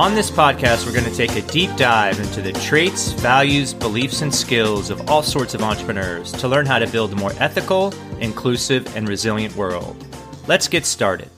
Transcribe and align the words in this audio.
On 0.00 0.14
this 0.14 0.30
podcast, 0.30 0.86
we're 0.86 0.94
going 0.94 1.04
to 1.04 1.14
take 1.14 1.36
a 1.36 1.42
deep 1.52 1.76
dive 1.76 2.18
into 2.18 2.40
the 2.40 2.54
traits, 2.54 3.12
values, 3.12 3.74
beliefs, 3.74 4.22
and 4.22 4.34
skills 4.34 4.88
of 4.88 5.10
all 5.10 5.22
sorts 5.22 5.52
of 5.52 5.60
entrepreneurs 5.60 6.32
to 6.32 6.48
learn 6.48 6.64
how 6.64 6.78
to 6.78 6.86
build 6.86 7.12
a 7.12 7.16
more 7.16 7.34
ethical, 7.38 7.92
inclusive, 8.18 8.96
and 8.96 9.06
resilient 9.06 9.54
world. 9.56 10.02
Let's 10.46 10.68
get 10.68 10.86
started. 10.86 11.28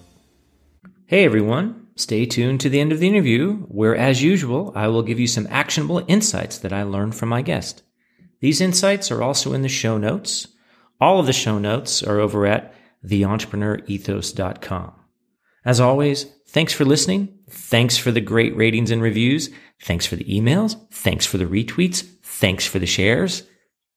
Hey 1.07 1.25
everyone, 1.25 1.89
stay 1.97 2.25
tuned 2.25 2.61
to 2.61 2.69
the 2.69 2.79
end 2.79 2.93
of 2.93 3.01
the 3.01 3.09
interview, 3.09 3.57
where, 3.63 3.97
as 3.97 4.23
usual, 4.23 4.71
I 4.77 4.87
will 4.87 5.03
give 5.03 5.19
you 5.19 5.27
some 5.27 5.49
actionable 5.51 6.05
insights 6.07 6.59
that 6.59 6.73
I 6.73 6.85
learned 6.85 7.17
from 7.17 7.31
my 7.31 7.43
guest. 7.43 7.83
These 8.39 8.61
insights 8.61 9.11
are 9.11 9.25
also 9.25 9.55
in 9.55 9.63
the 9.63 9.69
show 9.69 9.99
notes. 9.99 10.47
All 11.01 11.19
of 11.19 11.27
the 11.27 11.33
show 11.33 11.59
notes 11.59 12.01
are 12.01 12.21
over 12.21 12.47
at 12.47 12.73
theentrepreneuroethos.com. 13.05 14.93
As 15.65 15.81
always, 15.81 16.27
thanks 16.47 16.73
for 16.73 16.85
listening. 16.85 17.41
Thanks 17.53 17.98
for 17.98 18.11
the 18.11 18.20
great 18.20 18.56
ratings 18.56 18.91
and 18.91 19.03
reviews. 19.03 19.50
Thanks 19.83 20.06
for 20.06 20.17
the 20.17 20.25
emails. 20.25 20.77
Thanks 20.91 21.27
for 21.27 21.36
the 21.36 21.45
retweets. 21.45 22.03
Thanks 22.22 22.67
for 22.67 22.78
the 22.78 22.86
shares. 22.86 23.42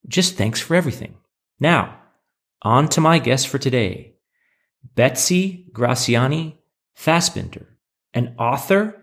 Just 0.07 0.35
thanks 0.35 0.59
for 0.59 0.75
everything. 0.75 1.15
Now, 1.59 1.97
on 2.61 2.89
to 2.89 3.01
my 3.01 3.17
guest 3.17 3.47
for 3.47 3.57
today. 3.57 4.15
Betsy 4.95 5.67
Graziani 5.71 6.57
Fasbinder, 6.97 7.65
an 8.13 8.35
author, 8.37 9.01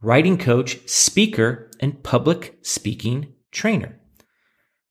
writing 0.00 0.36
coach, 0.36 0.86
speaker, 0.88 1.70
and 1.80 2.02
public 2.02 2.58
speaking 2.62 3.32
trainer. 3.52 3.98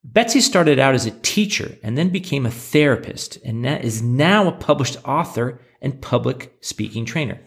Betsy 0.04 0.42
started 0.42 0.80
out 0.80 0.96
as 0.96 1.06
a 1.06 1.12
teacher 1.12 1.78
and 1.84 1.98
then 1.98 2.10
became 2.10 2.46
a 2.46 2.52
therapist 2.52 3.38
and 3.44 3.66
is 3.66 4.02
now 4.02 4.48
a 4.48 4.52
published 4.54 4.98
author 5.06 5.62
and 5.82 6.02
public 6.02 6.58
speaking 6.62 7.06
trainer. 7.06 7.40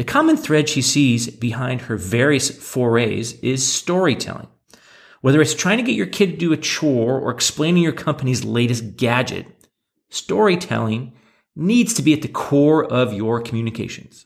The 0.00 0.04
common 0.04 0.38
thread 0.38 0.66
she 0.70 0.80
sees 0.80 1.28
behind 1.28 1.82
her 1.82 1.98
various 1.98 2.48
forays 2.48 3.34
is 3.40 3.70
storytelling. 3.70 4.48
Whether 5.20 5.42
it's 5.42 5.54
trying 5.54 5.76
to 5.76 5.82
get 5.82 5.94
your 5.94 6.06
kid 6.06 6.30
to 6.30 6.36
do 6.38 6.54
a 6.54 6.56
chore 6.56 7.20
or 7.20 7.30
explaining 7.30 7.82
your 7.82 7.92
company's 7.92 8.42
latest 8.42 8.96
gadget, 8.96 9.46
storytelling 10.08 11.12
needs 11.54 11.92
to 11.92 12.02
be 12.02 12.14
at 12.14 12.22
the 12.22 12.28
core 12.28 12.82
of 12.82 13.12
your 13.12 13.42
communications. 13.42 14.24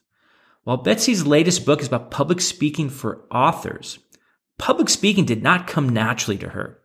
While 0.62 0.76
Betsy's 0.76 1.26
latest 1.26 1.66
book 1.66 1.80
is 1.80 1.88
about 1.88 2.12
public 2.12 2.40
speaking 2.40 2.88
for 2.88 3.24
authors, 3.32 3.98
public 4.58 4.88
speaking 4.88 5.24
did 5.24 5.42
not 5.42 5.66
come 5.66 5.88
naturally 5.88 6.38
to 6.38 6.50
her. 6.50 6.78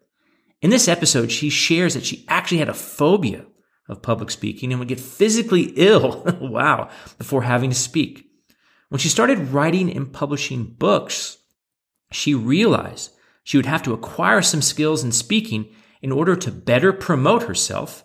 In 0.63 0.71
this 0.71 0.87
episode, 0.87 1.31
she 1.31 1.51
shares 1.51 1.93
that 1.93 2.07
she 2.07 2.25
actually 2.27 2.57
had 2.57 2.69
a 2.69 2.73
phobia 2.73 3.45
of 3.87 4.01
public 4.01 4.31
speaking 4.31 4.71
and 4.73 4.79
would 4.79 4.87
get 4.87 4.99
physically 4.99 5.61
ill, 5.75 6.23
wow, 6.41 6.89
before 7.19 7.43
having 7.43 7.69
to 7.69 7.75
speak. 7.75 8.25
When 8.89 8.99
she 8.99 9.09
started 9.09 9.49
writing 9.49 9.95
and 9.95 10.11
publishing 10.11 10.65
books, 10.65 11.37
she 12.11 12.33
realized 12.33 13.11
she 13.43 13.57
would 13.57 13.67
have 13.67 13.83
to 13.83 13.93
acquire 13.93 14.41
some 14.41 14.61
skills 14.61 15.03
in 15.03 15.11
speaking 15.11 15.69
in 16.01 16.11
order 16.11 16.35
to 16.35 16.51
better 16.51 16.91
promote 16.91 17.43
herself 17.43 18.03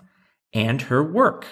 and 0.52 0.82
her 0.82 1.02
work. 1.02 1.46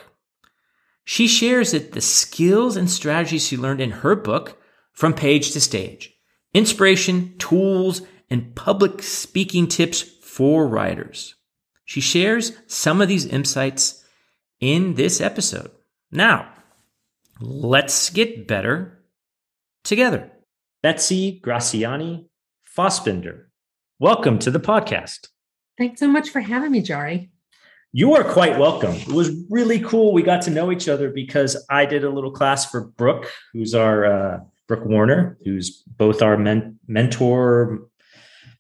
She 1.05 1.27
shares 1.27 1.73
that 1.73 1.93
the 1.93 2.01
skills 2.01 2.77
and 2.77 2.91
strategies 2.91 3.47
she 3.47 3.57
learned 3.57 3.81
in 3.81 3.91
her 3.91 4.15
book, 4.15 4.61
From 4.93 5.15
Page 5.15 5.51
to 5.53 5.61
Stage, 5.61 6.15
inspiration, 6.55 7.37
tools, 7.39 8.03
and 8.31 8.55
public 8.55 9.03
speaking 9.03 9.67
tips 9.67 10.03
for 10.03 10.67
writers. 10.67 11.35
She 11.85 12.01
shares 12.01 12.53
some 12.67 13.01
of 13.01 13.09
these 13.09 13.27
insights 13.27 14.05
in 14.61 14.95
this 14.95 15.21
episode. 15.21 15.71
Now, 16.11 16.53
let's 17.41 18.11
get 18.11 18.47
better 18.47 19.02
together. 19.85 20.31
Betsy 20.83 21.41
Graziani 21.41 22.27
Fasbinder, 22.77 23.45
welcome 23.99 24.39
to 24.41 24.51
the 24.51 24.61
podcast. 24.61 25.29
Thanks 25.79 26.01
so 26.01 26.09
much 26.09 26.31
for 26.31 26.41
having 26.41 26.73
me, 26.73 26.83
Jari. 26.83 27.31
You 27.93 28.15
are 28.15 28.25
quite 28.25 28.59
welcome. 28.59 28.95
It 28.95 29.09
was 29.09 29.31
really 29.51 29.79
cool. 29.81 30.13
We 30.13 30.23
got 30.23 30.43
to 30.43 30.51
know 30.51 30.73
each 30.73 30.89
other 30.89 31.11
because 31.11 31.63
I 31.69 31.85
did 31.85 32.05
a 32.05 32.11
little 32.11 32.31
class 32.31 32.71
for 32.71 32.87
Brooke, 32.87 33.31
who's 33.53 33.75
our 33.75 34.07
uh, 34.07 34.41
Brooke 34.67 34.87
Warner, 34.87 35.37
who's 35.45 35.83
both 35.87 36.23
our 36.23 36.39
men- 36.39 36.79
mentor, 36.89 37.81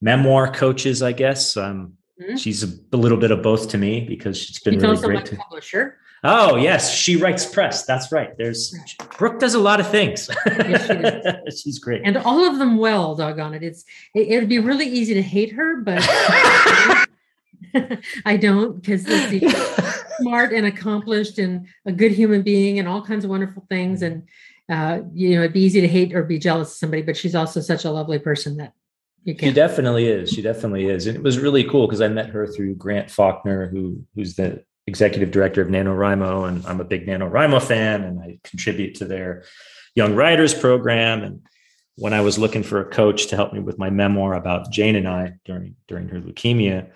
memoir 0.03 0.53
coaches, 0.53 1.03
I 1.03 1.13
guess. 1.13 1.57
Um, 1.57 1.95
mm-hmm. 2.21 2.37
She's 2.37 2.63
a, 2.63 2.77
a, 2.93 2.99
little 2.99 3.17
bit 3.17 3.31
of 3.31 3.43
both 3.43 3.71
to 3.71 3.79
me 3.79 4.05
because 4.07 4.37
she's 4.37 4.61
been 4.61 4.75
she's 4.75 4.83
really 4.83 4.97
also 4.97 5.07
great. 5.07 5.25
To, 5.27 5.37
publisher. 5.37 5.99
Oh 6.25 6.57
yes, 6.57 6.95
She 6.95 7.17
Writes 7.17 7.45
Press. 7.45 7.85
That's 7.85 8.13
right. 8.13 8.37
There's 8.39 8.75
Brooke 9.19 9.41
does 9.41 9.55
a 9.55 9.59
lot 9.59 9.81
of 9.81 9.89
things. 9.89 10.31
Yes, 10.47 10.87
she 11.51 11.57
she's 11.63 11.79
great, 11.81 12.03
and 12.05 12.17
all 12.17 12.45
of 12.45 12.59
them 12.59 12.77
well. 12.79 13.17
Doggone 13.17 13.55
it! 13.55 13.65
It's 13.65 13.85
it, 14.15 14.39
would 14.39 14.49
be 14.49 14.61
really 14.61 14.87
easy 14.87 15.15
to 15.15 15.23
hate 15.23 15.53
her, 15.53 15.81
but 15.81 15.99
I 18.25 18.37
don't 18.37 18.81
because 18.81 19.05
she's 19.31 19.53
smart 20.19 20.53
and 20.53 20.65
accomplished 20.65 21.39
and 21.39 21.67
a 21.87 21.93
good 21.93 22.13
human 22.13 22.43
being 22.43 22.79
and 22.79 22.87
all 22.87 23.03
kinds 23.03 23.25
of 23.25 23.31
wonderful 23.31 23.67
things. 23.69 24.03
And 24.03 24.29
uh, 24.71 25.01
you 25.13 25.35
know, 25.35 25.41
it'd 25.41 25.53
be 25.53 25.63
easy 25.63 25.81
to 25.81 25.89
hate 25.89 26.15
or 26.15 26.23
be 26.23 26.39
jealous 26.39 26.71
of 26.71 26.77
somebody, 26.77 27.03
but 27.03 27.17
she's 27.17 27.35
also 27.35 27.61
such 27.61 27.85
a 27.85 27.91
lovely 27.91 28.21
person 28.21 28.59
that 28.59 28.75
you 29.25 29.35
can. 29.35 29.49
She 29.49 29.55
definitely 29.55 30.07
is. 30.07 30.31
She 30.31 30.41
definitely 30.41 30.87
is. 30.87 31.09
And 31.09 31.17
it 31.17 31.23
was 31.23 31.41
really 31.41 31.65
cool 31.65 31.89
because 31.89 32.01
I 32.01 32.07
met 32.07 32.31
her 32.31 32.47
through 32.47 32.77
Grant 32.77 33.11
Faulkner, 33.11 33.67
who 33.67 34.05
who's 34.15 34.37
the 34.37 34.63
executive 34.87 35.31
director 35.31 35.63
of 35.63 35.69
NaNoWriMo, 35.69 36.49
and 36.49 36.67
I'm 36.67 36.81
a 36.81 36.85
big 36.85 37.07
NaNoWriMo 37.07 37.63
fan, 37.63 38.03
and 38.03 38.21
I 38.21 38.39
contribute 38.45 38.97
to 38.97 39.05
their 39.05 39.45
young 39.95 40.15
writers 40.15 40.55
program. 40.55 41.23
And 41.23 41.43
when 41.97 42.13
I 42.13 42.21
was 42.21 42.39
looking 42.39 42.63
for 42.63 42.81
a 42.81 42.85
coach 42.85 43.29
to 43.29 43.37
help 43.37 43.53
me 43.53 43.61
with 43.61 43.79
my 43.79 43.91
memoir 43.91 44.35
about 44.35 44.71
Jane 44.71 44.97
and 44.97 45.09
I 45.09 45.35
during 45.45 45.77
during 45.87 46.09
her 46.09 46.21
leukemia, 46.21 46.91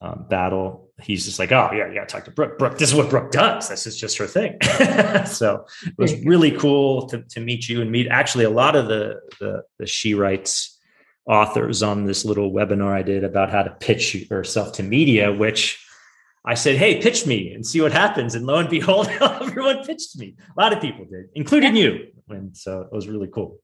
um, 0.00 0.26
battle, 0.28 0.90
he's 1.02 1.24
just 1.24 1.38
like, 1.38 1.52
oh 1.52 1.70
yeah, 1.72 1.90
yeah, 1.90 2.04
talk 2.04 2.24
to 2.26 2.30
Brooke. 2.30 2.58
Brooke, 2.58 2.78
this 2.78 2.90
is 2.90 2.94
what 2.94 3.08
Brooke 3.08 3.32
does. 3.32 3.68
This 3.68 3.86
is 3.86 3.96
just 3.96 4.18
her 4.18 4.26
thing. 4.26 4.58
so 5.26 5.64
it 5.86 5.94
was 5.96 6.22
really 6.24 6.50
cool 6.50 7.06
to, 7.08 7.22
to 7.22 7.40
meet 7.40 7.68
you 7.68 7.80
and 7.80 7.90
meet 7.90 8.08
actually 8.08 8.44
a 8.44 8.50
lot 8.50 8.76
of 8.76 8.86
the, 8.88 9.20
the 9.40 9.62
the 9.78 9.86
She 9.86 10.14
Writes 10.14 10.78
authors 11.26 11.82
on 11.82 12.04
this 12.04 12.24
little 12.24 12.52
webinar 12.52 12.92
I 12.92 13.02
did 13.02 13.24
about 13.24 13.50
how 13.50 13.62
to 13.62 13.70
pitch 13.70 14.14
yourself 14.14 14.72
to 14.72 14.82
media, 14.82 15.32
which 15.32 15.83
I 16.46 16.54
said, 16.54 16.76
hey, 16.76 17.00
pitch 17.00 17.26
me 17.26 17.52
and 17.54 17.66
see 17.66 17.80
what 17.80 17.92
happens. 17.92 18.34
And 18.34 18.44
lo 18.46 18.56
and 18.56 18.68
behold, 18.68 19.08
everyone 19.20 19.82
pitched 19.84 20.18
me. 20.18 20.36
A 20.56 20.60
lot 20.60 20.72
of 20.74 20.80
people 20.80 21.06
did, 21.06 21.26
including 21.34 21.74
you. 21.74 22.08
And 22.28 22.54
so 22.56 22.82
it 22.82 22.92
was 22.92 23.08
really 23.08 23.28
cool. 23.28 23.58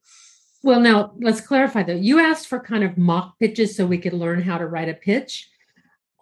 Well, 0.62 0.80
now 0.80 1.12
let's 1.20 1.40
clarify 1.40 1.82
though. 1.82 1.94
You 1.94 2.18
asked 2.20 2.46
for 2.48 2.58
kind 2.60 2.84
of 2.84 2.96
mock 2.98 3.38
pitches 3.38 3.76
so 3.76 3.86
we 3.86 3.98
could 3.98 4.12
learn 4.14 4.42
how 4.42 4.58
to 4.58 4.66
write 4.66 4.88
a 4.88 4.94
pitch. 4.94 5.48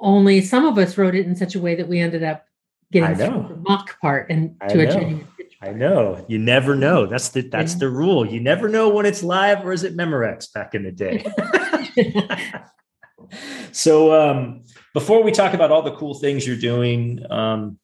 Only 0.01 0.41
some 0.41 0.65
of 0.65 0.79
us 0.79 0.97
wrote 0.99 1.15
it 1.15 1.27
in 1.27 1.35
such 1.37 1.55
a 1.55 1.61
way 1.61 1.75
that 1.77 1.89
we 1.89 1.99
ended 2.01 2.23
up 2.23 2.45
getting 2.93 3.17
through 3.17 3.47
the 3.49 3.57
mock 3.57 4.01
part 4.01 4.31
and 4.31 4.57
I 4.61 4.69
to 4.69 4.81
a 4.81 4.87
genuine 4.93 5.27
pitch. 5.37 5.57
I 5.61 5.71
know. 5.73 6.25
You 6.29 6.39
never 6.39 6.75
know. 6.77 7.07
That's 7.07 7.31
the 7.31 7.43
that's 7.43 7.73
Yeah. 7.75 7.79
the 7.81 7.89
rule. 7.91 8.25
You 8.27 8.41
never 8.41 8.69
know 8.69 8.89
when 8.91 9.07
it's 9.07 9.23
live 9.25 9.65
or 9.65 9.73
is 9.73 9.83
it 9.85 9.97
Memorex 9.97 10.53
back 10.53 10.75
in 10.75 10.85
the 10.85 10.93
day. 10.93 11.25
so 13.73 14.13
um, 14.13 14.65
before 14.95 15.23
we 15.23 15.33
talk 15.33 15.55
about 15.55 15.71
all 15.71 15.83
the 15.83 15.95
cool 15.95 16.15
things 16.15 16.47
you're 16.47 16.57
doing 16.57 17.21
um, 17.31 17.79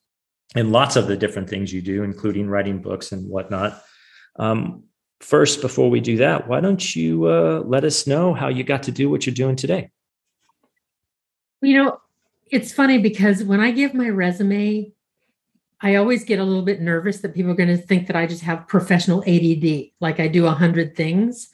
and 0.54 0.72
lots 0.72 0.96
of 0.96 1.06
the 1.06 1.16
different 1.16 1.48
things 1.48 1.72
you 1.72 1.82
do, 1.82 2.02
including 2.02 2.48
writing 2.48 2.80
books 2.80 3.12
and 3.12 3.28
whatnot, 3.28 3.82
um, 4.36 4.84
first, 5.20 5.60
before 5.60 5.90
we 5.90 6.00
do 6.00 6.18
that, 6.18 6.48
why 6.48 6.60
don't 6.60 6.94
you 6.94 7.26
uh, 7.26 7.62
let 7.64 7.84
us 7.84 8.06
know 8.06 8.34
how 8.34 8.48
you 8.48 8.64
got 8.64 8.82
to 8.84 8.92
do 8.92 9.08
what 9.08 9.26
you're 9.26 9.34
doing 9.34 9.56
today? 9.56 9.90
You 11.62 11.82
know, 11.82 12.00
it's 12.50 12.72
funny 12.72 12.98
because 12.98 13.42
when 13.42 13.60
I 13.60 13.70
give 13.70 13.94
my 13.94 14.08
resume, 14.08 14.92
I 15.80 15.96
always 15.96 16.24
get 16.24 16.38
a 16.38 16.44
little 16.44 16.64
bit 16.64 16.80
nervous 16.80 17.20
that 17.20 17.34
people 17.34 17.52
are 17.52 17.56
going 17.56 17.74
to 17.74 17.76
think 17.76 18.06
that 18.06 18.16
I 18.16 18.26
just 18.26 18.42
have 18.42 18.68
professional 18.68 19.22
ADD, 19.26 19.90
like 20.00 20.20
I 20.20 20.28
do 20.28 20.46
a 20.46 20.50
hundred 20.50 20.96
things. 20.96 21.48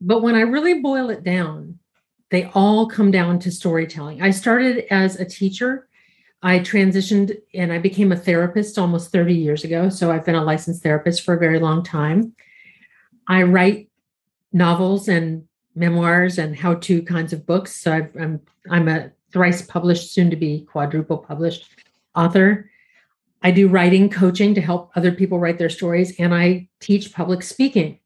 But 0.00 0.22
when 0.22 0.34
I 0.34 0.40
really 0.40 0.80
boil 0.80 1.10
it 1.10 1.22
down, 1.22 1.78
they 2.30 2.50
all 2.54 2.88
come 2.88 3.10
down 3.10 3.38
to 3.40 3.50
storytelling. 3.50 4.22
I 4.22 4.30
started 4.30 4.86
as 4.90 5.16
a 5.16 5.24
teacher. 5.24 5.88
I 6.42 6.58
transitioned 6.58 7.36
and 7.54 7.72
I 7.72 7.78
became 7.78 8.12
a 8.12 8.16
therapist 8.16 8.78
almost 8.78 9.10
30 9.10 9.34
years 9.34 9.64
ago. 9.64 9.88
So 9.88 10.10
I've 10.10 10.24
been 10.24 10.34
a 10.34 10.44
licensed 10.44 10.82
therapist 10.82 11.22
for 11.22 11.34
a 11.34 11.38
very 11.38 11.58
long 11.58 11.82
time. 11.82 12.34
I 13.28 13.42
write 13.42 13.88
novels 14.52 15.08
and 15.08 15.46
memoirs 15.74 16.38
and 16.38 16.56
how-to 16.56 17.02
kinds 17.02 17.32
of 17.32 17.46
books. 17.46 17.76
So 17.76 17.92
I've, 17.92 18.10
I'm 18.18 18.40
I'm 18.70 18.88
a 18.88 19.10
thrice 19.32 19.62
published, 19.62 20.12
soon 20.12 20.30
to 20.30 20.36
be 20.36 20.66
quadruple 20.70 21.18
published 21.18 21.68
author. 22.14 22.70
I 23.42 23.50
do 23.50 23.68
writing 23.68 24.08
coaching 24.08 24.54
to 24.54 24.60
help 24.60 24.90
other 24.96 25.12
people 25.12 25.38
write 25.38 25.58
their 25.58 25.68
stories, 25.68 26.18
and 26.18 26.34
I 26.34 26.68
teach 26.80 27.12
public 27.12 27.42
speaking 27.42 28.00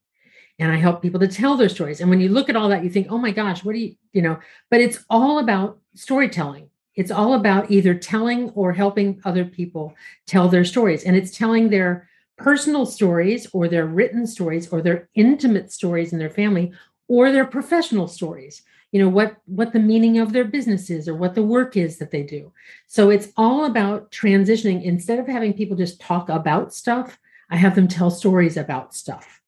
and 0.60 0.70
I 0.70 0.76
help 0.76 1.00
people 1.00 1.18
to 1.20 1.26
tell 1.26 1.56
their 1.56 1.70
stories. 1.70 2.00
And 2.00 2.10
when 2.10 2.20
you 2.20 2.28
look 2.28 2.50
at 2.50 2.54
all 2.54 2.68
that, 2.68 2.84
you 2.84 2.90
think, 2.90 3.06
oh 3.10 3.18
my 3.18 3.30
gosh, 3.30 3.64
what 3.64 3.72
do 3.72 3.78
you, 3.78 3.96
you 4.12 4.20
know, 4.20 4.38
but 4.70 4.80
it's 4.80 5.04
all 5.08 5.38
about 5.38 5.78
storytelling. 5.94 6.68
It's 6.94 7.10
all 7.10 7.32
about 7.32 7.70
either 7.70 7.94
telling 7.94 8.50
or 8.50 8.72
helping 8.72 9.22
other 9.24 9.44
people 9.44 9.94
tell 10.26 10.48
their 10.48 10.66
stories. 10.66 11.04
And 11.04 11.16
it's 11.16 11.36
telling 11.36 11.70
their 11.70 12.08
personal 12.36 12.84
stories 12.84 13.46
or 13.54 13.68
their 13.68 13.86
written 13.86 14.26
stories 14.26 14.68
or 14.68 14.82
their 14.82 15.08
intimate 15.14 15.72
stories 15.72 16.12
in 16.12 16.18
their 16.18 16.30
family 16.30 16.72
or 17.08 17.32
their 17.32 17.46
professional 17.46 18.06
stories 18.06 18.62
you 18.92 19.00
know 19.00 19.08
what 19.08 19.36
what 19.44 19.72
the 19.72 19.78
meaning 19.78 20.18
of 20.18 20.32
their 20.32 20.44
business 20.44 20.88
is 20.90 21.06
or 21.06 21.14
what 21.14 21.34
the 21.34 21.42
work 21.42 21.76
is 21.76 21.98
that 21.98 22.10
they 22.10 22.22
do 22.22 22.50
so 22.86 23.10
it's 23.10 23.28
all 23.36 23.66
about 23.66 24.10
transitioning 24.10 24.82
instead 24.82 25.18
of 25.18 25.26
having 25.26 25.52
people 25.52 25.76
just 25.76 26.00
talk 26.00 26.28
about 26.28 26.72
stuff 26.72 27.18
i 27.50 27.56
have 27.56 27.74
them 27.74 27.86
tell 27.86 28.10
stories 28.10 28.56
about 28.56 28.94
stuff 28.94 29.39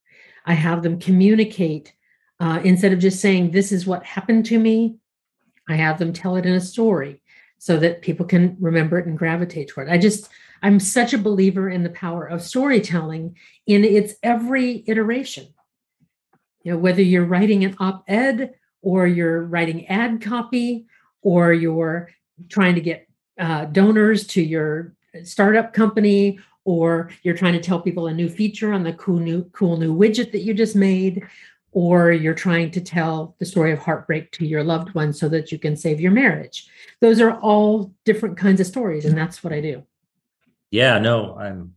i 0.47 0.55
have 0.55 0.83
them 0.83 0.99
communicate 0.99 1.95
uh, 2.41 2.61
instead 2.65 2.93
of 2.93 2.99
just 2.99 3.21
saying 3.21 3.51
this 3.51 3.73
is 3.73 3.87
what 3.87 4.05
happened 4.05 4.45
to 4.47 4.59
me 4.59 4.97
i 5.69 5.75
have 5.75 5.99
them 5.99 6.13
tell 6.13 6.37
it 6.37 6.47
in 6.47 6.55
a 6.55 6.61
story 6.61 7.23
so 7.63 7.77
that 7.77 8.03
people 8.03 8.27
can 8.27 8.57
remember 8.59 8.99
it 8.99 9.07
and 9.07 9.17
gravitate 9.17 9.69
toward 9.69 9.87
it. 9.87 9.93
I 9.93 9.97
just 9.97 10.29
i'm 10.63 10.81
such 10.81 11.13
a 11.13 11.19
believer 11.19 11.71
in 11.71 11.85
the 11.85 11.91
power 11.91 12.27
of 12.27 12.43
storytelling 12.43 13.37
in 13.69 13.85
its 13.85 14.15
every 14.21 14.83
iteration. 14.89 15.47
You 16.65 16.73
know 16.73 16.79
whether 16.79 17.03
you're 17.03 17.25
writing 17.25 17.65
an 17.65 17.77
op-ed 17.79 18.55
or 18.81 19.07
you're 19.07 19.43
writing 19.45 19.87
ad 19.87 20.21
copy 20.21 20.87
or 21.23 21.53
you're 21.53 22.11
trying 22.49 22.75
to 22.75 22.81
get 22.81 23.07
uh, 23.39 23.67
donors 23.67 24.27
to 24.29 24.43
your 24.43 24.97
startup 25.23 25.73
company 25.73 26.41
or 26.65 27.11
you're 27.23 27.37
trying 27.37 27.53
to 27.55 27.61
tell 27.61 27.81
people 27.81 28.07
a 28.07 28.15
new 28.15 28.29
feature 28.29 28.73
on 28.73 28.83
the 28.83 28.93
cool 28.95 29.19
new 29.19 29.45
cool 29.53 29.77
new 29.77 29.95
widget 29.97 30.33
that 30.33 30.43
you 30.43 30.55
just 30.55 30.77
made 30.77 31.23
or 31.73 32.13
you're 32.13 32.35
trying 32.35 32.71
to 32.71 32.81
tell 32.81 33.35
the 33.39 33.47
story 33.47 33.73
of 33.73 33.79
heartbreak 33.79 34.31
to 34.33 34.47
your 34.47 34.63
loved 34.63 34.95
one 34.95 35.13
so 35.13 35.29
that 35.29 35.51
you 35.51 35.59
can 35.59 35.75
save 35.77 36.01
your 36.01 36.13
marriage 36.13 36.69
those 37.01 37.21
are 37.21 37.33
all 37.41 37.93
different 38.05 38.37
kinds 38.37 38.61
of 38.61 38.67
stories 38.67 39.05
and 39.05 39.17
that's 39.17 39.43
what 39.43 39.53
i 39.53 39.61
do 39.61 39.83
Yeah, 40.71 40.99
no, 40.99 41.37
I'm 41.37 41.75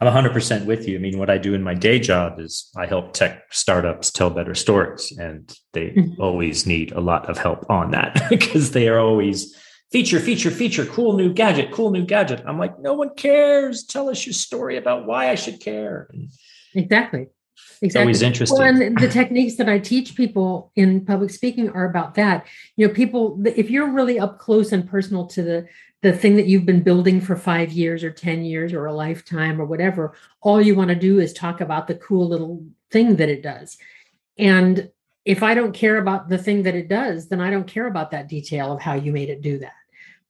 I'm 0.00 0.06
100% 0.06 0.64
with 0.64 0.86
you. 0.86 0.94
I 0.96 1.00
mean, 1.00 1.18
what 1.18 1.28
I 1.28 1.38
do 1.38 1.54
in 1.54 1.62
my 1.64 1.74
day 1.74 1.98
job 1.98 2.38
is 2.38 2.70
I 2.76 2.86
help 2.86 3.12
tech 3.14 3.52
startups 3.52 4.12
tell 4.12 4.30
better 4.30 4.54
stories 4.54 5.10
and 5.18 5.42
they 5.72 5.86
Mhm. 5.90 6.18
always 6.20 6.66
need 6.66 6.92
a 6.92 7.00
lot 7.00 7.28
of 7.28 7.36
help 7.36 7.68
on 7.68 7.90
that 7.90 8.12
because 8.30 8.70
they 8.70 8.86
are 8.88 9.00
always 9.00 9.38
feature 9.90 10.20
feature 10.20 10.50
feature 10.50 10.86
cool 10.86 11.14
new 11.14 11.32
gadget, 11.32 11.72
cool 11.72 11.90
new 11.90 12.04
gadget. 12.04 12.42
I'm 12.46 12.58
like, 12.58 12.78
no 12.78 12.94
one 12.94 13.14
cares. 13.14 13.84
Tell 13.84 14.08
us 14.08 14.26
your 14.26 14.34
story 14.34 14.76
about 14.76 15.06
why 15.06 15.30
I 15.30 15.34
should 15.34 15.60
care. 15.60 16.10
Exactly 16.74 17.22
It's 17.80 17.82
exactly 17.82 18.02
always 18.02 18.22
interesting. 18.22 18.58
Well, 18.58 18.68
and 18.68 18.98
the 18.98 19.08
techniques 19.08 19.56
that 19.56 19.68
I 19.68 19.78
teach 19.78 20.14
people 20.14 20.72
in 20.76 21.04
public 21.04 21.30
speaking 21.30 21.70
are 21.70 21.88
about 21.88 22.14
that. 22.14 22.46
You 22.76 22.86
know, 22.86 22.94
people, 22.94 23.42
if 23.44 23.70
you're 23.70 23.90
really 23.90 24.18
up 24.18 24.38
close 24.38 24.72
and 24.72 24.88
personal 24.88 25.26
to 25.28 25.42
the 25.42 25.68
the 26.02 26.12
thing 26.12 26.36
that 26.36 26.46
you've 26.46 26.66
been 26.66 26.82
building 26.82 27.20
for 27.20 27.34
five 27.34 27.72
years 27.72 28.04
or 28.04 28.10
10 28.12 28.44
years 28.44 28.72
or 28.72 28.86
a 28.86 28.94
lifetime 28.94 29.60
or 29.60 29.64
whatever, 29.64 30.14
all 30.40 30.62
you 30.62 30.76
want 30.76 30.90
to 30.90 30.94
do 30.94 31.18
is 31.18 31.32
talk 31.32 31.60
about 31.60 31.88
the 31.88 31.96
cool 31.96 32.28
little 32.28 32.64
thing 32.90 33.16
that 33.16 33.28
it 33.28 33.42
does. 33.42 33.76
And 34.38 34.90
if 35.24 35.42
I 35.42 35.54
don't 35.54 35.72
care 35.72 35.98
about 35.98 36.28
the 36.28 36.38
thing 36.38 36.62
that 36.62 36.76
it 36.76 36.88
does, 36.88 37.28
then 37.28 37.40
I 37.40 37.50
don't 37.50 37.66
care 37.66 37.86
about 37.86 38.12
that 38.12 38.28
detail 38.28 38.72
of 38.72 38.80
how 38.80 38.94
you 38.94 39.12
made 39.12 39.28
it 39.28 39.42
do 39.42 39.58
that. 39.58 39.72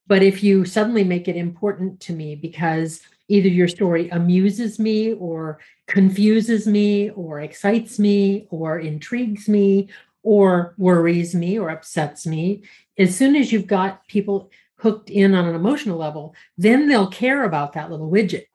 But 0.08 0.22
if 0.22 0.42
you 0.42 0.64
suddenly 0.64 1.04
make 1.04 1.28
it 1.28 1.36
important 1.36 2.00
to 2.00 2.12
me 2.12 2.34
because 2.34 3.02
either 3.28 3.48
your 3.48 3.68
story 3.68 4.08
amuses 4.08 4.78
me 4.78 5.12
or 5.12 5.60
confuses 5.86 6.66
me 6.66 7.10
or 7.10 7.40
excites 7.40 7.98
me 7.98 8.46
or 8.50 8.78
intrigues 8.78 9.48
me 9.48 9.88
or 10.22 10.74
worries 10.78 11.34
me 11.34 11.58
or 11.58 11.70
upsets 11.70 12.26
me, 12.26 12.62
as 12.98 13.14
soon 13.14 13.36
as 13.36 13.52
you've 13.52 13.66
got 13.66 14.06
people 14.08 14.50
hooked 14.76 15.10
in 15.10 15.34
on 15.34 15.46
an 15.46 15.54
emotional 15.54 15.98
level, 15.98 16.34
then 16.56 16.88
they'll 16.88 17.10
care 17.10 17.44
about 17.44 17.74
that 17.74 17.90
little 17.90 18.10
widget. 18.10 18.46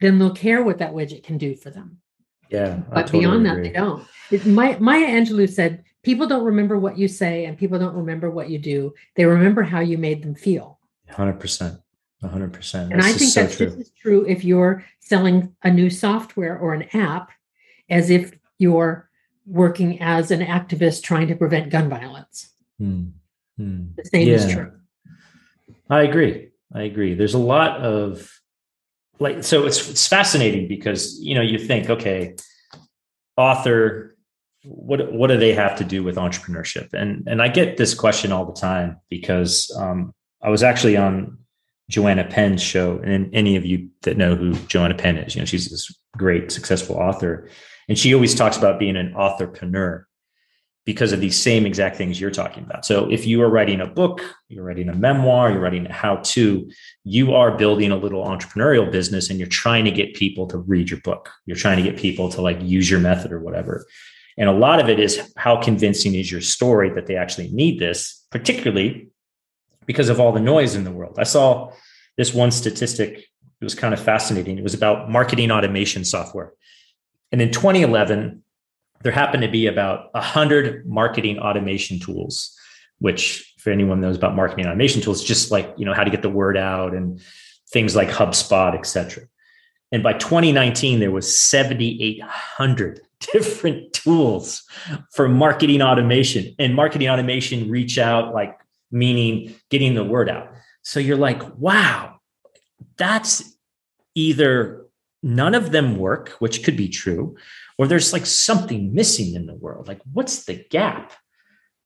Then 0.00 0.18
they'll 0.18 0.34
care 0.34 0.62
what 0.62 0.78
that 0.78 0.92
widget 0.92 1.22
can 1.22 1.38
do 1.38 1.54
for 1.54 1.70
them. 1.70 2.00
yeah. 2.50 2.80
But 2.90 3.06
totally 3.06 3.20
beyond 3.20 3.46
that, 3.46 3.62
they 3.62 3.70
don't. 3.70 4.04
It, 4.30 4.44
My, 4.44 4.76
Maya 4.80 5.06
Angelou 5.06 5.48
said, 5.48 5.84
people 6.04 6.26
don't 6.26 6.44
remember 6.44 6.78
what 6.78 6.96
you 6.96 7.08
say 7.08 7.46
and 7.46 7.58
people 7.58 7.78
don't 7.78 7.96
remember 7.96 8.30
what 8.30 8.50
you 8.50 8.58
do. 8.58 8.94
They 9.16 9.24
remember 9.24 9.62
how 9.62 9.80
you 9.80 9.98
made 9.98 10.22
them 10.22 10.34
feel. 10.34 10.78
100%. 11.10 11.80
100%. 12.22 12.74
And 12.74 12.92
That's 12.92 13.06
I 13.06 13.12
just 13.12 13.18
think 13.18 13.30
so 13.30 13.40
that's 13.42 13.56
true. 13.56 13.66
just 13.66 13.78
as 13.78 13.90
true 13.90 14.24
if 14.26 14.44
you're 14.44 14.84
selling 15.00 15.54
a 15.62 15.70
new 15.70 15.90
software 15.90 16.56
or 16.58 16.74
an 16.74 16.84
app 16.94 17.30
as 17.90 18.10
if 18.10 18.32
you're 18.58 19.10
working 19.46 20.00
as 20.00 20.30
an 20.30 20.40
activist 20.40 21.02
trying 21.02 21.28
to 21.28 21.36
prevent 21.36 21.70
gun 21.70 21.88
violence. 21.88 22.50
Hmm. 22.78 23.06
Hmm. 23.56 23.86
The 23.96 24.04
same 24.04 24.28
is 24.28 24.50
true. 24.50 24.72
I 25.90 26.02
agree. 26.02 26.50
I 26.72 26.82
agree. 26.82 27.14
There's 27.14 27.34
a 27.34 27.38
lot 27.38 27.80
of 27.80 28.30
like 29.20 29.44
so 29.44 29.66
it's 29.66 29.88
it's 29.88 30.08
fascinating 30.08 30.66
because 30.66 31.20
you 31.20 31.36
know 31.36 31.40
you 31.40 31.58
think 31.58 31.88
okay 31.88 32.34
author 33.36 34.13
what 34.64 35.12
what 35.12 35.28
do 35.28 35.36
they 35.36 35.52
have 35.52 35.76
to 35.76 35.84
do 35.84 36.02
with 36.02 36.16
entrepreneurship 36.16 36.92
and 36.92 37.26
and 37.26 37.42
I 37.42 37.48
get 37.48 37.76
this 37.76 37.94
question 37.94 38.32
all 38.32 38.44
the 38.46 38.58
time 38.58 38.98
because 39.10 39.74
um, 39.78 40.14
I 40.42 40.50
was 40.50 40.62
actually 40.62 40.96
on 40.96 41.38
Joanna 41.90 42.24
Penn's 42.24 42.62
show 42.62 43.00
and 43.04 43.34
any 43.34 43.56
of 43.56 43.66
you 43.66 43.88
that 44.02 44.16
know 44.16 44.34
who 44.34 44.54
Joanna 44.66 44.94
Penn 44.94 45.18
is 45.18 45.34
you 45.34 45.40
know 45.40 45.46
she's 45.46 45.68
this 45.70 45.94
great 46.16 46.50
successful 46.50 46.96
author 46.96 47.48
and 47.88 47.98
she 47.98 48.14
always 48.14 48.34
talks 48.34 48.56
about 48.56 48.78
being 48.78 48.96
an 48.96 49.12
authorpreneur 49.14 50.04
because 50.84 51.12
of 51.12 51.20
these 51.20 51.40
same 51.40 51.64
exact 51.64 51.96
things 51.96 52.20
you're 52.20 52.30
talking 52.30 52.62
about. 52.62 52.84
So 52.84 53.10
if 53.10 53.26
you 53.26 53.42
are 53.42 53.48
writing 53.48 53.80
a 53.80 53.86
book, 53.86 54.20
you're 54.48 54.64
writing 54.64 54.90
a 54.90 54.94
memoir, 54.94 55.50
you're 55.50 55.60
writing 55.60 55.86
a 55.86 55.92
how 55.92 56.16
to, 56.16 56.70
you 57.04 57.34
are 57.34 57.56
building 57.56 57.90
a 57.90 57.96
little 57.96 58.24
entrepreneurial 58.24 58.90
business 58.90 59.30
and 59.30 59.38
you're 59.38 59.48
trying 59.48 59.86
to 59.86 59.90
get 59.90 60.14
people 60.14 60.46
to 60.48 60.58
read 60.58 60.90
your 60.90 61.00
book. 61.00 61.30
You're 61.46 61.56
trying 61.56 61.82
to 61.82 61.82
get 61.82 61.98
people 61.98 62.28
to 62.30 62.42
like 62.42 62.60
use 62.60 62.90
your 62.90 63.00
method 63.00 63.32
or 63.32 63.40
whatever. 63.40 63.86
And 64.36 64.48
a 64.48 64.52
lot 64.52 64.80
of 64.80 64.88
it 64.88 64.98
is 64.98 65.32
how 65.36 65.56
convincing 65.60 66.14
is 66.14 66.30
your 66.30 66.40
story 66.40 66.90
that 66.90 67.06
they 67.06 67.16
actually 67.16 67.48
need 67.50 67.78
this, 67.78 68.26
particularly 68.30 69.08
because 69.86 70.08
of 70.08 70.18
all 70.18 70.32
the 70.32 70.40
noise 70.40 70.74
in 70.74 70.84
the 70.84 70.90
world. 70.90 71.16
I 71.18 71.24
saw 71.24 71.72
this 72.16 72.34
one 72.34 72.50
statistic, 72.50 73.18
it 73.18 73.64
was 73.64 73.74
kind 73.74 73.94
of 73.94 74.00
fascinating. 74.00 74.58
It 74.58 74.64
was 74.64 74.74
about 74.74 75.10
marketing 75.10 75.50
automation 75.50 76.04
software. 76.04 76.52
And 77.30 77.40
in 77.40 77.50
2011, 77.50 78.42
there 79.02 79.12
happened 79.12 79.42
to 79.42 79.48
be 79.48 79.66
about 79.66 80.12
100 80.14 80.86
marketing 80.86 81.38
automation 81.38 82.00
tools 82.00 82.58
which 82.98 83.54
for 83.58 83.70
anyone 83.70 84.00
knows 84.00 84.16
about 84.16 84.34
marketing 84.34 84.66
automation 84.66 85.00
tools 85.00 85.22
just 85.22 85.50
like 85.50 85.72
you 85.76 85.84
know 85.84 85.92
how 85.92 86.04
to 86.04 86.10
get 86.10 86.22
the 86.22 86.30
word 86.30 86.56
out 86.56 86.94
and 86.94 87.20
things 87.70 87.94
like 87.94 88.08
hubspot 88.08 88.74
et 88.74 88.86
cetera 88.86 89.24
and 89.92 90.02
by 90.02 90.12
2019 90.14 91.00
there 91.00 91.10
was 91.10 91.36
7800 91.36 93.00
different 93.32 93.92
tools 93.92 94.64
for 95.12 95.28
marketing 95.28 95.82
automation 95.82 96.54
and 96.58 96.74
marketing 96.74 97.08
automation 97.08 97.70
reach 97.70 97.98
out 97.98 98.34
like 98.34 98.58
meaning 98.90 99.54
getting 99.70 99.94
the 99.94 100.04
word 100.04 100.28
out. 100.28 100.48
So 100.82 101.00
you're 101.00 101.16
like, 101.16 101.56
wow, 101.58 102.20
that's 102.96 103.56
either 104.14 104.86
none 105.22 105.54
of 105.54 105.72
them 105.72 105.96
work, 105.96 106.30
which 106.38 106.62
could 106.62 106.76
be 106.76 106.88
true, 106.88 107.36
or 107.78 107.86
there's 107.86 108.12
like 108.12 108.26
something 108.26 108.94
missing 108.94 109.34
in 109.34 109.46
the 109.46 109.54
world. 109.54 109.88
Like, 109.88 110.00
what's 110.12 110.44
the 110.44 110.64
gap? 110.70 111.12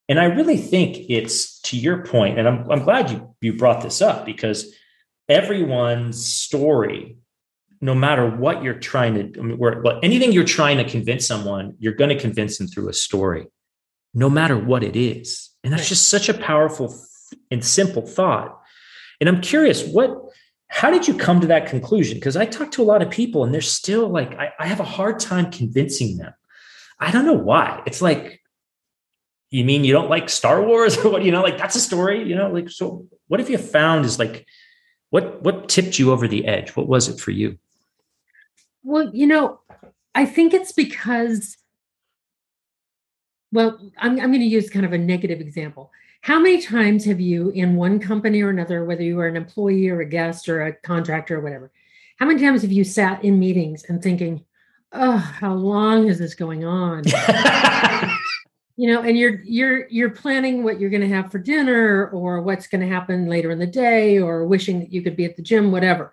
And 0.09 0.19
I 0.19 0.25
really 0.25 0.57
think 0.57 0.99
it's 1.09 1.61
to 1.63 1.77
your 1.77 2.05
point, 2.05 2.39
and 2.39 2.49
I'm, 2.49 2.71
I'm 2.71 2.83
glad 2.83 3.11
you, 3.11 3.35
you 3.41 3.53
brought 3.55 3.83
this 3.83 4.03
up 4.03 4.27
because 4.27 4.75
everyone's 5.29 6.27
story, 6.27 7.19
no 7.81 7.95
matter 7.95 8.29
what 8.29 8.63
you're 8.63 8.79
trying 8.79 9.15
to, 9.15 9.41
I 9.41 9.43
mean, 9.43 9.59
well, 9.59 10.01
anything 10.03 10.33
you're 10.33 10.45
trying 10.45 10.79
to 10.79 10.85
convince 10.85 11.27
someone, 11.27 11.75
you're 11.79 11.95
going 11.95 12.11
to 12.11 12.19
convince 12.19 12.59
them 12.59 12.67
through 12.67 12.89
a 12.89 12.93
story, 12.93 13.47
no 14.15 14.29
matter 14.29 14.59
what 14.59 14.83
it 14.83 14.97
is. 14.97 15.51
And 15.63 15.73
that's 15.73 15.83
right. 15.83 15.89
just 15.89 16.09
such 16.09 16.29
a 16.29 16.35
powerful 16.35 16.95
and 17.51 17.65
simple 17.65 18.03
thought. 18.03 18.61
And 19.21 19.29
I'm 19.29 19.41
curious, 19.41 19.85
what, 19.87 20.17
how 20.69 20.91
did 20.91 21.09
you 21.09 21.15
come 21.15 21.41
to 21.41 21.47
that 21.49 21.67
conclusion? 21.67 22.17
Because 22.17 22.37
I 22.37 22.47
talk 22.47 22.71
to 22.73 22.83
a 22.83 22.85
lot 22.85 23.03
of 23.03 23.11
people 23.11 23.45
and 23.45 23.53
they're 23.53 23.61
still 23.61 24.09
like, 24.09 24.35
I, 24.39 24.53
I 24.59 24.67
have 24.67 24.81
a 24.81 24.85
hard 24.85 25.19
time 25.19 25.51
convincing 25.51 26.19
them. 26.19 26.33
I 27.01 27.11
don't 27.11 27.27
know 27.27 27.33
why. 27.33 27.83
It's 27.87 28.03
like, 28.03 28.43
you 29.51 29.65
mean 29.65 29.85
you 29.85 29.93
don't 29.93 30.11
like 30.11 30.29
Star 30.29 30.63
Wars 30.63 30.99
or 30.99 31.09
what? 31.13 31.25
You 31.25 31.33
know, 31.33 31.43
like 31.43 31.59
that's 31.59 31.77
a 31.77 31.81
story, 31.81 32.29
you 32.29 32.35
know, 32.35 32.51
like, 32.51 32.71
so 32.71 33.07
what 33.29 33.41
have 33.41 33.51
you 33.51 33.59
found 33.59 34.05
is 34.05 34.19
like, 34.19 34.47
what, 35.11 35.43
what 35.43 35.69
tipped 35.69 35.99
you 35.99 36.13
over 36.13 36.29
the 36.29 36.47
edge? 36.47 36.77
What 36.77 36.87
was 36.87 37.09
it 37.09 37.19
for 37.19 37.31
you? 37.31 37.59
Well, 38.83 39.11
you 39.15 39.27
know, 39.27 39.61
I 40.15 40.25
think 40.27 40.55
it's 40.55 40.73
because, 40.73 41.57
well, 43.53 43.79
I'm, 43.99 44.13
I'm 44.13 44.29
going 44.29 44.41
to 44.41 44.45
use 44.45 44.71
kind 44.71 44.87
of 44.87 44.93
a 44.93 44.99
negative 44.99 45.41
example. 45.41 45.91
How 46.23 46.39
many 46.39 46.61
times 46.61 47.05
have 47.05 47.21
you, 47.21 47.51
in 47.51 47.77
one 47.77 48.01
company 48.01 48.43
or 48.43 48.51
another, 48.51 48.85
whether 48.85 49.03
you 49.03 49.21
are 49.21 49.29
an 49.29 49.37
employee 49.37 49.89
or 49.89 50.01
a 50.01 50.07
guest 50.07 50.49
or 50.49 50.63
a 50.63 50.73
contractor 50.73 51.37
or 51.37 51.41
whatever, 51.41 51.71
how 52.19 52.27
many 52.27 52.41
times 52.41 52.63
have 52.63 52.73
you 52.73 52.85
sat 52.85 53.23
in 53.25 53.39
meetings 53.39 53.85
and 53.89 54.03
thinking, 54.03 54.45
oh, 54.93 55.17
how 55.17 55.55
long 55.55 56.09
is 56.09 56.19
this 56.19 56.35
going 56.35 56.65
on? 56.65 57.05
you 58.77 58.93
know, 58.93 59.03
and 59.03 59.17
you're 59.17 59.41
you're 59.45 59.89
you're 59.89 60.11
planning 60.11 60.65
what 60.65 60.81
you're 60.81 60.91
going 60.91 61.03
to 61.03 61.15
have 61.15 61.31
for 61.31 61.39
dinner 61.39 62.09
or 62.09 62.43
what's 62.43 62.67
going 62.67 62.81
to 62.81 62.93
happen 62.93 63.27
later 63.27 63.51
in 63.51 63.59
the 63.59 63.67
day 63.67 64.19
or 64.19 64.47
wishing 64.47 64.81
that 64.81 64.93
you 64.93 65.03
could 65.03 65.17
be 65.17 65.25
at 65.25 65.37
the 65.37 65.43
gym, 65.43 65.71
whatever. 65.71 66.11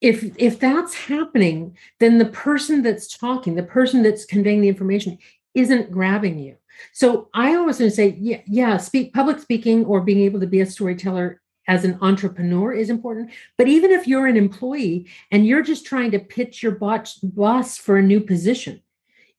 If 0.00 0.36
if 0.36 0.60
that's 0.60 0.94
happening, 0.94 1.76
then 2.00 2.18
the 2.18 2.26
person 2.26 2.82
that's 2.82 3.16
talking, 3.16 3.54
the 3.54 3.62
person 3.62 4.02
that's 4.02 4.24
conveying 4.24 4.60
the 4.60 4.68
information 4.68 5.18
isn't 5.54 5.90
grabbing 5.90 6.38
you. 6.38 6.56
So 6.92 7.28
I 7.32 7.54
always 7.54 7.80
want 7.80 7.90
to 7.90 7.96
say, 7.96 8.16
yeah, 8.20 8.42
yeah, 8.46 8.76
speak 8.76 9.14
public 9.14 9.38
speaking 9.38 9.84
or 9.86 10.02
being 10.02 10.20
able 10.20 10.40
to 10.40 10.46
be 10.46 10.60
a 10.60 10.66
storyteller 10.66 11.40
as 11.68 11.84
an 11.84 11.98
entrepreneur 12.00 12.72
is 12.72 12.90
important. 12.90 13.30
But 13.58 13.68
even 13.68 13.90
if 13.90 14.06
you're 14.06 14.26
an 14.26 14.36
employee 14.36 15.08
and 15.30 15.46
you're 15.46 15.62
just 15.62 15.86
trying 15.86 16.12
to 16.12 16.18
pitch 16.18 16.62
your 16.62 16.72
boss 16.72 17.78
for 17.78 17.96
a 17.96 18.02
new 18.02 18.20
position, 18.20 18.82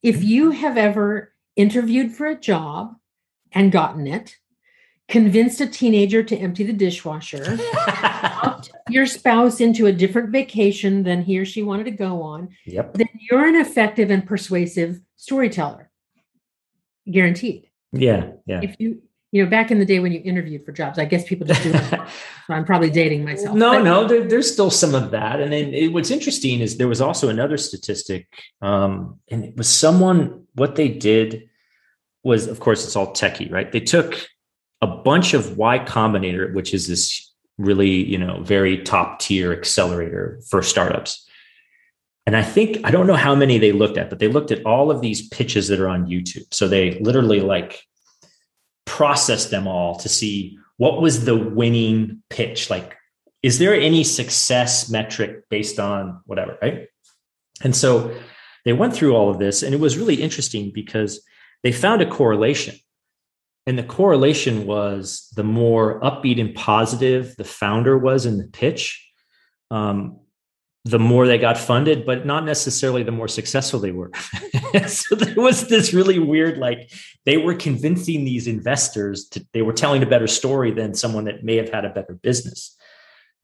if 0.02 0.16
mm-hmm. 0.16 0.24
you 0.24 0.50
have 0.50 0.76
ever 0.76 1.32
interviewed 1.56 2.12
for 2.12 2.26
a 2.26 2.38
job 2.38 2.96
and 3.52 3.72
gotten 3.72 4.06
it, 4.06 4.36
convinced 5.08 5.60
a 5.60 5.66
teenager 5.66 6.22
to 6.22 6.36
empty 6.36 6.64
the 6.64 6.72
dishwasher, 6.72 7.58
your 8.90 9.06
spouse 9.06 9.60
into 9.60 9.86
a 9.86 9.92
different 9.92 10.30
vacation 10.30 11.02
than 11.02 11.22
he 11.22 11.38
or 11.38 11.44
she 11.44 11.62
wanted 11.62 11.84
to 11.84 11.90
go 11.90 12.22
on, 12.22 12.48
yep. 12.66 12.94
then 12.94 13.08
you're 13.30 13.46
an 13.46 13.56
effective 13.56 14.10
and 14.10 14.26
persuasive 14.26 15.00
storyteller 15.16 15.90
guaranteed. 17.10 17.68
Yeah, 17.92 18.32
yeah. 18.46 18.60
If 18.62 18.76
you 18.78 19.02
you 19.30 19.44
know 19.44 19.50
back 19.50 19.70
in 19.70 19.78
the 19.78 19.84
day 19.84 19.98
when 19.98 20.12
you 20.12 20.20
interviewed 20.24 20.64
for 20.64 20.72
jobs, 20.72 20.98
I 20.98 21.04
guess 21.04 21.26
people 21.26 21.46
just 21.46 21.62
do. 21.62 21.72
I'm 22.50 22.64
probably 22.64 22.90
dating 22.90 23.24
myself. 23.24 23.56
No, 23.56 23.72
but, 23.72 23.82
no, 23.82 24.06
there, 24.06 24.26
there's 24.26 24.50
still 24.50 24.70
some 24.70 24.94
of 24.94 25.10
that. 25.10 25.40
And 25.40 25.52
then 25.52 25.74
it, 25.74 25.92
what's 25.92 26.10
interesting 26.10 26.60
is 26.60 26.76
there 26.76 26.88
was 26.88 27.00
also 27.00 27.28
another 27.28 27.56
statistic, 27.56 28.26
um, 28.62 29.20
and 29.30 29.44
it 29.44 29.56
was 29.56 29.68
someone. 29.68 30.46
What 30.54 30.76
they 30.76 30.88
did 30.88 31.48
was, 32.24 32.46
of 32.46 32.60
course, 32.60 32.84
it's 32.84 32.96
all 32.96 33.14
techie, 33.14 33.50
right? 33.50 33.70
They 33.70 33.80
took 33.80 34.28
a 34.80 34.86
bunch 34.86 35.34
of 35.34 35.56
Y 35.56 35.78
Combinator, 35.80 36.52
which 36.54 36.74
is 36.74 36.86
this 36.86 37.32
really 37.58 37.90
you 37.90 38.18
know 38.18 38.42
very 38.42 38.78
top 38.82 39.18
tier 39.18 39.52
accelerator 39.52 40.40
for 40.48 40.62
startups 40.62 41.28
and 42.28 42.36
I 42.36 42.42
think, 42.42 42.80
I 42.84 42.90
don't 42.90 43.06
know 43.06 43.16
how 43.16 43.34
many 43.34 43.56
they 43.56 43.72
looked 43.72 43.96
at, 43.96 44.10
but 44.10 44.18
they 44.18 44.28
looked 44.28 44.50
at 44.50 44.66
all 44.66 44.90
of 44.90 45.00
these 45.00 45.26
pitches 45.28 45.68
that 45.68 45.80
are 45.80 45.88
on 45.88 46.10
YouTube. 46.10 46.44
So 46.52 46.68
they 46.68 46.98
literally 46.98 47.40
like 47.40 47.82
processed 48.84 49.50
them 49.50 49.66
all 49.66 49.96
to 50.00 50.10
see 50.10 50.58
what 50.76 51.00
was 51.00 51.24
the 51.24 51.34
winning 51.34 52.22
pitch. 52.28 52.68
Like, 52.68 52.98
is 53.42 53.58
there 53.58 53.72
any 53.72 54.04
success 54.04 54.90
metric 54.90 55.48
based 55.48 55.80
on 55.80 56.20
whatever? 56.26 56.58
Right. 56.60 56.88
And 57.64 57.74
so 57.74 58.14
they 58.66 58.74
went 58.74 58.94
through 58.94 59.16
all 59.16 59.30
of 59.30 59.38
this, 59.38 59.62
and 59.62 59.72
it 59.72 59.80
was 59.80 59.96
really 59.96 60.16
interesting 60.16 60.70
because 60.70 61.22
they 61.62 61.72
found 61.72 62.02
a 62.02 62.10
correlation. 62.10 62.76
And 63.68 63.78
the 63.78 63.82
correlation 63.82 64.64
was 64.64 65.30
the 65.36 65.44
more 65.44 66.00
upbeat 66.00 66.40
and 66.40 66.54
positive 66.54 67.36
the 67.36 67.44
founder 67.44 67.98
was 67.98 68.24
in 68.24 68.38
the 68.38 68.46
pitch, 68.46 69.06
um, 69.70 70.20
the 70.86 70.98
more 70.98 71.26
they 71.26 71.36
got 71.36 71.58
funded, 71.58 72.06
but 72.06 72.24
not 72.24 72.46
necessarily 72.46 73.02
the 73.02 73.12
more 73.12 73.28
successful 73.28 73.78
they 73.78 73.92
were. 73.92 74.10
so 74.86 75.14
there 75.14 75.34
was 75.36 75.68
this 75.68 75.92
really 75.92 76.18
weird, 76.18 76.56
like 76.56 76.90
they 77.26 77.36
were 77.36 77.54
convincing 77.54 78.24
these 78.24 78.46
investors 78.46 79.28
to, 79.32 79.46
they 79.52 79.60
were 79.60 79.74
telling 79.74 80.02
a 80.02 80.06
better 80.06 80.28
story 80.28 80.70
than 80.70 80.94
someone 80.94 81.26
that 81.26 81.44
may 81.44 81.56
have 81.56 81.68
had 81.68 81.84
a 81.84 81.90
better 81.90 82.14
business. 82.14 82.74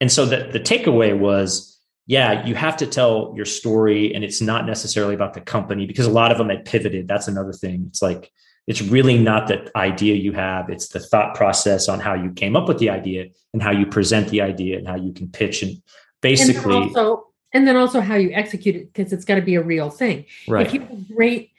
And 0.01 0.11
so 0.11 0.25
the, 0.25 0.49
the 0.51 0.59
takeaway 0.59 1.15
was, 1.15 1.79
yeah, 2.07 2.43
you 2.47 2.55
have 2.55 2.77
to 2.77 2.87
tell 2.87 3.31
your 3.35 3.45
story 3.45 4.15
and 4.15 4.23
it's 4.23 4.41
not 4.41 4.65
necessarily 4.65 5.13
about 5.13 5.35
the 5.35 5.41
company 5.41 5.85
because 5.85 6.07
a 6.07 6.11
lot 6.11 6.31
of 6.31 6.39
them 6.39 6.49
had 6.49 6.65
pivoted. 6.65 7.07
That's 7.07 7.27
another 7.27 7.53
thing. 7.53 7.85
It's 7.89 8.01
like, 8.01 8.31
it's 8.67 8.81
really 8.81 9.17
not 9.17 9.47
the 9.47 9.71
idea 9.77 10.15
you 10.15 10.31
have. 10.31 10.69
It's 10.69 10.87
the 10.87 10.99
thought 10.99 11.35
process 11.35 11.87
on 11.87 11.99
how 11.99 12.13
you 12.13 12.31
came 12.31 12.55
up 12.55 12.67
with 12.67 12.79
the 12.79 12.89
idea 12.89 13.27
and 13.53 13.61
how 13.61 13.71
you 13.71 13.85
present 13.85 14.29
the 14.29 14.41
idea 14.41 14.77
and 14.77 14.87
how 14.87 14.95
you 14.95 15.13
can 15.13 15.29
pitch 15.29 15.61
and 15.61 15.81
basically 16.21 16.75
and 16.75 16.95
also 16.95 17.27
and 17.53 17.67
then 17.67 17.75
also 17.77 18.01
how 18.01 18.15
you 18.15 18.31
execute 18.33 18.75
it 18.75 18.91
because 18.91 19.13
it's 19.13 19.25
got 19.25 19.35
to 19.35 19.41
be 19.41 19.55
a 19.55 19.61
real 19.61 19.89
thing. 19.89 20.25
Right. 20.47 20.65
if 20.65 20.73
you 20.73 20.79
have 20.81 20.91
a 20.91 21.13
great 21.13 21.51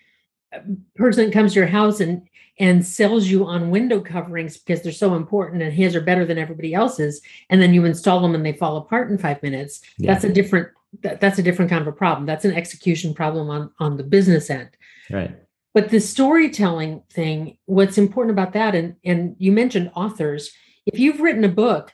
uh, 0.52 0.60
person 0.96 1.30
comes 1.30 1.52
to 1.52 1.60
your 1.60 1.68
house 1.68 2.00
and 2.00 2.28
and 2.58 2.84
sells 2.84 3.28
you 3.28 3.44
on 3.44 3.70
window 3.70 4.00
coverings 4.00 4.56
because 4.56 4.82
they're 4.82 4.90
so 4.90 5.14
important 5.14 5.62
and 5.62 5.72
his 5.72 5.94
are 5.94 6.00
better 6.00 6.24
than 6.24 6.38
everybody 6.38 6.74
else's 6.74 7.20
and 7.50 7.60
then 7.62 7.72
you 7.72 7.84
install 7.84 8.20
them 8.20 8.34
and 8.34 8.44
they 8.44 8.52
fall 8.52 8.78
apart 8.78 9.10
in 9.10 9.18
five 9.18 9.40
minutes 9.42 9.82
yeah. 9.98 10.12
that's 10.12 10.24
a 10.24 10.32
different 10.32 10.68
that, 11.02 11.20
that's 11.20 11.38
a 11.38 11.42
different 11.42 11.70
kind 11.70 11.82
of 11.82 11.88
a 11.88 11.92
problem. 11.92 12.26
That's 12.26 12.46
an 12.46 12.54
execution 12.54 13.14
problem 13.14 13.48
on 13.48 13.70
on 13.78 13.96
the 13.96 14.02
business 14.02 14.50
end. 14.50 14.70
Right 15.08 15.36
but 15.76 15.90
the 15.90 16.00
storytelling 16.00 17.02
thing 17.10 17.58
what's 17.66 17.98
important 17.98 18.32
about 18.32 18.54
that 18.54 18.74
and 18.74 18.96
and 19.04 19.36
you 19.38 19.52
mentioned 19.52 19.90
authors 19.94 20.50
if 20.86 20.98
you've 20.98 21.20
written 21.20 21.44
a 21.44 21.48
book 21.48 21.92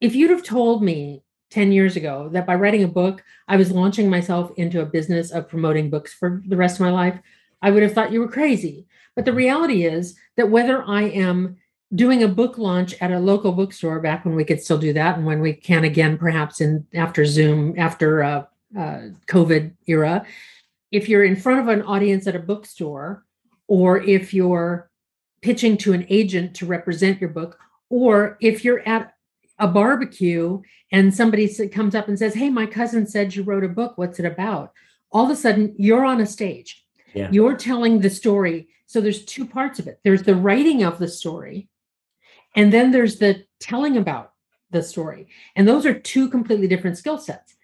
if 0.00 0.14
you'd 0.14 0.30
have 0.30 0.42
told 0.42 0.82
me 0.82 1.22
10 1.52 1.70
years 1.70 1.96
ago 1.96 2.30
that 2.32 2.46
by 2.46 2.54
writing 2.54 2.82
a 2.82 2.88
book, 2.88 3.22
I 3.46 3.56
was 3.56 3.70
launching 3.70 4.08
myself 4.08 4.50
into 4.56 4.80
a 4.80 4.86
business 4.86 5.30
of 5.30 5.48
promoting 5.48 5.90
books 5.90 6.12
for 6.12 6.42
the 6.46 6.56
rest 6.56 6.76
of 6.76 6.80
my 6.80 6.90
life, 6.90 7.18
I 7.60 7.70
would 7.70 7.82
have 7.82 7.92
thought 7.92 8.10
you 8.10 8.20
were 8.20 8.28
crazy. 8.28 8.86
But 9.14 9.26
the 9.26 9.34
reality 9.34 9.84
is 9.84 10.16
that 10.36 10.50
whether 10.50 10.82
I 10.82 11.02
am 11.02 11.58
doing 11.94 12.22
a 12.22 12.28
book 12.28 12.56
launch 12.56 12.94
at 13.02 13.12
a 13.12 13.18
local 13.18 13.52
bookstore 13.52 14.00
back 14.00 14.24
when 14.24 14.34
we 14.34 14.46
could 14.46 14.62
still 14.62 14.78
do 14.78 14.94
that 14.94 15.18
and 15.18 15.26
when 15.26 15.40
we 15.40 15.52
can 15.52 15.84
again 15.84 16.16
perhaps 16.16 16.62
in 16.62 16.86
after 16.94 17.26
zoom 17.26 17.74
after 17.78 18.22
uh, 18.22 18.44
uh, 18.78 19.00
covid 19.26 19.74
era 19.86 20.24
if 20.92 21.08
you're 21.08 21.24
in 21.24 21.34
front 21.34 21.60
of 21.60 21.68
an 21.68 21.82
audience 21.82 22.26
at 22.26 22.36
a 22.36 22.38
bookstore 22.38 23.24
or 23.66 24.00
if 24.00 24.32
you're 24.32 24.90
pitching 25.40 25.76
to 25.78 25.92
an 25.92 26.06
agent 26.08 26.54
to 26.56 26.66
represent 26.66 27.20
your 27.20 27.30
book 27.30 27.58
or 27.88 28.36
if 28.40 28.64
you're 28.64 28.86
at 28.86 29.14
a 29.58 29.66
barbecue 29.66 30.60
and 30.92 31.14
somebody 31.14 31.48
comes 31.68 31.94
up 31.94 32.08
and 32.08 32.18
says, 32.18 32.34
Hey, 32.34 32.50
my 32.50 32.66
cousin 32.66 33.06
said 33.06 33.34
you 33.34 33.42
wrote 33.42 33.64
a 33.64 33.68
book. 33.68 33.96
What's 33.96 34.20
it 34.20 34.26
about? 34.26 34.72
All 35.10 35.24
of 35.24 35.30
a 35.30 35.36
sudden, 35.36 35.74
you're 35.78 36.04
on 36.04 36.20
a 36.20 36.26
stage. 36.26 36.84
Yeah. 37.14 37.28
You're 37.30 37.56
telling 37.56 38.00
the 38.00 38.10
story. 38.10 38.68
So 38.86 39.00
there's 39.00 39.24
two 39.24 39.46
parts 39.46 39.78
of 39.78 39.86
it 39.86 40.00
there's 40.04 40.22
the 40.22 40.34
writing 40.34 40.82
of 40.82 40.98
the 40.98 41.08
story, 41.08 41.68
and 42.54 42.72
then 42.72 42.90
there's 42.90 43.16
the 43.16 43.44
telling 43.60 43.96
about 43.96 44.32
the 44.70 44.82
story. 44.82 45.28
And 45.56 45.66
those 45.66 45.86
are 45.86 45.98
two 45.98 46.28
completely 46.28 46.66
different 46.66 46.98
skill 46.98 47.18
sets. 47.18 47.54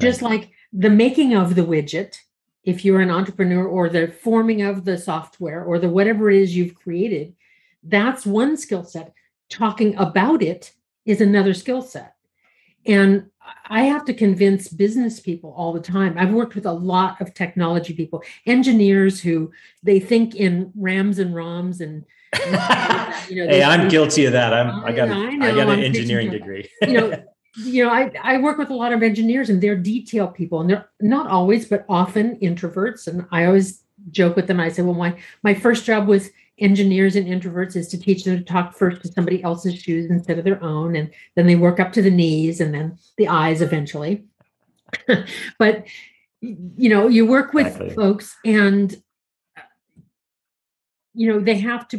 Right. 0.00 0.08
Just 0.08 0.22
like 0.22 0.50
the 0.72 0.90
making 0.90 1.34
of 1.34 1.54
the 1.54 1.62
widget, 1.62 2.16
if 2.64 2.84
you're 2.84 3.00
an 3.00 3.10
entrepreneur, 3.10 3.66
or 3.66 3.88
the 3.88 4.08
forming 4.08 4.62
of 4.62 4.84
the 4.84 4.98
software, 4.98 5.64
or 5.64 5.78
the 5.78 5.88
whatever 5.88 6.30
it 6.30 6.42
is 6.42 6.56
you've 6.56 6.74
created, 6.74 7.34
that's 7.82 8.24
one 8.24 8.56
skill 8.56 8.84
set. 8.84 9.12
Talking 9.48 9.94
about 9.96 10.42
it 10.42 10.72
is 11.04 11.20
another 11.20 11.54
skill 11.54 11.82
set. 11.82 12.14
And 12.86 13.30
I 13.66 13.82
have 13.82 14.04
to 14.06 14.14
convince 14.14 14.68
business 14.68 15.20
people 15.20 15.54
all 15.56 15.72
the 15.72 15.80
time. 15.80 16.16
I've 16.18 16.32
worked 16.32 16.54
with 16.54 16.66
a 16.66 16.72
lot 16.72 17.20
of 17.20 17.34
technology 17.34 17.92
people, 17.94 18.22
engineers 18.46 19.20
who 19.20 19.52
they 19.82 20.00
think 20.00 20.34
in 20.34 20.72
RAMs 20.74 21.18
and 21.18 21.34
ROMs 21.34 21.80
and 21.80 22.04
you 23.30 23.44
know, 23.44 23.50
hey, 23.50 23.62
I'm 23.62 23.88
guilty 23.88 24.24
of 24.24 24.32
that. 24.32 24.52
I'm 24.52 24.84
I 24.84 24.92
got 24.92 25.08
a, 25.08 25.12
I, 25.12 25.28
I 25.28 25.54
got 25.54 25.68
an 25.68 25.70
I'm 25.70 25.80
engineering 25.80 26.30
degree. 26.30 26.68
you 26.82 26.92
know, 26.94 27.24
you 27.56 27.84
know, 27.84 27.90
I, 27.90 28.12
I 28.22 28.38
work 28.38 28.58
with 28.58 28.70
a 28.70 28.74
lot 28.74 28.92
of 28.92 29.02
engineers 29.02 29.48
and 29.48 29.62
they're 29.62 29.76
detail 29.76 30.28
people 30.28 30.60
and 30.60 30.70
they're 30.70 30.88
not 31.00 31.28
always, 31.28 31.66
but 31.66 31.84
often 31.88 32.36
introverts. 32.40 33.06
And 33.06 33.26
I 33.30 33.44
always 33.44 33.82
joke 34.10 34.36
with 34.36 34.46
them. 34.46 34.60
I 34.60 34.68
say, 34.68 34.82
well, 34.82 34.94
my 34.94 35.16
my 35.42 35.54
first 35.54 35.84
job 35.84 36.08
with 36.08 36.30
engineers 36.58 37.16
and 37.16 37.26
introverts 37.26 37.76
is 37.76 37.88
to 37.88 37.98
teach 37.98 38.24
them 38.24 38.38
to 38.38 38.44
talk 38.44 38.74
first 38.74 39.02
to 39.02 39.08
somebody 39.08 39.42
else's 39.42 39.80
shoes 39.80 40.10
instead 40.10 40.38
of 40.38 40.44
their 40.44 40.62
own. 40.62 40.96
And 40.96 41.10
then 41.36 41.46
they 41.46 41.56
work 41.56 41.80
up 41.80 41.92
to 41.92 42.02
the 42.02 42.10
knees 42.10 42.60
and 42.60 42.74
then 42.74 42.98
the 43.18 43.28
eyes 43.28 43.60
eventually. 43.60 44.24
but 45.58 45.84
you 46.40 46.88
know, 46.88 47.08
you 47.08 47.26
work 47.26 47.52
with 47.52 47.68
exactly. 47.68 47.94
folks 47.94 48.36
and 48.44 49.00
you 51.14 51.32
know 51.32 51.38
they 51.38 51.56
have 51.56 51.86
to 51.88 51.98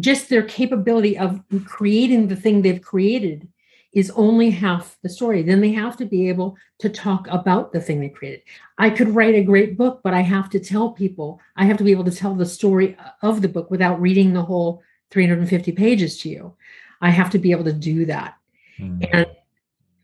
just 0.00 0.30
their 0.30 0.42
capability 0.42 1.18
of 1.18 1.42
creating 1.66 2.28
the 2.28 2.36
thing 2.36 2.62
they've 2.62 2.82
created 2.82 3.46
is 3.92 4.10
only 4.10 4.50
half 4.50 4.98
the 5.02 5.08
story 5.08 5.42
then 5.42 5.60
they 5.60 5.72
have 5.72 5.96
to 5.96 6.04
be 6.04 6.28
able 6.28 6.56
to 6.78 6.88
talk 6.88 7.26
about 7.28 7.72
the 7.72 7.80
thing 7.80 8.00
they 8.00 8.08
created 8.08 8.42
i 8.76 8.90
could 8.90 9.08
write 9.08 9.34
a 9.34 9.42
great 9.42 9.76
book 9.76 10.00
but 10.04 10.14
i 10.14 10.20
have 10.20 10.50
to 10.50 10.60
tell 10.60 10.90
people 10.90 11.40
i 11.56 11.64
have 11.64 11.76
to 11.76 11.84
be 11.84 11.90
able 11.90 12.04
to 12.04 12.10
tell 12.10 12.34
the 12.34 12.46
story 12.46 12.96
of 13.22 13.40
the 13.40 13.48
book 13.48 13.70
without 13.70 14.00
reading 14.00 14.32
the 14.32 14.42
whole 14.42 14.82
350 15.10 15.72
pages 15.72 16.18
to 16.18 16.28
you 16.28 16.54
i 17.00 17.10
have 17.10 17.30
to 17.30 17.38
be 17.38 17.50
able 17.50 17.64
to 17.64 17.72
do 17.72 18.04
that 18.04 18.36
mm-hmm. 18.78 19.02
and 19.12 19.26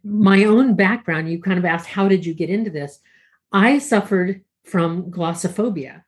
my 0.02 0.44
own 0.44 0.74
background 0.74 1.30
you 1.30 1.40
kind 1.40 1.58
of 1.58 1.64
asked 1.64 1.86
how 1.86 2.08
did 2.08 2.24
you 2.24 2.34
get 2.34 2.50
into 2.50 2.70
this 2.70 3.00
i 3.52 3.78
suffered 3.78 4.42
from 4.64 5.10
glossophobia 5.10 6.02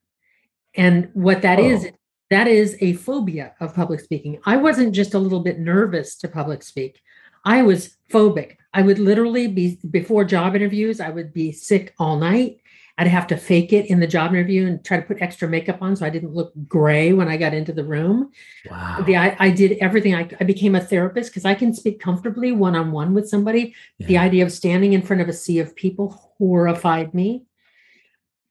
and 0.75 1.11
what 1.14 1.42
that 1.42 1.59
oh. 1.59 1.64
is 1.64 1.88
that 2.30 2.49
is 2.49 2.76
a 2.80 2.95
phobia 2.95 3.54
of 3.61 3.75
public 3.75 4.00
speaking. 4.00 4.40
I 4.45 4.56
wasn't 4.56 4.95
just 4.95 5.14
a 5.14 5.18
little 5.18 5.40
bit 5.40 5.59
nervous 5.59 6.16
to 6.16 6.28
public 6.28 6.62
speak. 6.62 7.00
I 7.47 7.62
was 7.62 7.97
phobic. 8.11 8.57
I 8.75 8.83
would 8.83 8.99
literally 8.99 9.47
be 9.47 9.79
before 9.91 10.25
job 10.25 10.55
interviews, 10.55 11.00
I 11.00 11.09
would 11.09 11.33
be 11.33 11.53
sick 11.53 11.95
all 11.99 12.19
night. 12.19 12.61
I'd 12.99 13.07
have 13.09 13.26
to 13.26 13.37
fake 13.37 13.75
it 13.75 13.87
in 13.87 14.00
the 14.00 14.07
job 14.07 14.33
interview 14.33 14.67
and 14.67 14.83
try 14.83 14.99
to 14.99 15.07
put 15.07 15.21
extra 15.21 15.47
makeup 15.49 15.83
on 15.83 15.97
so 15.97 16.07
I 16.07 16.11
didn't 16.11 16.33
look 16.33 16.53
gray 16.67 17.12
when 17.12 17.29
I 17.29 17.37
got 17.37 17.53
into 17.53 17.73
the 17.73 17.85
room. 17.85 18.31
Wow. 18.71 19.03
The, 19.07 19.17
I, 19.19 19.37
I 19.38 19.50
did 19.50 19.76
everything. 19.83 20.15
I, 20.15 20.29
I 20.41 20.45
became 20.45 20.75
a 20.75 20.81
therapist 20.81 21.31
because 21.31 21.45
I 21.45 21.55
can 21.55 21.75
speak 21.75 22.00
comfortably 22.00 22.53
one 22.53 22.75
on 22.75 22.93
one 22.93 23.12
with 23.12 23.29
somebody. 23.29 23.75
Yeah. 23.99 24.07
The 24.07 24.19
idea 24.19 24.45
of 24.45 24.53
standing 24.53 24.95
in 24.95 25.03
front 25.03 25.21
of 25.21 25.29
a 25.29 25.35
sea 25.35 25.59
of 25.59 25.76
people 25.76 26.35
horrified 26.38 27.12
me. 27.12 27.45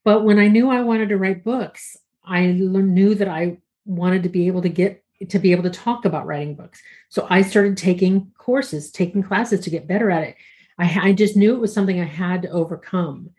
But 0.03 0.23
when 0.23 0.37
I 0.37 0.47
knew 0.47 0.69
I 0.69 0.81
wanted 0.81 1.09
to 1.09 1.17
write 1.17 1.43
books, 1.43 1.97
I 2.23 2.45
knew 2.45 3.15
that 3.15 3.27
I 3.27 3.57
wanted 3.85 4.23
to 4.23 4.29
be 4.29 4.45
able 4.45 4.61
to 4.61 4.69
get 4.69 5.03
to 5.29 5.39
be 5.39 5.51
able 5.51 5.63
to 5.63 5.69
talk 5.69 6.05
about 6.05 6.25
writing 6.25 6.55
books. 6.55 6.81
So 7.09 7.25
I 7.29 7.41
started 7.41 7.77
taking 7.77 8.31
courses, 8.37 8.91
taking 8.91 9.23
classes 9.23 9.61
to 9.61 9.69
get 9.69 9.87
better 9.87 10.11
at 10.11 10.23
it. 10.23 10.35
I, 10.77 11.09
I 11.09 11.13
just 11.13 11.35
knew 11.35 11.55
it 11.55 11.61
was 11.61 11.73
something 11.73 11.99
I 11.99 12.05
had 12.05 12.41
to 12.41 12.49
overcome. 12.49 13.31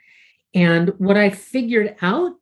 And 0.55 0.91
what 0.99 1.17
I 1.17 1.31
figured 1.31 1.97
out 2.01 2.33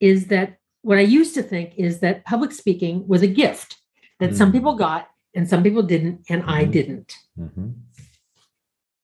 is 0.00 0.26
that 0.26 0.58
what 0.82 0.98
I 0.98 1.02
used 1.02 1.34
to 1.34 1.42
think 1.42 1.74
is 1.76 2.00
that 2.00 2.24
public 2.24 2.52
speaking 2.52 3.08
was 3.08 3.22
a 3.22 3.26
gift 3.26 3.78
that 4.20 4.30
mm-hmm. 4.30 4.36
some 4.36 4.52
people 4.52 4.76
got 4.76 5.08
and 5.34 5.48
some 5.48 5.62
people 5.62 5.82
didn't, 5.82 6.24
and 6.28 6.42
mm-hmm. 6.42 6.50
I 6.50 6.64
didn't. 6.64 7.16
Mm-hmm. 7.38 7.70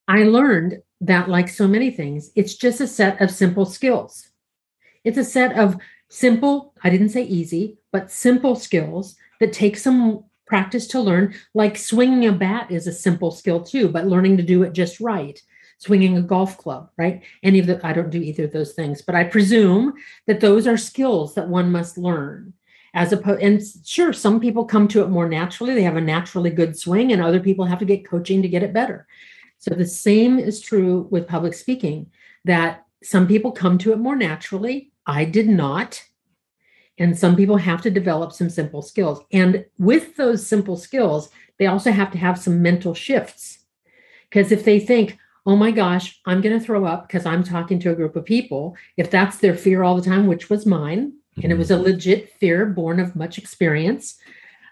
I 0.07 0.23
learned 0.23 0.81
that, 1.01 1.29
like 1.29 1.49
so 1.49 1.67
many 1.67 1.91
things, 1.91 2.31
it's 2.35 2.55
just 2.55 2.81
a 2.81 2.87
set 2.87 3.21
of 3.21 3.31
simple 3.31 3.65
skills. 3.65 4.29
It's 5.03 5.17
a 5.17 5.23
set 5.23 5.57
of 5.57 5.77
simple, 6.13 6.73
I 6.83 6.89
didn't 6.89 7.09
say 7.09 7.23
easy, 7.23 7.77
but 7.91 8.11
simple 8.11 8.55
skills 8.55 9.15
that 9.39 9.51
take 9.51 9.77
some 9.77 10.23
practice 10.45 10.85
to 10.87 10.99
learn. 10.99 11.33
Like 11.53 11.77
swinging 11.77 12.27
a 12.27 12.31
bat 12.31 12.71
is 12.71 12.85
a 12.85 12.93
simple 12.93 13.31
skill 13.31 13.61
too, 13.61 13.89
but 13.89 14.07
learning 14.07 14.37
to 14.37 14.43
do 14.43 14.61
it 14.63 14.73
just 14.73 14.99
right. 14.99 15.41
Swinging 15.79 16.15
a 16.15 16.21
golf 16.21 16.57
club, 16.57 16.91
right? 16.97 17.23
Any 17.41 17.59
of 17.59 17.65
the, 17.65 17.85
I 17.85 17.93
don't 17.93 18.11
do 18.11 18.21
either 18.21 18.45
of 18.45 18.53
those 18.53 18.73
things, 18.73 19.01
but 19.01 19.15
I 19.15 19.23
presume 19.23 19.93
that 20.27 20.39
those 20.39 20.67
are 20.67 20.77
skills 20.77 21.33
that 21.33 21.49
one 21.49 21.71
must 21.71 21.97
learn 21.97 22.53
as 22.93 23.11
opposed 23.11 23.41
and 23.41 23.59
sure 23.83 24.13
some 24.13 24.39
people 24.39 24.65
come 24.65 24.87
to 24.87 25.01
it 25.01 25.09
more 25.09 25.27
naturally 25.27 25.73
they 25.73 25.81
have 25.81 25.95
a 25.95 26.01
naturally 26.01 26.51
good 26.51 26.77
swing 26.77 27.11
and 27.11 27.23
other 27.23 27.39
people 27.39 27.65
have 27.65 27.79
to 27.79 27.85
get 27.85 28.07
coaching 28.07 28.39
to 28.39 28.47
get 28.47 28.61
it 28.61 28.71
better 28.71 29.07
so 29.57 29.73
the 29.73 29.83
same 29.83 30.37
is 30.37 30.61
true 30.61 31.07
with 31.09 31.27
public 31.27 31.55
speaking 31.55 32.05
that 32.45 32.85
some 33.01 33.27
people 33.27 33.51
come 33.51 33.79
to 33.79 33.93
it 33.93 33.97
more 33.97 34.15
naturally 34.15 34.92
I 35.05 35.25
did 35.25 35.47
not. 35.47 36.03
And 36.97 37.17
some 37.17 37.35
people 37.35 37.57
have 37.57 37.81
to 37.81 37.89
develop 37.89 38.31
some 38.31 38.49
simple 38.49 38.81
skills. 38.81 39.19
And 39.31 39.65
with 39.79 40.15
those 40.15 40.45
simple 40.45 40.77
skills, 40.77 41.29
they 41.57 41.65
also 41.65 41.91
have 41.91 42.11
to 42.11 42.17
have 42.17 42.39
some 42.39 42.61
mental 42.61 42.93
shifts. 42.93 43.59
Because 44.29 44.51
if 44.51 44.63
they 44.63 44.79
think, 44.79 45.17
oh 45.45 45.55
my 45.55 45.71
gosh, 45.71 46.21
I'm 46.25 46.41
going 46.41 46.57
to 46.57 46.63
throw 46.63 46.85
up 46.85 47.07
because 47.07 47.25
I'm 47.25 47.43
talking 47.43 47.79
to 47.79 47.91
a 47.91 47.95
group 47.95 48.15
of 48.15 48.25
people, 48.25 48.75
if 48.97 49.09
that's 49.09 49.37
their 49.37 49.55
fear 49.55 49.83
all 49.83 49.95
the 49.95 50.01
time, 50.01 50.27
which 50.27 50.49
was 50.49 50.65
mine, 50.65 51.13
and 51.41 51.51
it 51.51 51.57
was 51.57 51.71
a 51.71 51.75
mm-hmm. 51.75 51.83
legit 51.83 52.33
fear 52.39 52.65
born 52.65 52.99
of 52.99 53.15
much 53.15 53.37
experience, 53.37 54.17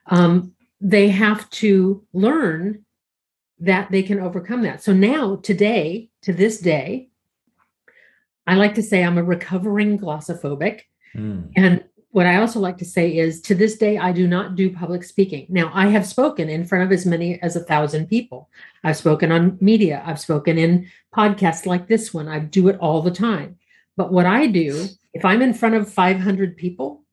um, 0.07 0.53
they 0.79 1.09
have 1.09 1.49
to 1.51 2.03
learn 2.13 2.85
that 3.59 3.91
they 3.91 4.01
can 4.01 4.19
overcome 4.19 4.63
that. 4.63 4.81
So 4.81 4.93
now, 4.93 5.35
today, 5.37 6.09
to 6.23 6.33
this 6.33 6.59
day, 6.59 7.10
I 8.47 8.55
like 8.55 8.75
to 8.75 8.83
say 8.83 9.03
I'm 9.03 9.17
a 9.17 9.23
recovering 9.23 9.99
glossophobic. 9.99 10.81
Mm. 11.15 11.51
And 11.55 11.83
what 12.11 12.25
I 12.25 12.37
also 12.37 12.59
like 12.59 12.77
to 12.79 12.85
say 12.85 13.17
is 13.17 13.41
to 13.41 13.55
this 13.55 13.77
day, 13.77 13.97
I 13.97 14.11
do 14.11 14.27
not 14.27 14.55
do 14.55 14.69
public 14.69 15.03
speaking. 15.03 15.47
Now, 15.49 15.71
I 15.73 15.87
have 15.87 16.05
spoken 16.05 16.49
in 16.49 16.65
front 16.65 16.83
of 16.83 16.91
as 16.91 17.05
many 17.05 17.41
as 17.41 17.55
a 17.55 17.61
thousand 17.63 18.07
people. 18.07 18.49
I've 18.83 18.97
spoken 18.97 19.31
on 19.31 19.57
media, 19.61 20.03
I've 20.05 20.19
spoken 20.19 20.57
in 20.57 20.89
podcasts 21.15 21.65
like 21.65 21.87
this 21.87 22.13
one. 22.13 22.27
I 22.27 22.39
do 22.39 22.67
it 22.67 22.77
all 22.79 23.01
the 23.01 23.11
time. 23.11 23.57
But 23.95 24.11
what 24.11 24.25
I 24.25 24.47
do, 24.47 24.87
if 25.13 25.23
I'm 25.23 25.41
in 25.41 25.53
front 25.53 25.75
of 25.75 25.91
500 25.91 26.57
people, 26.57 27.03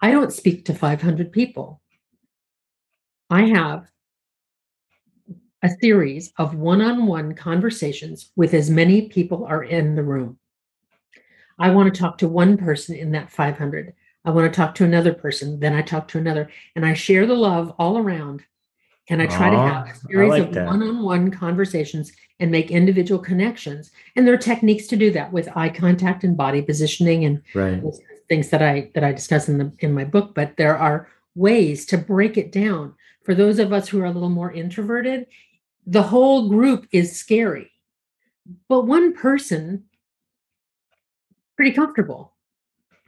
I 0.00 0.10
don't 0.10 0.32
speak 0.32 0.64
to 0.64 0.74
500 0.74 1.30
people. 1.30 1.80
I 3.30 3.42
have 3.42 3.86
a 5.62 5.70
series 5.80 6.32
of 6.38 6.56
one 6.56 6.82
on 6.82 7.06
one 7.06 7.34
conversations 7.34 8.32
with 8.34 8.52
as 8.52 8.68
many 8.68 9.08
people 9.08 9.44
are 9.44 9.62
in 9.62 9.94
the 9.94 10.02
room. 10.02 10.38
I 11.62 11.70
want 11.70 11.94
to 11.94 12.00
talk 12.00 12.18
to 12.18 12.28
one 12.28 12.56
person 12.56 12.96
in 12.96 13.12
that 13.12 13.30
500. 13.30 13.94
I 14.24 14.30
want 14.30 14.52
to 14.52 14.56
talk 14.56 14.74
to 14.74 14.84
another 14.84 15.14
person. 15.14 15.60
Then 15.60 15.74
I 15.74 15.82
talk 15.82 16.08
to 16.08 16.18
another. 16.18 16.50
And 16.74 16.84
I 16.84 16.92
share 16.92 17.24
the 17.24 17.36
love 17.36 17.72
all 17.78 17.98
around. 17.98 18.42
And 19.08 19.22
I 19.22 19.26
try 19.26 19.48
Aww, 19.48 19.52
to 19.52 19.74
have 19.74 19.88
a 19.88 19.94
series 20.08 20.30
like 20.30 20.56
of 20.56 20.66
one 20.66 20.82
on 20.82 21.04
one 21.04 21.30
conversations 21.30 22.12
and 22.40 22.50
make 22.50 22.72
individual 22.72 23.20
connections. 23.20 23.92
And 24.16 24.26
there 24.26 24.34
are 24.34 24.38
techniques 24.38 24.88
to 24.88 24.96
do 24.96 25.12
that 25.12 25.32
with 25.32 25.56
eye 25.56 25.68
contact 25.68 26.24
and 26.24 26.36
body 26.36 26.62
positioning 26.62 27.24
and 27.26 27.40
right. 27.54 27.80
things 28.28 28.50
that 28.50 28.62
I 28.62 28.90
that 28.94 29.04
I 29.04 29.12
discuss 29.12 29.48
in 29.48 29.58
the 29.58 29.72
in 29.78 29.94
my 29.94 30.04
book. 30.04 30.34
But 30.34 30.56
there 30.56 30.76
are 30.76 31.08
ways 31.36 31.86
to 31.86 31.98
break 31.98 32.36
it 32.36 32.50
down. 32.50 32.94
For 33.22 33.36
those 33.36 33.60
of 33.60 33.72
us 33.72 33.88
who 33.88 34.00
are 34.00 34.06
a 34.06 34.10
little 34.10 34.30
more 34.30 34.52
introverted, 34.52 35.26
the 35.86 36.02
whole 36.02 36.48
group 36.48 36.88
is 36.90 37.16
scary. 37.16 37.70
But 38.68 38.86
one 38.86 39.14
person 39.14 39.84
pretty 41.56 41.72
comfortable, 41.72 42.34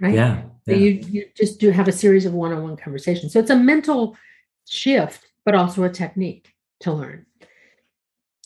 right? 0.01 0.15
Yeah. 0.15 0.43
So 0.67 0.73
you, 0.73 0.91
you 0.91 1.27
just 1.37 1.61
do 1.61 1.71
have 1.71 1.89
a 1.89 1.93
series 1.93 2.25
of 2.25 2.33
one-on-one 2.33 2.77
conversations. 2.77 3.33
So 3.33 3.39
it's 3.39 3.51
a 3.51 3.57
mental 3.57 4.17
shift, 4.67 5.27
but 5.45 5.55
also 5.55 5.85
a 5.85 5.91
technique 5.91 6.55
to 6.81 6.93
learn. 6.93 7.27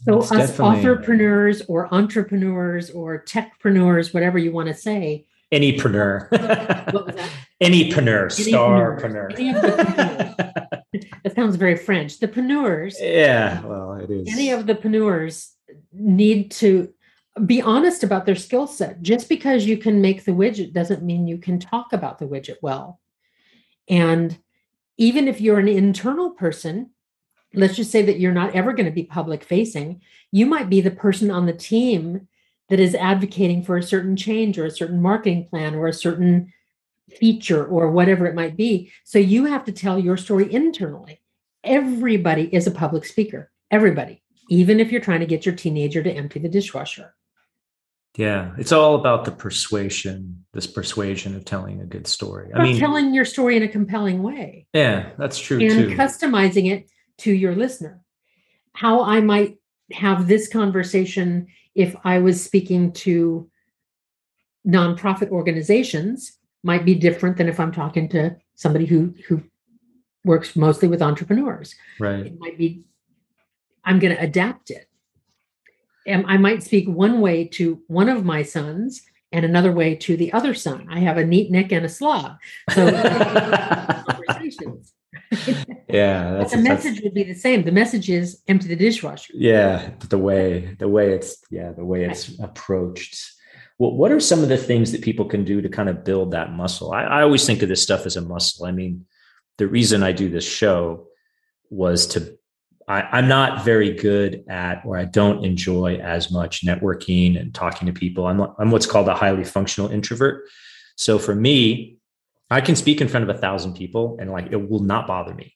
So 0.04 0.18
it's 0.18 0.32
us 0.32 0.60
entrepreneurs 0.60 1.62
or 1.68 1.92
entrepreneurs 1.92 2.90
or 2.90 3.24
techpreneurs, 3.24 4.14
whatever 4.14 4.38
you 4.38 4.52
want 4.52 4.68
to 4.68 4.74
say. 4.74 5.26
Anypreneur. 5.52 6.28
Anypreneur, 7.62 8.28
starpreneur. 8.28 9.32
Any 9.38 9.52
that 11.24 11.34
sounds 11.34 11.56
very 11.56 11.76
French. 11.76 12.20
The 12.20 12.28
preneurs. 12.28 12.94
Yeah, 13.00 13.60
well, 13.64 13.94
it 13.94 14.10
is. 14.10 14.28
Any 14.28 14.50
of 14.50 14.66
the 14.66 14.74
preneurs 14.74 15.50
need 15.92 16.50
to 16.52 16.92
be 17.46 17.62
honest 17.62 18.02
about 18.02 18.26
their 18.26 18.36
skill 18.36 18.66
set. 18.66 19.02
Just 19.02 19.28
because 19.28 19.66
you 19.66 19.76
can 19.76 20.00
make 20.00 20.24
the 20.24 20.32
widget 20.32 20.72
doesn't 20.72 21.02
mean 21.02 21.26
you 21.26 21.38
can 21.38 21.58
talk 21.58 21.92
about 21.92 22.18
the 22.18 22.26
widget 22.26 22.56
well. 22.62 23.00
And 23.88 24.38
even 24.96 25.28
if 25.28 25.40
you're 25.40 25.58
an 25.58 25.68
internal 25.68 26.30
person, 26.30 26.90
let's 27.54 27.76
just 27.76 27.90
say 27.90 28.02
that 28.02 28.18
you're 28.18 28.32
not 28.32 28.54
ever 28.54 28.72
going 28.72 28.86
to 28.86 28.92
be 28.92 29.04
public 29.04 29.44
facing, 29.44 30.00
you 30.30 30.46
might 30.46 30.68
be 30.68 30.80
the 30.80 30.90
person 30.90 31.30
on 31.30 31.46
the 31.46 31.52
team 31.52 32.28
that 32.68 32.80
is 32.80 32.94
advocating 32.94 33.62
for 33.62 33.76
a 33.76 33.82
certain 33.82 34.16
change 34.16 34.58
or 34.58 34.66
a 34.66 34.70
certain 34.70 35.00
marketing 35.00 35.46
plan 35.46 35.74
or 35.74 35.86
a 35.86 35.92
certain 35.92 36.52
feature 37.08 37.64
or 37.64 37.90
whatever 37.90 38.26
it 38.26 38.34
might 38.34 38.56
be. 38.56 38.92
So 39.04 39.18
you 39.18 39.46
have 39.46 39.64
to 39.64 39.72
tell 39.72 39.98
your 39.98 40.18
story 40.18 40.52
internally. 40.52 41.22
Everybody 41.64 42.54
is 42.54 42.66
a 42.66 42.70
public 42.70 43.06
speaker. 43.06 43.50
Everybody 43.70 44.22
even 44.48 44.80
if 44.80 44.90
you're 44.90 45.00
trying 45.00 45.20
to 45.20 45.26
get 45.26 45.46
your 45.46 45.54
teenager 45.54 46.02
to 46.02 46.10
empty 46.10 46.40
the 46.40 46.48
dishwasher. 46.48 47.14
Yeah, 48.18 48.50
it's 48.58 48.72
all 48.72 48.96
about 48.96 49.24
the 49.24 49.30
persuasion, 49.30 50.44
this 50.52 50.66
persuasion 50.66 51.36
of 51.36 51.44
telling 51.44 51.80
a 51.80 51.86
good 51.86 52.08
story. 52.08 52.50
I 52.52 52.64
mean, 52.64 52.76
telling 52.76 53.14
your 53.14 53.24
story 53.24 53.56
in 53.56 53.62
a 53.62 53.68
compelling 53.68 54.24
way. 54.24 54.66
Yeah, 54.72 55.10
that's 55.16 55.38
true 55.38 55.60
and 55.60 55.90
too. 55.90 55.96
customizing 55.96 56.68
it 56.68 56.90
to 57.18 57.32
your 57.32 57.54
listener. 57.54 58.00
How 58.72 59.04
I 59.04 59.20
might 59.20 59.58
have 59.92 60.26
this 60.26 60.48
conversation 60.48 61.46
if 61.76 61.94
I 62.02 62.18
was 62.18 62.42
speaking 62.42 62.92
to 62.94 63.48
nonprofit 64.66 65.30
organizations 65.30 66.32
might 66.64 66.84
be 66.84 66.96
different 66.96 67.36
than 67.36 67.48
if 67.48 67.60
I'm 67.60 67.70
talking 67.70 68.08
to 68.08 68.36
somebody 68.56 68.84
who 68.86 69.14
who 69.28 69.44
works 70.24 70.56
mostly 70.56 70.88
with 70.88 71.02
entrepreneurs. 71.02 71.76
Right. 72.00 72.26
It 72.26 72.40
might 72.40 72.58
be 72.58 72.82
I'm 73.84 74.00
going 74.00 74.16
to 74.16 74.20
adapt 74.20 74.70
it. 74.70 74.87
And 76.08 76.24
I 76.26 76.36
might 76.36 76.62
speak 76.62 76.88
one 76.88 77.20
way 77.20 77.44
to 77.44 77.82
one 77.86 78.08
of 78.08 78.24
my 78.24 78.42
sons 78.42 79.02
and 79.30 79.44
another 79.44 79.72
way 79.72 79.94
to 79.94 80.16
the 80.16 80.32
other 80.32 80.54
son. 80.54 80.86
I 80.90 81.00
have 81.00 81.18
a 81.18 81.24
neat 81.24 81.50
neck 81.50 81.70
and 81.72 81.84
a 81.84 81.88
slob. 81.88 82.38
So 82.70 82.90
conversations. 84.08 84.94
yeah, 85.88 86.32
that's 86.32 86.52
the 86.52 86.58
message 86.58 87.00
would 87.02 87.14
be 87.14 87.24
the 87.24 87.34
same. 87.34 87.64
The 87.64 87.72
message 87.72 88.08
is 88.10 88.42
empty 88.48 88.68
the 88.68 88.76
dishwasher. 88.76 89.32
Yeah, 89.36 89.90
the 90.08 90.18
way 90.18 90.74
the 90.78 90.88
way 90.88 91.12
it's 91.12 91.36
yeah 91.50 91.72
the 91.72 91.84
way 91.84 92.04
it's 92.04 92.30
right. 92.30 92.48
approached. 92.48 93.32
Well, 93.78 93.92
what 93.92 94.10
are 94.10 94.20
some 94.20 94.42
of 94.42 94.48
the 94.48 94.56
things 94.56 94.90
that 94.92 95.02
people 95.02 95.26
can 95.26 95.44
do 95.44 95.60
to 95.60 95.68
kind 95.68 95.88
of 95.88 96.04
build 96.04 96.32
that 96.32 96.52
muscle? 96.52 96.92
I, 96.92 97.04
I 97.04 97.22
always 97.22 97.46
think 97.46 97.62
of 97.62 97.68
this 97.68 97.82
stuff 97.82 98.06
as 98.06 98.16
a 98.16 98.22
muscle. 98.22 98.66
I 98.66 98.72
mean, 98.72 99.06
the 99.56 99.68
reason 99.68 100.02
I 100.02 100.12
do 100.12 100.28
this 100.28 100.48
show 100.48 101.06
was 101.70 102.06
to 102.08 102.38
I, 102.88 103.18
am 103.18 103.28
not 103.28 103.64
very 103.64 103.92
good 103.94 104.44
at, 104.48 104.82
or 104.84 104.96
I 104.96 105.04
don't 105.04 105.44
enjoy 105.44 105.96
as 105.96 106.30
much 106.30 106.64
networking 106.64 107.38
and 107.38 107.54
talking 107.54 107.86
to 107.86 107.92
people. 107.92 108.26
I'm, 108.26 108.40
I'm 108.58 108.70
what's 108.70 108.86
called 108.86 109.08
a 109.08 109.14
highly 109.14 109.44
functional 109.44 109.90
introvert. 109.90 110.44
So 110.96 111.18
for 111.18 111.34
me, 111.34 111.98
I 112.50 112.62
can 112.62 112.76
speak 112.76 113.00
in 113.00 113.08
front 113.08 113.28
of 113.28 113.36
a 113.36 113.38
thousand 113.38 113.74
people 113.74 114.16
and 114.20 114.30
like 114.30 114.48
it 114.50 114.70
will 114.70 114.82
not 114.82 115.06
bother 115.06 115.34
me. 115.34 115.54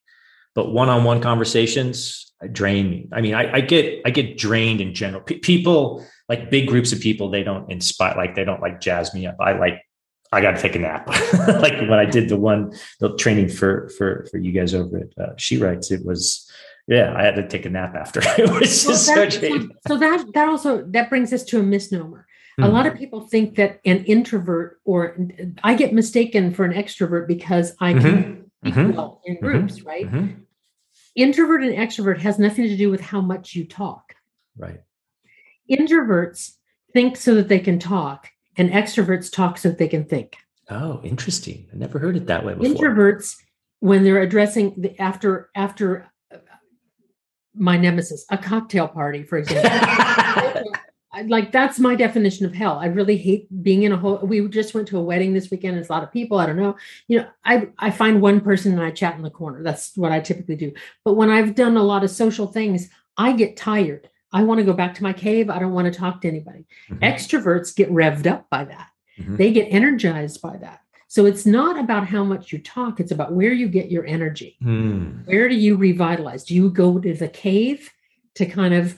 But 0.54 0.72
one-on-one 0.72 1.22
conversations 1.22 2.32
drain 2.52 2.90
me. 2.90 3.08
I 3.12 3.22
mean, 3.22 3.34
I, 3.34 3.54
I 3.54 3.60
get 3.62 4.02
I 4.04 4.10
get 4.10 4.36
drained 4.36 4.82
in 4.82 4.92
general. 4.92 5.22
P- 5.22 5.38
people 5.38 6.04
like 6.28 6.50
big 6.50 6.68
groups 6.68 6.92
of 6.92 7.00
people, 7.00 7.30
they 7.30 7.42
don't 7.42 7.70
inspire, 7.72 8.14
like 8.16 8.34
they 8.34 8.44
don't 8.44 8.60
like 8.60 8.80
jazz 8.80 9.14
me 9.14 9.26
up. 9.26 9.36
I 9.40 9.52
like 9.52 9.82
I 10.32 10.42
got 10.42 10.56
to 10.56 10.60
take 10.60 10.74
a 10.74 10.78
nap. 10.78 11.08
like 11.48 11.80
when 11.80 11.94
I 11.94 12.04
did 12.04 12.28
the 12.28 12.36
one 12.36 12.72
the 13.00 13.16
training 13.16 13.48
for 13.48 13.88
for 13.96 14.26
for 14.30 14.36
you 14.36 14.52
guys 14.52 14.74
over 14.74 14.98
at 14.98 15.22
uh, 15.22 15.32
She 15.38 15.56
Writes, 15.56 15.90
it 15.90 16.04
was 16.04 16.50
yeah, 16.88 17.14
I 17.16 17.22
had 17.22 17.36
to 17.36 17.46
take 17.46 17.64
a 17.64 17.70
nap 17.70 17.94
after. 17.94 18.20
it 18.38 18.50
was 18.50 18.84
well, 18.86 18.96
so, 18.96 19.28
so, 19.28 19.98
that 19.98 20.26
that 20.34 20.48
also 20.48 20.84
that 20.88 21.08
brings 21.08 21.32
us 21.32 21.44
to 21.44 21.60
a 21.60 21.62
misnomer. 21.62 22.26
Mm-hmm. 22.58 22.64
A 22.64 22.72
lot 22.72 22.86
of 22.86 22.96
people 22.96 23.20
think 23.20 23.56
that 23.56 23.80
an 23.84 24.04
introvert 24.04 24.80
or 24.84 25.16
I 25.62 25.74
get 25.74 25.94
mistaken 25.94 26.52
for 26.52 26.64
an 26.64 26.72
extrovert 26.72 27.26
because 27.26 27.74
I 27.80 27.92
can 27.94 28.50
mm-hmm. 28.64 28.68
mm-hmm. 28.68 28.92
well 28.96 29.22
in 29.24 29.36
mm-hmm. 29.36 29.44
groups, 29.44 29.82
right? 29.82 30.06
Mm-hmm. 30.06 30.40
Introvert 31.14 31.62
and 31.62 31.74
extrovert 31.74 32.18
has 32.18 32.38
nothing 32.38 32.64
to 32.68 32.76
do 32.76 32.90
with 32.90 33.00
how 33.00 33.20
much 33.20 33.54
you 33.54 33.66
talk. 33.66 34.14
Right. 34.56 34.80
Introverts 35.70 36.52
think 36.92 37.16
so 37.16 37.34
that 37.36 37.48
they 37.48 37.60
can 37.60 37.78
talk, 37.78 38.28
and 38.56 38.70
extroverts 38.70 39.32
talk 39.32 39.56
so 39.56 39.70
that 39.70 39.78
they 39.78 39.88
can 39.88 40.04
think. 40.04 40.36
Oh, 40.68 41.00
interesting. 41.02 41.68
I 41.72 41.76
never 41.76 41.98
heard 41.98 42.16
it 42.16 42.26
that 42.26 42.44
way 42.44 42.54
before. 42.54 42.74
Introverts, 42.74 43.36
when 43.80 44.04
they're 44.04 44.20
addressing 44.20 44.74
the 44.76 45.00
after 45.00 45.50
after 45.54 46.11
my 47.54 47.76
nemesis, 47.76 48.24
a 48.30 48.38
cocktail 48.38 48.88
party, 48.88 49.22
for 49.22 49.38
example. 49.38 50.72
like 51.26 51.52
that's 51.52 51.78
my 51.78 51.94
definition 51.94 52.46
of 52.46 52.54
hell. 52.54 52.78
I 52.78 52.86
really 52.86 53.16
hate 53.16 53.46
being 53.62 53.82
in 53.82 53.92
a 53.92 53.96
whole. 53.96 54.18
We 54.18 54.46
just 54.48 54.74
went 54.74 54.88
to 54.88 54.98
a 54.98 55.02
wedding 55.02 55.34
this 55.34 55.50
weekend. 55.50 55.76
It's 55.76 55.90
a 55.90 55.92
lot 55.92 56.02
of 56.02 56.12
people. 56.12 56.38
I 56.38 56.46
don't 56.46 56.56
know. 56.56 56.76
You 57.08 57.20
know, 57.20 57.28
I 57.44 57.68
I 57.78 57.90
find 57.90 58.22
one 58.22 58.40
person 58.40 58.72
and 58.72 58.82
I 58.82 58.90
chat 58.90 59.16
in 59.16 59.22
the 59.22 59.30
corner. 59.30 59.62
That's 59.62 59.96
what 59.96 60.12
I 60.12 60.20
typically 60.20 60.56
do. 60.56 60.72
But 61.04 61.14
when 61.14 61.30
I've 61.30 61.54
done 61.54 61.76
a 61.76 61.82
lot 61.82 62.04
of 62.04 62.10
social 62.10 62.46
things, 62.46 62.88
I 63.16 63.32
get 63.32 63.56
tired. 63.56 64.08
I 64.32 64.44
want 64.44 64.58
to 64.58 64.64
go 64.64 64.72
back 64.72 64.94
to 64.94 65.02
my 65.02 65.12
cave. 65.12 65.50
I 65.50 65.58
don't 65.58 65.74
want 65.74 65.92
to 65.92 65.98
talk 65.98 66.22
to 66.22 66.28
anybody. 66.28 66.64
Mm-hmm. 66.90 67.04
Extroverts 67.04 67.76
get 67.76 67.90
revved 67.90 68.26
up 68.26 68.48
by 68.48 68.64
that. 68.64 68.88
Mm-hmm. 69.18 69.36
They 69.36 69.52
get 69.52 69.68
energized 69.68 70.40
by 70.40 70.56
that. 70.58 70.80
So 71.12 71.26
it's 71.26 71.44
not 71.44 71.78
about 71.78 72.06
how 72.06 72.24
much 72.24 72.54
you 72.54 72.58
talk, 72.58 72.98
it's 72.98 73.12
about 73.12 73.34
where 73.34 73.52
you 73.52 73.68
get 73.68 73.90
your 73.90 74.06
energy. 74.06 74.56
Mm. 74.62 75.26
Where 75.26 75.46
do 75.46 75.54
you 75.54 75.76
revitalize? 75.76 76.42
Do 76.42 76.54
you 76.54 76.70
go 76.70 76.98
to 76.98 77.12
the 77.12 77.28
cave 77.28 77.90
to 78.36 78.46
kind 78.46 78.72
of 78.72 78.96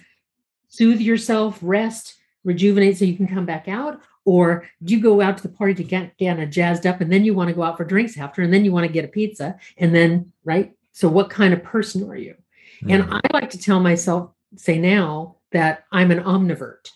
soothe 0.69 1.01
yourself, 1.01 1.59
rest, 1.61 2.15
rejuvenate 2.45 2.99
so 2.99 3.05
you 3.05 3.17
can 3.17 3.27
come 3.27 3.47
back 3.47 3.67
out? 3.67 4.01
Or 4.25 4.71
do 4.85 4.95
you 4.95 5.01
go 5.01 5.21
out 5.21 5.39
to 5.39 5.43
the 5.43 5.49
party 5.49 5.75
to 5.75 5.83
get 5.83 6.17
kind 6.17 6.41
of 6.41 6.51
jazzed 6.51 6.87
up 6.87 7.01
and 7.01 7.11
then 7.11 7.25
you 7.25 7.35
want 7.35 7.49
to 7.49 7.55
go 7.55 7.65
out 7.65 7.77
for 7.77 7.85
drinks 7.85 8.17
after 8.17 8.43
and 8.43 8.55
then 8.55 8.65
you 8.65 8.71
want 8.71 8.87
to 8.87 8.93
get 8.93 9.05
a 9.05 9.09
pizza 9.09 9.59
and 9.79 9.93
then, 9.93 10.33
right? 10.45 10.73
So 10.93 11.09
what 11.09 11.31
kind 11.31 11.53
of 11.53 11.65
person 11.65 12.09
are 12.09 12.17
you? 12.17 12.37
Mm. 12.85 12.95
And 12.95 13.13
I 13.13 13.21
like 13.33 13.51
to 13.51 13.59
tell 13.59 13.81
myself, 13.81 14.31
say 14.55 14.79
now, 14.79 15.39
that 15.51 15.85
I'm 15.91 16.13
an 16.13 16.21
omnivert. 16.21 16.91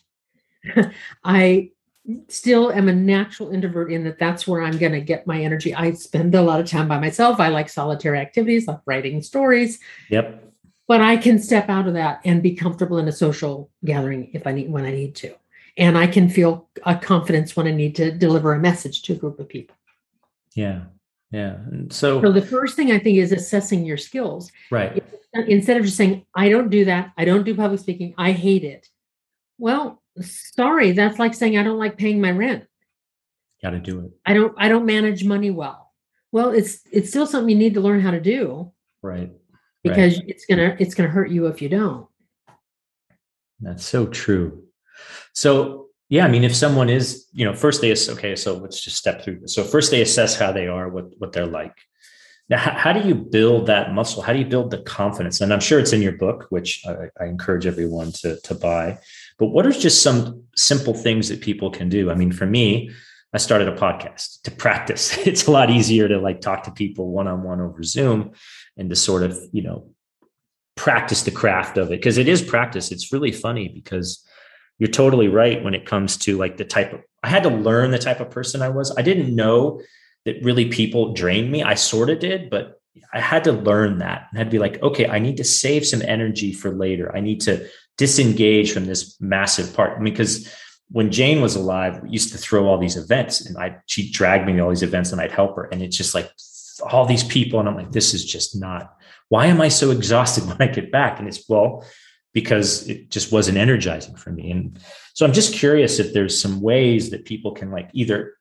I 1.25 1.73
still 2.29 2.73
am 2.73 2.89
a 2.89 2.93
natural 2.93 3.51
introvert 3.51 3.93
in 3.93 4.05
that 4.05 4.19
that's 4.19 4.47
where 4.47 4.63
I'm 4.63 4.79
going 4.79 4.93
to 4.93 5.01
get 5.01 5.27
my 5.27 5.41
energy. 5.41 5.75
I 5.75 5.93
spend 5.93 6.35
a 6.35 6.43
lot 6.43 6.61
of 6.61 6.67
time 6.67 6.89
by 6.89 6.99
myself. 6.99 7.39
I 7.41 7.49
like 7.49 7.69
solitary 7.69 8.19
activities, 8.19 8.67
like 8.67 8.81
writing 8.87 9.23
stories. 9.23 9.79
Yep. 10.09 10.45
But 10.87 11.03
I 11.03 11.19
can 11.19 11.39
step 11.39 11.69
out 11.69 11.87
of 11.87 11.95
that 11.95 12.21
and 12.25 12.43
be 12.43 12.55
comfortable 12.55 12.99
in 12.99 13.09
a 13.09 13.13
social 13.13 13.71
gathering 13.85 14.31
if 14.33 14.47
I 14.47 14.53
need 14.53 14.71
when 14.71 14.85
I 14.85 14.91
need 14.91 15.15
to. 15.17 15.35
And 15.77 15.99
I 15.99 16.07
can 16.07 16.29
feel 16.29 16.69
a 16.85 16.97
confidence 16.97 17.55
when 17.55 17.67
I 17.67 17.73
need 17.73 17.95
to 17.97 18.11
deliver 18.11 18.55
a 18.55 18.59
message 18.59 19.03
to 19.03 19.13
a 19.13 19.17
group 19.17 19.39
of 19.39 19.49
people. 19.49 19.77
Yeah. 20.55 20.85
Yeah. 21.31 21.59
So, 21.91 22.23
so 22.23 22.33
the 22.33 22.43
first 22.43 22.75
thing 22.75 22.91
I 22.91 22.99
think 22.99 23.19
is 23.19 23.33
assessing 23.33 23.85
your 23.85 23.99
skills. 23.99 24.51
Right. 24.71 25.05
Instead 25.35 25.77
of 25.77 25.85
just 25.85 25.97
saying, 25.97 26.25
I 26.35 26.49
don't 26.49 26.71
do 26.71 26.87
that, 26.87 27.13
I 27.19 27.27
don't 27.27 27.45
do 27.45 27.55
public 27.55 27.81
speaking, 27.81 28.15
I 28.17 28.33
hate 28.33 28.65
it. 28.65 28.89
Well, 29.59 30.03
sorry, 30.21 30.93
that's 30.93 31.19
like 31.19 31.35
saying 31.35 31.59
I 31.59 31.63
don't 31.63 31.79
like 31.79 31.97
paying 31.97 32.21
my 32.21 32.31
rent. 32.31 32.65
Got 33.63 33.71
to 33.71 33.81
do 33.81 34.01
it. 34.01 34.13
I 34.25 34.35
don't 34.35 34.55
I 34.57 34.69
don't 34.69 34.87
manage 34.87 35.25
money 35.25 35.51
well. 35.51 35.93
Well, 36.31 36.51
it's 36.51 36.81
it's 36.93 37.11
still 37.11 37.27
something 37.27 37.49
you 37.49 37.59
need 37.59 37.75
to 37.75 37.81
learn 37.81 38.01
how 38.01 38.11
to 38.11 38.21
do. 38.21 38.73
Right. 39.03 39.33
Because 39.83 40.19
right. 40.19 40.29
it's 40.29 40.47
going 40.47 40.59
to 40.59 40.83
it's 40.83 40.95
going 40.95 41.09
to 41.09 41.13
hurt 41.13 41.31
you 41.31 41.47
if 41.47 41.63
you 41.63 41.69
don't. 41.69 42.07
That's 43.61 43.85
so 43.85 44.07
true. 44.07 44.65
So, 45.33 45.89
yeah, 46.09 46.25
I 46.25 46.29
mean 46.29 46.45
if 46.45 46.55
someone 46.55 46.89
is, 46.89 47.27
you 47.33 47.45
know, 47.45 47.55
first 47.55 47.81
they 47.81 47.93
okay, 47.93 48.37
so 48.37 48.55
let's 48.55 48.81
just 48.81 48.97
step 48.97 49.23
through 49.23 49.41
this. 49.41 49.55
So 49.55 49.65
first 49.65 49.91
they 49.91 50.03
assess 50.03 50.39
how 50.39 50.53
they 50.53 50.69
are, 50.69 50.89
what 50.89 51.07
what 51.19 51.33
they're 51.33 51.47
like. 51.47 51.75
Now, 52.49 52.59
how, 52.59 52.73
how, 52.73 52.93
do 52.95 53.07
you 53.07 53.15
build 53.15 53.67
that 53.67 53.93
muscle? 53.93 54.23
How 54.23 54.33
do 54.33 54.39
you 54.39 54.47
build 54.47 54.71
the 54.71 54.79
confidence? 54.79 55.43
And 55.43 55.53
I'm 55.53 55.61
sure 55.61 55.79
it's 55.79 55.93
in 55.93 56.01
your 56.01 56.13
book, 56.13 56.47
which 56.49 56.83
I, 56.87 57.09
I 57.21 57.27
encourage 57.27 57.67
everyone 57.67 58.13
to, 58.13 58.41
to 58.41 58.55
buy. 58.55 58.99
But 59.39 59.47
what 59.47 59.67
are 59.67 59.73
just 59.73 60.03
some 60.03 60.45
simple 60.57 60.95
things 60.95 61.29
that 61.29 61.41
people 61.41 61.71
can 61.71 61.89
do? 61.89 62.11
I 62.11 62.15
mean, 62.15 62.33
for 62.33 62.47
me, 62.47 62.91
I 63.33 63.39
started 63.39 63.69
a 63.69 63.77
podcast 63.77 64.43
to 64.43 64.51
practice. 64.51 65.17
It's 65.27 65.47
a 65.47 65.51
lot 65.51 65.71
easier 65.71 66.09
to 66.09 66.19
like 66.19 66.41
talk 66.41 66.65
to 66.65 66.71
people 66.71 67.11
one 67.11 67.29
on 67.29 67.43
one 67.43 67.61
over 67.61 67.83
Zoom 67.83 68.33
and 68.77 68.91
to 68.91 68.97
sort 68.97 69.23
of, 69.23 69.39
you 69.53 69.63
know, 69.63 69.91
practice 70.77 71.25
the 71.25 71.31
craft 71.31 71.77
of 71.77 71.89
it 71.89 72.01
because 72.01 72.19
it 72.19 72.29
is 72.29 72.41
practice. 72.41 72.91
It's 72.91 73.13
really 73.13 73.33
funny 73.33 73.69
because 73.69 74.25
you're 74.79 74.89
totally 74.89 75.29
right 75.29 75.63
when 75.63 75.75
it 75.75 75.87
comes 75.87 76.17
to 76.19 76.39
like 76.39 76.57
the 76.57 76.65
type 76.65 76.93
of, 76.93 77.01
I 77.23 77.29
had 77.29 77.43
to 77.43 77.51
learn 77.51 77.91
the 77.91 77.99
type 77.99 78.21
of 78.21 78.31
person 78.31 78.63
I 78.63 78.69
was. 78.69 78.97
I 78.97 79.03
didn't 79.03 79.35
know 79.35 79.83
that 80.25 80.43
really 80.43 80.69
people 80.69 81.15
drained 81.15 81.51
me. 81.51 81.63
I 81.63 81.75
sort 81.75 82.11
of 82.11 82.21
did, 82.21 82.49
but 82.49 82.81
I 83.13 83.21
had 83.21 83.45
to 83.45 83.53
learn 83.53 83.99
that. 83.99 84.29
And 84.31 84.41
I'd 84.41 84.51
be 84.51 84.59
like, 84.59 84.83
okay, 84.83 85.09
I 85.09 85.19
need 85.19 85.37
to 85.39 85.45
save 85.45 85.87
some 85.87 86.03
energy 86.03 86.53
for 86.53 86.71
later. 86.71 87.15
I 87.15 87.21
need 87.21 87.41
to 87.43 87.69
disengage 87.99 88.73
from 88.73 88.87
this 88.87 89.21
massive 89.21 89.75
part 89.75 90.03
because 90.03 90.51
when 90.91 91.13
Jane 91.13 91.43
was 91.43 91.55
alive, 91.55 92.03
we 92.03 92.11
used 92.11 92.33
to 92.33 92.39
throw 92.39 92.67
all 92.67 92.79
these 92.79 92.97
events 92.97 93.45
and 93.45 93.59
I 93.59 93.77
she 93.87 94.11
dragged 94.11 94.47
me 94.47 94.55
to 94.55 94.61
all 94.61 94.71
these 94.71 94.83
events 94.83 95.13
and 95.13 95.21
I'd 95.21 95.33
help 95.33 95.57
her. 95.57 95.65
And 95.65 95.83
it's 95.83 95.97
just 95.97 96.15
like 96.15 96.31
all 96.91 97.05
these 97.05 97.25
people. 97.25 97.61
And 97.61 97.69
I'm 97.69 97.75
like, 97.75 97.93
this 97.93 98.15
is 98.15 98.25
just 98.25 98.59
not 98.59 98.95
why 99.29 99.47
am 99.47 99.61
I 99.61 99.69
so 99.69 99.91
exhausted 99.91 100.45
when 100.49 100.57
I 100.61 100.67
get 100.67 100.91
back? 100.91 101.19
And 101.19 101.29
it's 101.29 101.49
well, 101.49 101.85
because 102.33 102.89
it 102.89 103.11
just 103.11 103.33
wasn't 103.33 103.59
energizing 103.59 104.17
for 104.17 104.31
me. 104.31 104.51
And 104.51 104.79
so 105.15 105.27
I'm 105.27 105.33
just 105.33 105.55
curious 105.55 105.99
if 105.99 106.13
there's 106.13 106.41
some 106.41 106.61
ways 106.61 107.11
that 107.11 107.25
people 107.25 107.53
can 107.53 107.71
like 107.71 107.91
either 107.93 108.35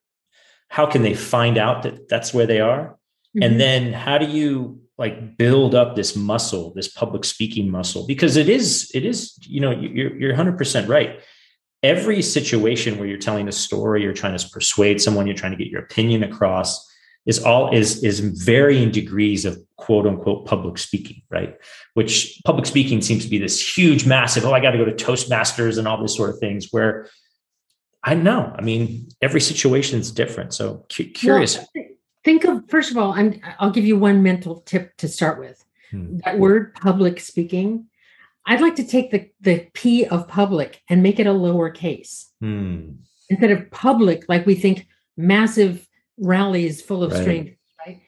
how 0.70 0.86
can 0.86 1.02
they 1.02 1.14
find 1.14 1.58
out 1.58 1.84
that 1.84 2.10
that's 2.10 2.34
where 2.34 2.46
they 2.46 2.60
are? 2.60 2.90
Mm-hmm. 3.36 3.44
And 3.44 3.60
then 3.60 3.94
how 3.94 4.18
do 4.18 4.26
you 4.26 4.82
like 4.98 5.38
build 5.38 5.76
up 5.76 5.96
this 5.96 6.16
muscle 6.16 6.74
this 6.76 6.88
public 6.88 7.24
speaking 7.24 7.70
muscle 7.70 8.06
because 8.08 8.36
it 8.36 8.50
is 8.50 8.92
it 8.94 9.06
is 9.06 9.38
you 9.42 9.60
know 9.62 9.72
you're, 9.72 10.16
you're 10.18 10.34
100% 10.34 10.88
right 10.88 11.20
every 11.84 12.22
situation 12.22 12.98
where 12.98 13.08
you're 13.08 13.18
telling 13.18 13.48
a 13.48 13.52
story 13.52 14.02
you're 14.02 14.14
trying 14.14 14.38
to 14.38 14.50
persuade 14.50 15.02
someone 15.02 15.28
you're 15.28 15.36
trying 15.36 15.52
to 15.52 15.58
get 15.58 15.68
your 15.68 15.82
opinion 15.82 16.24
across 16.24 16.88
is 17.28 17.44
all 17.44 17.76
is 17.76 18.04
is 18.04 18.22
varying 18.22 18.90
degrees 18.90 19.46
of 19.46 19.62
quote 19.76 20.08
unquote 20.08 20.46
public 20.46 20.78
speaking, 20.78 21.22
right? 21.30 21.58
Which 21.94 22.42
public 22.46 22.66
speaking 22.66 23.02
seems 23.02 23.24
to 23.26 23.30
be 23.30 23.38
this 23.38 23.78
huge, 23.78 24.08
massive, 24.08 24.46
oh, 24.46 24.54
I 24.54 24.62
got 24.62 24.72
to 24.72 24.78
go 24.78 24.86
to 24.86 24.94
Toastmasters 24.94 25.78
and 25.78 25.88
all 25.88 26.02
these 26.02 26.16
sort 26.16 26.32
of 26.32 26.40
things 26.40 26.70
where 26.72 27.10
I 28.04 28.16
know. 28.16 28.54
I 28.58 28.62
mean, 28.62 29.10
every 29.22 29.42
situation 29.42 30.00
is 30.00 30.12
different. 30.12 30.54
So 30.54 30.86
cu- 30.94 31.12
curious. 31.12 31.58
Well, 31.76 31.86
think 32.28 32.44
of 32.44 32.70
first 32.70 32.92
of 32.92 32.98
all, 32.98 33.14
I'm 33.14 33.40
I'll 33.58 33.72
give 33.72 33.86
you 33.86 33.98
one 33.98 34.22
mental 34.22 34.60
tip 34.62 34.98
to 34.98 35.08
start 35.08 35.40
with. 35.40 35.64
Hmm. 35.92 36.18
That 36.26 36.38
word 36.38 36.76
public 36.76 37.22
speaking. 37.22 37.88
I'd 38.46 38.62
like 38.62 38.76
to 38.76 38.88
take 38.88 39.12
the, 39.12 39.30
the 39.42 39.68
P 39.74 40.06
of 40.06 40.28
public 40.28 40.82
and 40.90 41.04
make 41.04 41.20
it 41.20 41.28
a 41.28 41.32
lowercase. 41.32 42.26
Hmm. 42.42 42.92
Instead 43.30 43.52
of 43.52 43.72
public, 43.72 44.26
like 44.28 44.46
we 44.46 44.56
think 44.56 44.88
massive 45.16 45.88
rallies 46.18 46.82
full 46.82 47.02
of 47.04 47.12
right. 47.12 47.22
strangers, 47.22 47.58
right? 47.86 48.02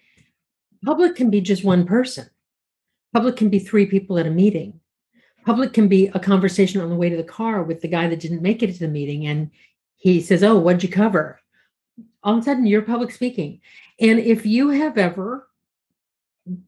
Public 0.83 1.15
can 1.15 1.29
be 1.29 1.39
just 1.39 1.63
one 1.63 1.85
person. 1.85 2.29
Public 3.13 3.37
can 3.37 3.49
be 3.49 3.59
three 3.59 3.85
people 3.85 4.19
at 4.19 4.27
a 4.27 4.31
meeting. 4.31 4.79
Public 5.45 5.71
can 5.73 5.87
be 5.87 6.07
a 6.07 6.19
conversation 6.19 6.81
on 6.81 6.89
the 6.89 6.95
way 6.95 7.09
to 7.09 7.17
the 7.17 7.23
car 7.23 7.63
with 7.63 7.81
the 7.81 7.87
guy 7.87 8.07
that 8.07 8.19
didn't 8.19 8.41
make 8.41 8.61
it 8.63 8.73
to 8.73 8.79
the 8.79 8.87
meeting 8.87 9.27
and 9.27 9.51
he 9.95 10.21
says, 10.21 10.43
Oh, 10.43 10.57
what'd 10.57 10.83
you 10.83 10.89
cover? 10.89 11.39
All 12.23 12.35
of 12.35 12.41
a 12.41 12.43
sudden, 12.43 12.65
you're 12.65 12.81
public 12.81 13.11
speaking. 13.11 13.61
And 13.99 14.19
if 14.19 14.45
you 14.45 14.69
have 14.69 14.97
ever 14.97 15.47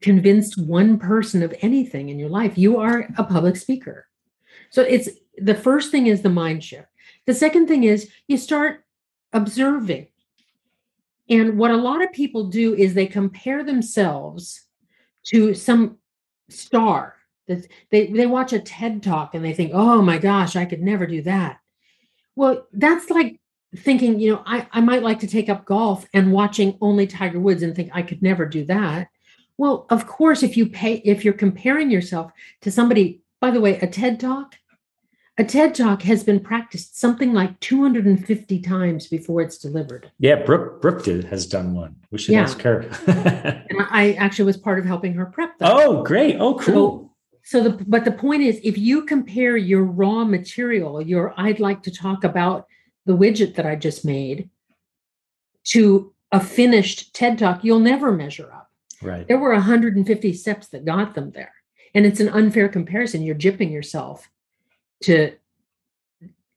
convinced 0.01 0.57
one 0.57 0.99
person 0.99 1.41
of 1.43 1.55
anything 1.61 2.09
in 2.09 2.19
your 2.19 2.29
life, 2.29 2.57
you 2.57 2.77
are 2.77 3.07
a 3.17 3.23
public 3.23 3.55
speaker. 3.55 4.07
So 4.69 4.81
it's 4.81 5.09
the 5.37 5.55
first 5.55 5.91
thing 5.91 6.07
is 6.07 6.21
the 6.21 6.29
mind 6.29 6.63
shift. 6.63 6.87
The 7.25 7.33
second 7.33 7.67
thing 7.67 7.83
is 7.83 8.09
you 8.27 8.37
start 8.37 8.85
observing. 9.33 10.07
And 11.29 11.57
what 11.57 11.71
a 11.71 11.77
lot 11.77 12.03
of 12.03 12.11
people 12.11 12.45
do 12.49 12.75
is 12.75 12.93
they 12.93 13.07
compare 13.07 13.63
themselves 13.63 14.65
to 15.25 15.53
some 15.53 15.97
star. 16.49 17.15
That 17.47 17.65
they, 17.89 18.07
they 18.07 18.27
watch 18.27 18.53
a 18.53 18.59
TED 18.59 19.01
talk 19.01 19.33
and 19.33 19.43
they 19.43 19.53
think, 19.53 19.71
oh 19.73 20.01
my 20.01 20.17
gosh, 20.17 20.55
I 20.55 20.65
could 20.65 20.81
never 20.81 21.07
do 21.07 21.21
that. 21.23 21.57
Well, 22.35 22.67
that's 22.71 23.09
like 23.09 23.40
thinking, 23.75 24.19
you 24.19 24.33
know, 24.33 24.43
I, 24.45 24.67
I 24.71 24.81
might 24.81 25.03
like 25.03 25.19
to 25.19 25.27
take 25.27 25.49
up 25.49 25.65
golf 25.65 26.05
and 26.13 26.33
watching 26.33 26.77
only 26.81 27.07
Tiger 27.07 27.39
Woods 27.39 27.63
and 27.63 27.75
think 27.75 27.89
I 27.93 28.01
could 28.01 28.21
never 28.21 28.45
do 28.45 28.65
that. 28.65 29.09
Well, 29.57 29.85
of 29.89 30.07
course, 30.07 30.43
if 30.43 30.57
you 30.57 30.67
pay, 30.67 30.95
if 31.05 31.23
you're 31.23 31.33
comparing 31.33 31.91
yourself 31.91 32.31
to 32.61 32.71
somebody, 32.71 33.21
by 33.39 33.51
the 33.51 33.61
way, 33.61 33.79
a 33.79 33.87
TED 33.87 34.19
talk, 34.19 34.55
a 35.37 35.43
TED 35.43 35.75
talk 35.75 36.01
has 36.01 36.23
been 36.23 36.39
practiced 36.39 36.99
something 36.99 37.33
like 37.33 37.59
250 37.61 38.59
times 38.59 39.07
before 39.07 39.41
it's 39.41 39.57
delivered. 39.57 40.11
Yeah, 40.19 40.43
Brooke 40.43 40.81
Brooke 40.81 41.03
did, 41.03 41.23
has 41.25 41.45
done 41.45 41.73
one. 41.73 41.95
We 42.11 42.17
should 42.17 42.33
yeah. 42.33 42.41
ask 42.41 42.61
her. 42.61 42.81
and 43.69 43.87
I 43.89 44.13
actually 44.13 44.45
was 44.45 44.57
part 44.57 44.79
of 44.79 44.85
helping 44.85 45.13
her 45.13 45.25
prep. 45.25 45.57
That. 45.59 45.71
Oh, 45.71 46.03
great! 46.03 46.37
Oh, 46.39 46.55
cool. 46.55 47.13
So, 47.43 47.61
so 47.63 47.69
the 47.69 47.83
but 47.85 48.03
the 48.03 48.11
point 48.11 48.43
is, 48.43 48.59
if 48.63 48.77
you 48.77 49.05
compare 49.05 49.55
your 49.55 49.83
raw 49.83 50.25
material, 50.25 51.01
your 51.01 51.33
I'd 51.37 51.59
like 51.59 51.81
to 51.83 51.91
talk 51.91 52.23
about 52.23 52.67
the 53.05 53.17
widget 53.17 53.55
that 53.55 53.65
I 53.65 53.75
just 53.75 54.05
made, 54.05 54.49
to 55.65 56.13
a 56.31 56.39
finished 56.39 57.13
TED 57.13 57.39
talk, 57.39 57.63
you'll 57.63 57.79
never 57.79 58.11
measure 58.11 58.51
up. 58.53 58.71
Right. 59.01 59.27
There 59.27 59.39
were 59.39 59.53
150 59.53 60.33
steps 60.33 60.67
that 60.69 60.85
got 60.85 61.15
them 61.15 61.31
there. 61.31 61.53
And 61.93 62.05
it's 62.05 62.19
an 62.19 62.29
unfair 62.29 62.69
comparison. 62.69 63.23
You're 63.23 63.35
jipping 63.35 63.71
yourself 63.71 64.29
to 65.03 65.33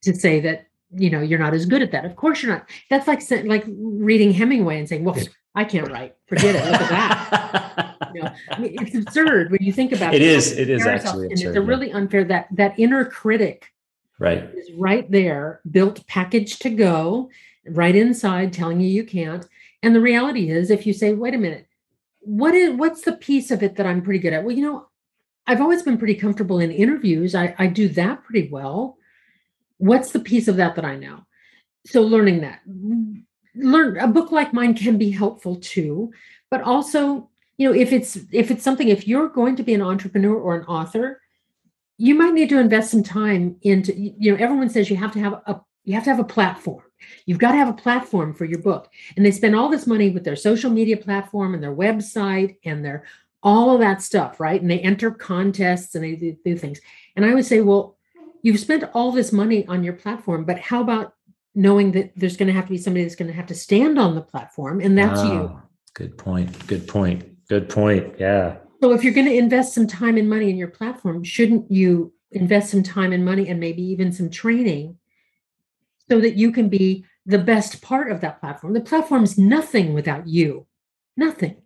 to 0.03 0.13
say 0.13 0.39
that 0.39 0.67
you 0.91 1.09
know 1.09 1.19
you're 1.19 1.39
not 1.39 1.53
as 1.53 1.65
good 1.65 1.81
at 1.81 1.91
that. 1.91 2.05
Of 2.05 2.15
course 2.15 2.41
you're 2.41 2.53
not. 2.53 2.69
That's 2.89 3.07
like 3.07 3.21
like 3.45 3.65
reading 3.67 4.31
Hemingway 4.31 4.79
and 4.79 4.87
saying, 4.87 5.03
"Well, 5.03 5.17
I 5.55 5.65
can't 5.65 5.91
write. 5.91 6.15
Forget 6.27 6.55
it. 6.55 6.63
Look 6.71 6.81
at 6.81 6.89
that." 6.89 7.95
you 8.13 8.23
know, 8.23 8.31
I 8.49 8.59
mean, 8.59 8.77
it's 8.79 8.95
absurd 8.95 9.51
when 9.51 9.61
you 9.61 9.73
think 9.73 9.91
about 9.91 10.13
it. 10.13 10.21
It 10.21 10.27
is. 10.27 10.57
It 10.57 10.69
is 10.69 10.85
actually 10.85 11.25
absurd. 11.25 11.31
And 11.31 11.41
it's 11.41 11.57
a 11.57 11.61
really 11.61 11.91
unfair 11.91 12.23
that 12.25 12.47
that 12.51 12.79
inner 12.79 13.03
critic, 13.03 13.73
right, 14.19 14.49
is 14.55 14.71
right 14.73 15.09
there, 15.11 15.61
built 15.71 16.05
package 16.07 16.59
to 16.59 16.69
go, 16.69 17.29
right 17.67 17.95
inside, 17.95 18.53
telling 18.53 18.79
you 18.79 18.87
you 18.87 19.03
can't. 19.03 19.45
And 19.83 19.95
the 19.95 20.01
reality 20.01 20.49
is, 20.49 20.71
if 20.71 20.85
you 20.85 20.93
say, 20.93 21.13
"Wait 21.13 21.33
a 21.33 21.37
minute," 21.37 21.67
what 22.21 22.55
is 22.55 22.73
what's 22.75 23.01
the 23.01 23.13
piece 23.13 23.51
of 23.51 23.63
it 23.63 23.75
that 23.75 23.85
I'm 23.85 24.01
pretty 24.01 24.19
good 24.19 24.33
at? 24.33 24.43
Well, 24.43 24.55
you 24.55 24.63
know, 24.63 24.87
I've 25.47 25.61
always 25.61 25.83
been 25.83 25.97
pretty 25.97 26.15
comfortable 26.15 26.59
in 26.59 26.71
interviews. 26.71 27.35
I, 27.35 27.55
I 27.57 27.67
do 27.67 27.87
that 27.89 28.23
pretty 28.23 28.49
well. 28.49 28.97
What's 29.77 30.11
the 30.11 30.19
piece 30.19 30.47
of 30.47 30.55
that 30.57 30.75
that 30.75 30.85
I 30.85 30.95
know? 30.95 31.25
So 31.85 32.01
learning 32.01 32.41
that. 32.41 32.61
Learn 33.55 33.97
a 33.97 34.07
book 34.07 34.31
like 34.31 34.53
mine 34.53 34.73
can 34.73 34.97
be 34.97 35.11
helpful 35.11 35.57
too, 35.57 36.11
but 36.49 36.61
also, 36.61 37.29
you 37.57 37.69
know, 37.69 37.75
if 37.75 37.93
it's 37.93 38.17
if 38.31 38.51
it's 38.51 38.63
something, 38.63 38.89
if 38.89 39.07
you're 39.07 39.29
going 39.29 39.55
to 39.55 39.63
be 39.63 39.73
an 39.73 39.81
entrepreneur 39.81 40.35
or 40.35 40.55
an 40.55 40.65
author, 40.65 41.21
you 41.97 42.15
might 42.15 42.33
need 42.33 42.49
to 42.49 42.59
invest 42.59 42.91
some 42.91 43.03
time 43.03 43.57
into, 43.61 43.93
you 43.97 44.31
know, 44.31 44.37
everyone 44.37 44.69
says 44.69 44.89
you 44.89 44.97
have 44.97 45.13
to 45.13 45.19
have 45.19 45.33
a 45.33 45.61
you 45.85 45.93
have 45.93 46.03
to 46.03 46.09
have 46.09 46.19
a 46.19 46.23
platform. 46.23 46.83
You've 47.27 47.37
got 47.37 47.51
to 47.51 47.57
have 47.57 47.69
a 47.69 47.73
platform 47.73 48.33
for 48.33 48.45
your 48.45 48.57
book. 48.57 48.89
And 49.15 49.23
they 49.23 49.29
spend 49.29 49.55
all 49.55 49.69
this 49.69 49.85
money 49.85 50.09
with 50.09 50.23
their 50.23 50.35
social 50.35 50.71
media 50.71 50.97
platform 50.97 51.53
and 51.53 51.61
their 51.61 51.75
website 51.75 52.57
and 52.65 52.83
their 52.83 53.05
all 53.43 53.75
of 53.75 53.79
that 53.81 54.01
stuff, 54.01 54.39
right? 54.39 54.59
And 54.59 54.71
they 54.71 54.79
enter 54.79 55.11
contests 55.11 55.93
and 55.93 56.03
they 56.03 56.15
do, 56.15 56.35
do 56.43 56.57
things. 56.57 56.81
And 57.15 57.23
I 57.23 57.35
would 57.35 57.45
say, 57.45 57.61
well, 57.61 57.97
you've 58.41 58.59
spent 58.59 58.83
all 58.95 59.11
this 59.11 59.31
money 59.31 59.67
on 59.67 59.83
your 59.83 59.93
platform, 59.93 60.45
but 60.45 60.57
how 60.57 60.81
about 60.81 61.13
knowing 61.53 61.93
that 61.93 62.11
there's 62.15 62.37
going 62.37 62.47
to 62.47 62.53
have 62.53 62.65
to 62.65 62.71
be 62.71 62.77
somebody 62.77 63.03
that's 63.03 63.15
going 63.15 63.29
to 63.29 63.33
have 63.33 63.47
to 63.47 63.55
stand 63.55 63.97
on 63.97 64.13
the 64.13 64.21
platform, 64.21 64.81
and 64.81 64.97
that's 64.97 65.21
wow. 65.21 65.33
you. 65.33 65.51
Ah, 65.53 65.61
good 65.93 66.17
point. 66.17 66.67
Good 66.67 66.87
point. 66.87 67.47
Good 67.47 67.69
point. 67.69 68.15
Yeah. 68.19 68.57
So 68.81 68.93
if 68.93 69.03
you're 69.03 69.13
going 69.13 69.27
to 69.27 69.37
invest 69.37 69.73
some 69.73 69.87
time 69.87 70.17
and 70.17 70.29
money 70.29 70.49
in 70.49 70.57
your 70.57 70.67
platform, 70.67 71.23
shouldn't 71.23 71.71
you 71.71 72.13
invest 72.31 72.71
some 72.71 72.83
time 72.83 73.13
and 73.13 73.23
money 73.23 73.47
and 73.47 73.59
maybe 73.59 73.81
even 73.83 74.11
some 74.11 74.29
training 74.29 74.97
so 76.09 76.19
that 76.19 76.35
you 76.35 76.51
can 76.51 76.69
be 76.69 77.05
the 77.25 77.39
best 77.39 77.81
part 77.81 78.11
of 78.11 78.21
that 78.21 78.39
platform? 78.39 78.73
The 78.73 78.81
platform 78.81 79.23
is 79.23 79.37
nothing 79.37 79.93
without 79.93 80.27
you. 80.27 80.67
Nothing. 81.17 81.57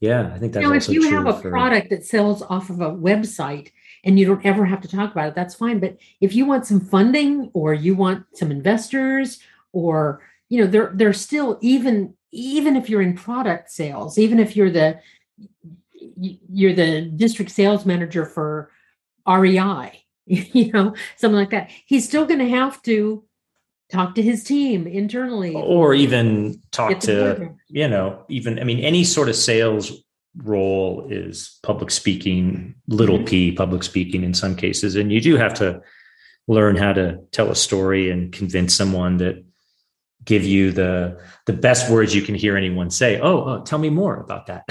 Yeah, 0.00 0.32
I 0.34 0.38
think 0.38 0.54
that's 0.54 0.64
now, 0.64 0.72
if 0.72 0.88
you 0.88 1.10
have 1.10 1.26
a 1.26 1.38
for... 1.38 1.50
product 1.50 1.90
that 1.90 2.06
sells 2.06 2.40
off 2.42 2.70
of 2.70 2.80
a 2.80 2.90
website 2.90 3.70
and 4.02 4.18
you 4.18 4.24
don't 4.24 4.44
ever 4.46 4.64
have 4.64 4.80
to 4.80 4.88
talk 4.88 5.12
about 5.12 5.28
it, 5.28 5.34
that's 5.34 5.54
fine. 5.54 5.78
But 5.78 5.98
if 6.22 6.34
you 6.34 6.46
want 6.46 6.66
some 6.66 6.80
funding 6.80 7.50
or 7.52 7.74
you 7.74 7.94
want 7.94 8.24
some 8.32 8.50
investors 8.50 9.40
or 9.72 10.22
you 10.48 10.60
know, 10.60 10.66
they're 10.66 10.90
they're 10.94 11.12
still 11.12 11.58
even 11.60 12.14
even 12.32 12.76
if 12.76 12.88
you're 12.88 13.02
in 13.02 13.14
product 13.14 13.70
sales, 13.70 14.18
even 14.18 14.38
if 14.38 14.56
you're 14.56 14.70
the 14.70 14.98
you're 16.00 16.74
the 16.74 17.02
district 17.02 17.50
sales 17.50 17.86
manager 17.86 18.24
for 18.24 18.70
REI, 19.28 20.04
you 20.26 20.72
know, 20.72 20.94
something 21.16 21.38
like 21.38 21.50
that, 21.50 21.70
he's 21.86 22.06
still 22.06 22.26
going 22.26 22.40
to 22.40 22.48
have 22.48 22.82
to 22.82 23.24
talk 23.90 24.14
to 24.14 24.22
his 24.22 24.44
team 24.44 24.86
internally 24.86 25.52
or 25.52 25.92
even 25.94 26.62
talk 26.70 27.00
to 27.00 27.50
you 27.66 27.88
know 27.88 28.24
even 28.28 28.56
i 28.60 28.62
mean 28.62 28.78
any 28.78 29.02
sort 29.02 29.28
of 29.28 29.34
sales 29.34 30.04
role 30.36 31.06
is 31.10 31.58
public 31.62 31.90
speaking 31.90 32.74
little 32.86 33.16
mm-hmm. 33.16 33.26
p 33.26 33.52
public 33.52 33.82
speaking 33.82 34.22
in 34.22 34.34
some 34.34 34.54
cases. 34.54 34.96
And 34.96 35.12
you 35.12 35.20
do 35.20 35.36
have 35.36 35.54
to 35.54 35.82
learn 36.46 36.76
how 36.76 36.92
to 36.92 37.18
tell 37.32 37.50
a 37.50 37.56
story 37.56 38.10
and 38.10 38.32
convince 38.32 38.74
someone 38.74 39.18
that 39.18 39.44
give 40.30 40.44
you 40.44 40.72
the 40.72 40.92
the 41.46 41.52
best 41.52 41.90
words 41.90 42.14
you 42.14 42.22
can 42.22 42.34
hear 42.34 42.56
anyone 42.56 42.88
say 42.90 43.18
oh, 43.20 43.38
oh 43.44 43.62
tell 43.62 43.80
me 43.86 43.90
more 43.90 44.16
about 44.26 44.46
that 44.46 44.62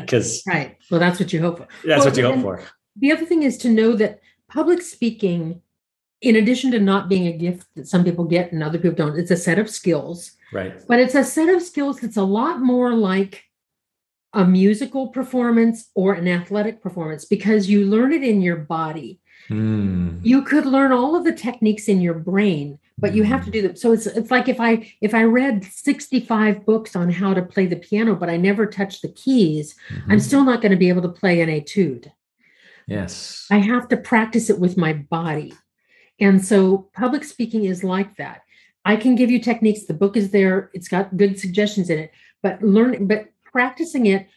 because 0.00 0.42
right. 0.46 0.54
right 0.54 0.78
well 0.90 1.00
that's 1.00 1.18
what 1.20 1.32
you 1.32 1.40
hope 1.40 1.58
for 1.58 1.68
that's 1.84 2.00
well, 2.00 2.04
what 2.04 2.16
you 2.16 2.26
hope 2.30 2.42
for 2.42 2.62
the 2.96 3.12
other 3.12 3.24
thing 3.24 3.42
is 3.42 3.56
to 3.56 3.68
know 3.68 3.92
that 3.92 4.20
public 4.48 4.82
speaking 4.82 5.62
in 6.22 6.36
addition 6.36 6.70
to 6.70 6.78
not 6.78 7.08
being 7.08 7.26
a 7.26 7.36
gift 7.36 7.66
that 7.74 7.88
some 7.88 8.04
people 8.04 8.24
get 8.24 8.52
and 8.52 8.62
other 8.62 8.78
people 8.78 8.94
don't, 8.94 9.18
it's 9.18 9.32
a 9.32 9.36
set 9.36 9.58
of 9.58 9.68
skills. 9.68 10.32
Right. 10.52 10.74
But 10.86 11.00
it's 11.00 11.16
a 11.16 11.24
set 11.24 11.48
of 11.48 11.62
skills 11.62 12.00
that's 12.00 12.16
a 12.16 12.22
lot 12.22 12.60
more 12.60 12.94
like 12.94 13.44
a 14.32 14.44
musical 14.44 15.08
performance 15.08 15.90
or 15.94 16.14
an 16.14 16.28
athletic 16.28 16.80
performance 16.80 17.24
because 17.24 17.68
you 17.68 17.84
learn 17.84 18.12
it 18.12 18.22
in 18.22 18.40
your 18.40 18.56
body. 18.56 19.20
Mm. 19.50 20.20
You 20.22 20.42
could 20.42 20.64
learn 20.64 20.92
all 20.92 21.16
of 21.16 21.24
the 21.24 21.32
techniques 21.32 21.88
in 21.88 22.00
your 22.00 22.14
brain, 22.14 22.78
but 22.98 23.14
you 23.14 23.24
have 23.24 23.40
to 23.40 23.46
hmm. 23.46 23.52
do 23.52 23.62
them. 23.62 23.76
So 23.76 23.92
it's 23.92 24.06
it's 24.06 24.30
like 24.30 24.48
if 24.48 24.60
I 24.60 24.92
if 25.00 25.14
I 25.14 25.24
read 25.24 25.64
65 25.64 26.64
books 26.64 26.94
on 26.96 27.10
how 27.10 27.34
to 27.34 27.42
play 27.42 27.66
the 27.66 27.76
piano, 27.76 28.14
but 28.14 28.30
I 28.30 28.36
never 28.36 28.66
touch 28.66 29.00
the 29.00 29.08
keys, 29.08 29.74
mm-hmm. 29.88 30.12
I'm 30.12 30.20
still 30.20 30.44
not 30.44 30.60
going 30.60 30.72
to 30.72 30.78
be 30.78 30.88
able 30.88 31.02
to 31.02 31.08
play 31.08 31.40
an 31.40 31.48
etude. 31.48 32.12
Yes. 32.86 33.46
I 33.50 33.58
have 33.58 33.88
to 33.88 33.96
practice 33.96 34.50
it 34.50 34.58
with 34.58 34.76
my 34.76 34.92
body. 34.92 35.54
And 36.20 36.44
so 36.44 36.90
public 36.94 37.24
speaking 37.24 37.64
is 37.64 37.84
like 37.84 38.16
that. 38.16 38.42
I 38.84 38.96
can 38.96 39.14
give 39.14 39.30
you 39.30 39.40
techniques. 39.40 39.84
The 39.84 39.94
book 39.94 40.16
is 40.16 40.30
there. 40.30 40.70
It's 40.74 40.88
got 40.88 41.16
good 41.16 41.38
suggestions 41.38 41.90
in 41.90 41.98
it, 41.98 42.12
but 42.42 42.62
learn, 42.62 43.06
but 43.06 43.28
practicing 43.44 44.06
it. 44.06 44.28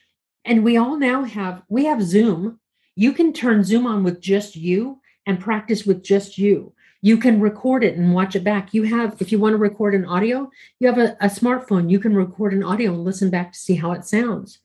And 0.46 0.64
we 0.64 0.78
all 0.78 0.98
now 0.98 1.24
have, 1.24 1.64
we 1.70 1.86
have 1.86 2.04
Zoom. 2.04 2.60
You 2.96 3.14
can 3.14 3.34
turn 3.34 3.64
Zoom 3.64 3.88
on 3.88 4.04
with 4.04 4.22
just 4.22 4.56
you 4.56 5.02
and 5.26 5.40
practice 5.40 5.86
with 5.86 6.04
just 6.04 6.38
you. 6.38 6.75
You 7.06 7.20
can 7.20 7.40
record 7.40 7.84
it 7.84 7.98
and 7.98 8.16
watch 8.16 8.36
it 8.36 8.44
back. 8.44 8.74
You 8.74 8.82
have, 8.82 9.22
if 9.22 9.32
you 9.32 9.38
want 9.38 9.54
to 9.54 9.58
record 9.58 9.94
an 9.94 10.06
audio, 10.06 10.50
you 10.80 10.88
have 10.88 10.98
a, 10.98 11.16
a 11.22 11.28
smartphone. 11.28 11.88
You 11.88 12.00
can 12.00 12.16
record 12.16 12.52
an 12.52 12.64
audio 12.64 12.94
and 12.94 13.04
listen 13.04 13.30
back 13.30 13.54
to 13.54 13.60
see 13.60 13.76
how 13.76 13.92
it 13.92 14.06
sounds. 14.06 14.58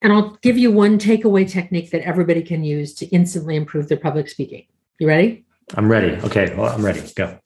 And 0.00 0.12
I'll 0.12 0.38
give 0.42 0.56
you 0.56 0.70
one 0.70 0.96
takeaway 0.96 1.50
technique 1.50 1.90
that 1.90 2.02
everybody 2.02 2.42
can 2.42 2.62
use 2.62 2.94
to 2.94 3.06
instantly 3.06 3.56
improve 3.56 3.88
their 3.88 3.98
public 3.98 4.28
speaking. 4.28 4.66
You 5.00 5.08
ready? 5.08 5.44
I'm 5.74 5.90
ready. 5.90 6.12
Okay, 6.22 6.54
well, 6.54 6.72
I'm 6.72 6.84
ready. 6.84 7.02
Go. 7.16 7.40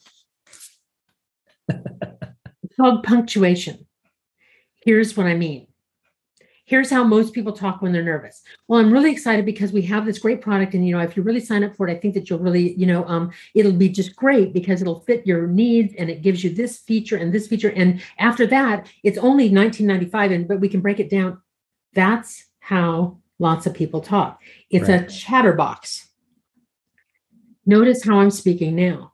it's 1.71 2.77
called 2.79 3.05
punctuation. 3.05 3.87
Here's 4.85 5.17
what 5.17 5.27
I 5.27 5.35
mean. 5.35 5.67
Here's 6.67 6.91
how 6.91 7.05
most 7.05 7.35
people 7.35 7.53
talk 7.53 7.83
when 7.83 7.93
they're 7.93 8.03
nervous. 8.03 8.43
Well, 8.69 8.81
I'm 8.81 8.91
really 8.91 9.13
excited 9.13 9.45
because 9.45 9.73
we 9.73 9.83
have 9.83 10.07
this 10.07 10.19
great 10.19 10.41
product, 10.41 10.73
and 10.73 10.87
you 10.87 10.97
know, 10.97 11.03
if 11.03 11.15
you 11.15 11.23
really 11.23 11.41
sign 11.41 11.63
up 11.63 11.77
for 11.77 11.87
it, 11.87 11.93
I 11.93 12.01
think 12.01 12.15
that 12.15 12.31
you'll 12.31 12.39
really, 12.39 12.75
you 12.75 12.87
know, 12.87 13.05
um, 13.07 13.33
it'll 13.55 13.73
be 13.73 13.91
just 13.91 14.17
great 14.17 14.55
because 14.55 14.81
it'll 14.81 15.01
fit 15.01 15.27
your 15.27 15.47
needs 15.47 15.95
and 15.99 16.09
it 16.09 16.23
gives 16.23 16.43
you 16.43 16.51
this 16.51 16.79
feature 16.79 17.17
and 17.17 17.35
this 17.35 17.47
feature. 17.47 17.71
And 17.71 18.01
after 18.19 18.47
that, 18.47 18.87
it's 19.03 19.19
only 19.19 19.51
1995, 19.51 20.31
and 20.31 20.49
but 20.49 20.61
we 20.61 20.71
can 20.71 20.81
break 20.81 21.01
it 21.01 21.11
down. 21.11 21.43
That's 21.93 22.47
how 22.61 23.19
lots 23.39 23.67
of 23.67 23.75
people 23.75 24.01
talk. 24.01 24.41
It's 24.71 24.89
right. 24.89 25.03
a 25.03 25.07
chatterbox. 25.07 26.09
Notice 27.67 28.05
how 28.05 28.21
I'm 28.21 28.31
speaking 28.31 28.75
now. 28.75 29.13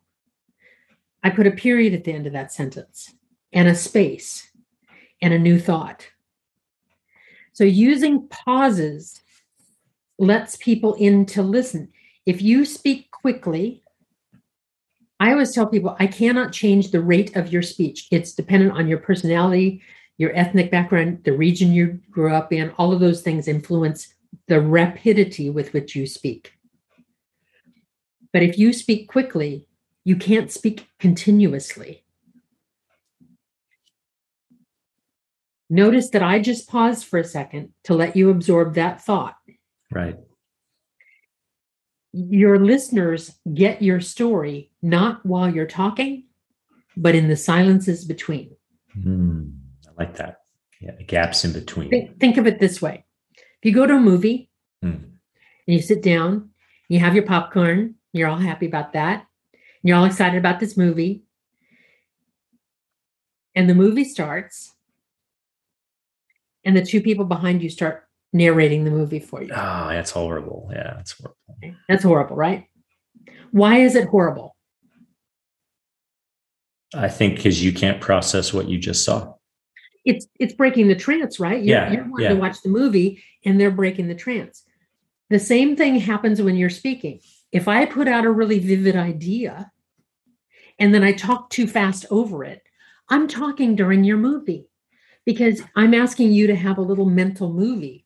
I 1.22 1.30
put 1.30 1.48
a 1.48 1.52
period 1.52 1.94
at 1.94 2.04
the 2.04 2.12
end 2.12 2.26
of 2.26 2.32
that 2.32 2.52
sentence 2.52 3.12
and 3.52 3.68
a 3.68 3.74
space 3.74 4.50
and 5.20 5.34
a 5.34 5.38
new 5.38 5.58
thought. 5.58 6.06
So 7.60 7.64
using 7.64 8.26
pauses 8.28 9.20
lets 10.18 10.56
people 10.56 10.94
in 10.94 11.26
to 11.26 11.42
listen. 11.42 11.92
If 12.24 12.40
you 12.40 12.64
speak 12.64 13.10
quickly, 13.10 13.82
I 15.20 15.32
always 15.32 15.52
tell 15.52 15.66
people 15.66 15.94
I 15.98 16.06
cannot 16.06 16.54
change 16.54 16.90
the 16.90 17.02
rate 17.02 17.36
of 17.36 17.52
your 17.52 17.60
speech. 17.60 18.08
It's 18.10 18.32
dependent 18.32 18.72
on 18.72 18.88
your 18.88 18.96
personality, 18.96 19.82
your 20.16 20.34
ethnic 20.34 20.70
background, 20.70 21.24
the 21.24 21.34
region 21.34 21.70
you 21.70 22.00
grew 22.10 22.32
up 22.32 22.50
in. 22.50 22.70
All 22.78 22.94
of 22.94 23.00
those 23.00 23.20
things 23.20 23.46
influence 23.46 24.08
the 24.48 24.62
rapidity 24.62 25.50
with 25.50 25.74
which 25.74 25.94
you 25.94 26.06
speak. 26.06 26.54
But 28.32 28.42
if 28.42 28.56
you 28.56 28.72
speak 28.72 29.06
quickly, 29.06 29.68
you 30.04 30.16
can't 30.16 30.50
speak 30.50 30.88
continuously. 30.98 32.04
Notice 35.72 36.10
that 36.10 36.22
I 36.22 36.40
just 36.40 36.68
paused 36.68 37.04
for 37.04 37.20
a 37.20 37.24
second 37.24 37.70
to 37.84 37.94
let 37.94 38.16
you 38.16 38.28
absorb 38.30 38.74
that 38.74 39.00
thought. 39.02 39.36
Right. 39.92 40.16
Your 42.12 42.58
listeners 42.58 43.38
get 43.54 43.80
your 43.80 44.00
story 44.00 44.72
not 44.82 45.24
while 45.24 45.48
you're 45.48 45.66
talking, 45.66 46.24
but 46.96 47.14
in 47.14 47.28
the 47.28 47.36
silences 47.36 48.04
between. 48.04 48.56
Mm, 48.98 49.56
I 49.86 49.90
like 49.96 50.16
that. 50.16 50.40
Yeah, 50.80 50.96
the 50.98 51.04
gaps 51.04 51.44
in 51.44 51.52
between. 51.52 51.88
Think, 51.90 52.18
think, 52.18 52.36
of 52.36 52.48
it 52.48 52.58
this 52.58 52.82
way 52.82 53.04
if 53.36 53.62
you 53.62 53.72
go 53.72 53.86
to 53.86 53.94
a 53.94 54.00
movie 54.00 54.50
mm. 54.84 54.94
and 54.94 55.12
you 55.66 55.80
sit 55.80 56.02
down, 56.02 56.50
you 56.88 56.98
have 56.98 57.14
your 57.14 57.26
popcorn, 57.26 57.94
you're 58.12 58.28
all 58.28 58.38
happy 58.38 58.66
about 58.66 58.94
that, 58.94 59.24
you're 59.84 59.96
all 59.96 60.04
excited 60.04 60.38
about 60.38 60.58
this 60.58 60.76
movie, 60.76 61.22
and 63.54 63.70
the 63.70 63.74
movie 63.74 64.04
starts 64.04 64.74
and 66.64 66.76
the 66.76 66.84
two 66.84 67.00
people 67.00 67.24
behind 67.24 67.62
you 67.62 67.70
start 67.70 68.04
narrating 68.32 68.84
the 68.84 68.90
movie 68.90 69.20
for 69.20 69.42
you. 69.42 69.52
Oh, 69.52 69.88
that's 69.88 70.10
horrible. 70.10 70.68
Yeah, 70.72 70.94
that's 70.96 71.12
horrible. 71.12 71.76
That's 71.88 72.04
horrible, 72.04 72.36
right? 72.36 72.66
Why 73.50 73.78
is 73.78 73.96
it 73.96 74.08
horrible? 74.08 74.56
I 76.94 77.08
think 77.08 77.36
because 77.36 77.62
you 77.62 77.72
can't 77.72 78.00
process 78.00 78.52
what 78.52 78.68
you 78.68 78.78
just 78.78 79.04
saw. 79.04 79.34
It's 80.04 80.26
it's 80.38 80.54
breaking 80.54 80.88
the 80.88 80.96
trance, 80.96 81.38
right? 81.38 81.62
You're, 81.62 81.76
yeah, 81.76 81.92
you're 81.92 82.08
wanting 82.08 82.24
yeah. 82.24 82.34
to 82.34 82.40
watch 82.40 82.62
the 82.62 82.68
movie 82.68 83.22
and 83.44 83.60
they're 83.60 83.70
breaking 83.70 84.08
the 84.08 84.14
trance. 84.14 84.64
The 85.28 85.38
same 85.38 85.76
thing 85.76 85.96
happens 85.96 86.42
when 86.42 86.56
you're 86.56 86.70
speaking. 86.70 87.20
If 87.52 87.68
I 87.68 87.84
put 87.84 88.08
out 88.08 88.24
a 88.24 88.30
really 88.30 88.58
vivid 88.58 88.96
idea 88.96 89.70
and 90.78 90.94
then 90.94 91.04
I 91.04 91.12
talk 91.12 91.50
too 91.50 91.66
fast 91.66 92.06
over 92.10 92.44
it, 92.44 92.62
I'm 93.08 93.28
talking 93.28 93.76
during 93.76 94.04
your 94.04 94.16
movie 94.16 94.69
because 95.24 95.62
I'm 95.76 95.94
asking 95.94 96.32
you 96.32 96.46
to 96.46 96.56
have 96.56 96.78
a 96.78 96.82
little 96.82 97.04
mental 97.04 97.52
movie 97.52 98.04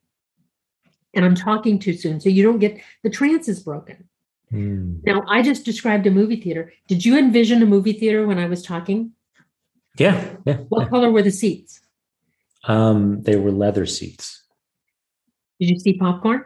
and 1.13 1.25
I'm 1.25 1.35
talking 1.35 1.79
too 1.79 1.93
soon. 1.93 2.19
So 2.19 2.29
you 2.29 2.43
don't 2.43 2.59
get 2.59 2.79
the 3.03 3.09
trance 3.09 3.47
is 3.47 3.61
broken. 3.61 4.07
Mm. 4.51 5.03
Now, 5.05 5.23
I 5.27 5.41
just 5.41 5.65
described 5.65 6.05
a 6.05 6.11
movie 6.11 6.39
theater. 6.39 6.71
Did 6.87 7.03
you 7.03 7.17
envision 7.17 7.61
a 7.63 7.65
movie 7.65 7.93
theater 7.93 8.27
when 8.27 8.37
I 8.37 8.45
was 8.45 8.61
talking? 8.61 9.11
Yeah. 9.97 10.23
yeah 10.45 10.57
what 10.69 10.83
yeah. 10.83 10.89
color 10.89 11.11
were 11.11 11.23
the 11.23 11.31
seats? 11.31 11.81
Um, 12.65 13.21
they 13.21 13.37
were 13.37 13.51
leather 13.51 13.85
seats. 13.85 14.43
Did 15.59 15.69
you 15.69 15.79
see 15.79 15.97
popcorn? 15.97 16.45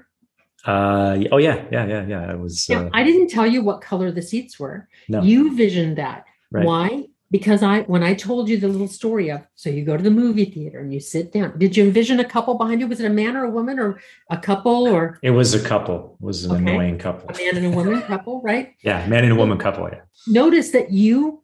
Uh, 0.65 1.17
oh 1.31 1.37
yeah, 1.37 1.65
yeah, 1.71 1.87
yeah, 1.87 2.05
yeah. 2.05 2.31
It 2.31 2.39
was. 2.39 2.67
Yeah, 2.67 2.81
uh, 2.81 2.89
I 2.93 3.03
didn't 3.03 3.29
tell 3.29 3.47
you 3.47 3.63
what 3.63 3.81
color 3.81 4.11
the 4.11 4.21
seats 4.21 4.59
were. 4.59 4.87
No. 5.07 5.21
You 5.21 5.55
visioned 5.55 5.97
that. 5.97 6.25
Right. 6.51 6.65
Why? 6.65 7.05
Because 7.31 7.61
I 7.61 7.81
when 7.81 8.03
I 8.03 8.13
told 8.13 8.49
you 8.49 8.57
the 8.57 8.67
little 8.67 8.87
story 8.87 9.29
of 9.29 9.41
so 9.55 9.69
you 9.69 9.85
go 9.85 9.95
to 9.95 10.03
the 10.03 10.09
movie 10.09 10.45
theater 10.45 10.79
and 10.79 10.93
you 10.93 10.99
sit 10.99 11.31
down. 11.31 11.57
Did 11.57 11.77
you 11.77 11.83
envision 11.83 12.19
a 12.19 12.25
couple 12.25 12.55
behind 12.55 12.81
you? 12.81 12.87
Was 12.87 12.99
it 12.99 13.05
a 13.05 13.09
man 13.09 13.35
or 13.35 13.45
a 13.45 13.49
woman 13.49 13.79
or 13.79 13.99
a 14.29 14.37
couple 14.37 14.87
or 14.87 15.19
it 15.21 15.31
was 15.31 15.53
a 15.53 15.63
couple. 15.63 16.17
It 16.19 16.25
was 16.25 16.45
an 16.45 16.51
okay. 16.51 16.71
annoying 16.71 16.97
couple. 16.97 17.29
A 17.29 17.37
man 17.37 17.57
and 17.57 17.73
a 17.73 17.75
woman 17.75 18.01
couple, 18.07 18.41
right? 18.41 18.73
Yeah, 18.81 19.05
man 19.07 19.23
and 19.23 19.33
a 19.33 19.35
woman 19.35 19.57
couple, 19.57 19.87
yeah. 19.89 20.01
Notice 20.27 20.71
that 20.71 20.91
you 20.91 21.43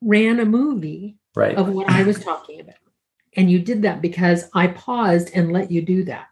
ran 0.00 0.38
a 0.38 0.44
movie 0.44 1.16
right. 1.34 1.56
of 1.56 1.68
what 1.68 1.88
I 1.88 2.02
was 2.02 2.22
talking 2.22 2.60
about. 2.60 2.76
And 3.36 3.50
you 3.50 3.58
did 3.58 3.82
that 3.82 4.00
because 4.00 4.48
I 4.54 4.68
paused 4.68 5.30
and 5.34 5.52
let 5.52 5.70
you 5.70 5.82
do 5.82 6.04
that. 6.04 6.26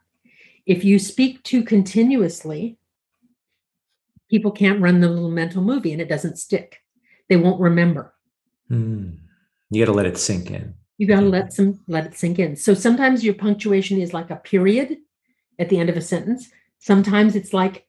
If 0.67 0.85
you 0.85 1.01
speak 1.01 1.43
too 1.43 1.65
continuously, 1.65 2.79
people 4.31 4.53
can't 4.53 4.81
run 4.81 5.01
the 5.01 5.09
little 5.09 5.31
mental 5.31 5.63
movie 5.63 5.93
and 5.93 6.01
it 6.01 6.09
doesn't 6.09 6.39
stick. 6.39 6.83
They 7.29 7.37
won't 7.37 7.61
remember. 7.61 8.15
Mm. 8.73 9.19
You 9.71 9.85
got 9.85 9.91
to 9.91 9.97
let 9.97 10.07
it 10.07 10.19
sink 10.19 10.51
in. 10.51 10.75
You 10.99 11.07
got 11.07 11.21
to 11.21 11.27
let 11.27 11.53
some 11.53 11.81
let 11.89 12.07
it 12.07 12.17
sink 12.17 12.39
in. 12.39 12.57
So 12.57 12.75
sometimes 12.75 13.25
your 13.25 13.35
punctuation 13.35 14.01
is 14.01 14.13
like 14.13 14.31
a 14.31 14.37
period 14.37 14.99
at 15.59 15.69
the 15.69 15.79
end 15.79 15.91
of 15.91 15.97
a 15.97 16.01
sentence. 16.01 16.49
Sometimes 16.79 17.37
it's 17.37 17.53
like 17.53 17.87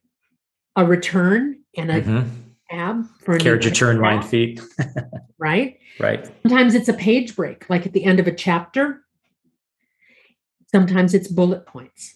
a 0.75 0.85
return 0.85 1.59
and 1.77 1.91
a 1.91 2.01
mm-hmm. 2.01 2.29
tab 2.69 3.05
for 3.23 3.35
a 3.35 3.39
carriage 3.39 3.65
return 3.65 3.99
line 3.99 4.21
feed. 4.21 4.61
right? 5.37 5.77
Right. 5.99 6.29
Sometimes 6.41 6.75
it's 6.75 6.89
a 6.89 6.93
page 6.93 7.35
break, 7.35 7.69
like 7.69 7.85
at 7.85 7.93
the 7.93 8.03
end 8.03 8.19
of 8.19 8.27
a 8.27 8.33
chapter. 8.33 9.01
Sometimes 10.71 11.13
it's 11.13 11.27
bullet 11.27 11.65
points. 11.67 12.15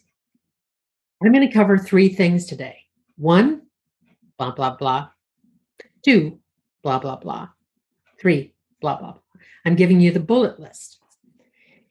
I'm 1.23 1.31
going 1.31 1.47
to 1.47 1.53
cover 1.53 1.77
three 1.77 2.09
things 2.09 2.45
today. 2.45 2.77
One, 3.17 3.63
blah, 4.37 4.51
blah, 4.51 4.75
blah. 4.75 5.09
Two, 6.03 6.39
blah, 6.83 6.99
blah, 6.99 7.17
blah. 7.17 7.49
Three, 8.19 8.53
blah, 8.81 8.97
blah, 8.97 9.11
blah. 9.13 9.21
I'm 9.65 9.75
giving 9.75 9.99
you 9.99 10.11
the 10.11 10.19
bullet 10.19 10.59
list. 10.59 10.99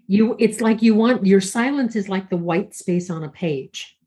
You, 0.09 0.37
it's 0.39 0.61
like 0.61 0.83
you 0.83 0.95
want 0.95 1.27
your 1.27 1.41
silence 1.41 1.97
is 1.97 2.09
like 2.09 2.31
the 2.31 2.37
white 2.37 2.75
space 2.75 3.11
on 3.11 3.25
a 3.25 3.29
page. 3.29 3.99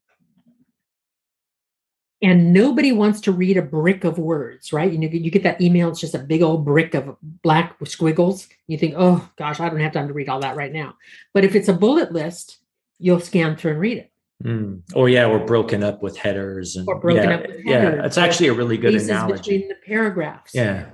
And 2.21 2.51
nobody 2.51 2.91
wants 2.91 3.21
to 3.21 3.31
read 3.31 3.55
a 3.55 3.61
brick 3.61 4.03
of 4.03 4.17
words, 4.17 4.73
right? 4.73 4.91
You 4.91 4.97
know, 4.97 5.07
you 5.07 5.31
get 5.31 5.43
that 5.43 5.61
email, 5.61 5.89
it's 5.89 6.01
just 6.01 6.15
a 6.15 6.19
big 6.19 6.41
old 6.41 6.65
brick 6.65 6.93
of 6.93 7.15
black 7.21 7.77
squiggles. 7.85 8.47
You 8.67 8.77
think, 8.77 8.95
oh 8.97 9.29
gosh, 9.37 9.59
I 9.59 9.69
don't 9.69 9.79
have 9.79 9.93
time 9.93 10.07
to 10.07 10.13
read 10.13 10.27
all 10.27 10.41
that 10.41 10.57
right 10.57 10.73
now. 10.73 10.95
But 11.33 11.45
if 11.45 11.55
it's 11.55 11.69
a 11.69 11.73
bullet 11.73 12.11
list, 12.11 12.57
you'll 12.97 13.21
scan 13.21 13.55
through 13.55 13.71
and 13.71 13.79
read 13.79 13.97
it. 13.99 14.11
Mm. 14.43 14.81
Or 14.95 15.09
yeah, 15.09 15.27
we're 15.27 15.45
broken 15.45 15.83
up 15.83 16.01
with 16.01 16.17
headers 16.17 16.75
and 16.75 16.87
or 16.87 16.99
broken 16.99 17.29
yeah, 17.29 17.35
up 17.35 17.41
with 17.41 17.65
headers. 17.65 17.95
Yeah, 17.99 18.05
it's 18.05 18.17
actually 18.17 18.47
a 18.47 18.53
really 18.53 18.77
good 18.77 18.95
analogy. 18.95 19.37
Between 19.37 19.67
the 19.69 19.75
paragraphs. 19.85 20.55
Yeah 20.55 20.89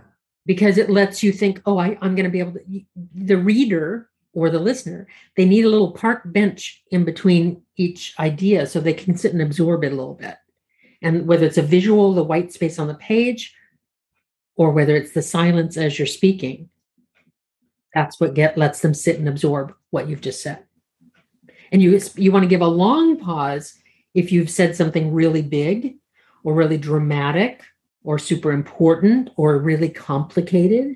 because 0.46 0.78
it 0.78 0.90
lets 0.90 1.24
you 1.24 1.32
think, 1.32 1.62
oh, 1.66 1.78
I, 1.78 1.98
I'm 2.02 2.16
going 2.16 2.26
to 2.26 2.30
be 2.30 2.40
able 2.40 2.54
to. 2.54 2.82
The 3.16 3.38
reader 3.38 4.10
or 4.34 4.50
the 4.50 4.60
listener, 4.60 5.08
they 5.36 5.46
need 5.46 5.66
a 5.66 5.70
little 5.70 5.92
park 5.92 6.22
bench 6.26 6.84
in 6.92 7.06
between 7.06 7.62
each 7.78 8.14
idea 8.20 8.68
so 8.68 8.80
they 8.80 8.94
can 8.94 9.18
sit 9.18 9.34
and 9.34 9.42
absorb 9.42 9.84
it 9.84 9.94
a 9.94 9.96
little 9.96 10.14
bit. 10.14 10.36
And 11.02 11.28
whether 11.28 11.46
it's 11.46 11.58
a 11.58 11.64
visual, 11.64 12.14
the 12.14 12.24
white 12.24 12.52
space 12.52 12.78
on 12.80 12.88
the 12.88 12.96
page, 12.96 13.56
or 14.56 14.72
whether 14.72 14.96
it's 14.96 15.12
the 15.12 15.22
silence 15.22 15.78
as 15.78 15.98
you're 15.98 16.06
speaking, 16.06 16.70
that's 17.94 18.20
what 18.20 18.34
get 18.34 18.58
lets 18.58 18.82
them 18.82 18.94
sit 18.94 19.18
and 19.18 19.28
absorb 19.28 19.74
what 19.90 20.10
you've 20.10 20.22
just 20.22 20.42
said. 20.42 20.64
And 21.72 21.82
you 21.82 22.00
you 22.16 22.32
want 22.32 22.44
to 22.44 22.50
give 22.50 22.62
a 22.62 22.68
long 22.68 23.18
pause 23.18 23.76
if 24.14 24.32
you've 24.32 24.50
said 24.50 24.76
something 24.76 25.14
really 25.14 25.42
big 25.42 25.96
or 26.44 26.54
really 26.54 26.78
dramatic 26.78 27.64
or 28.06 28.20
super 28.20 28.52
important 28.52 29.32
or 29.36 29.58
really 29.58 29.90
complicated. 29.90 30.96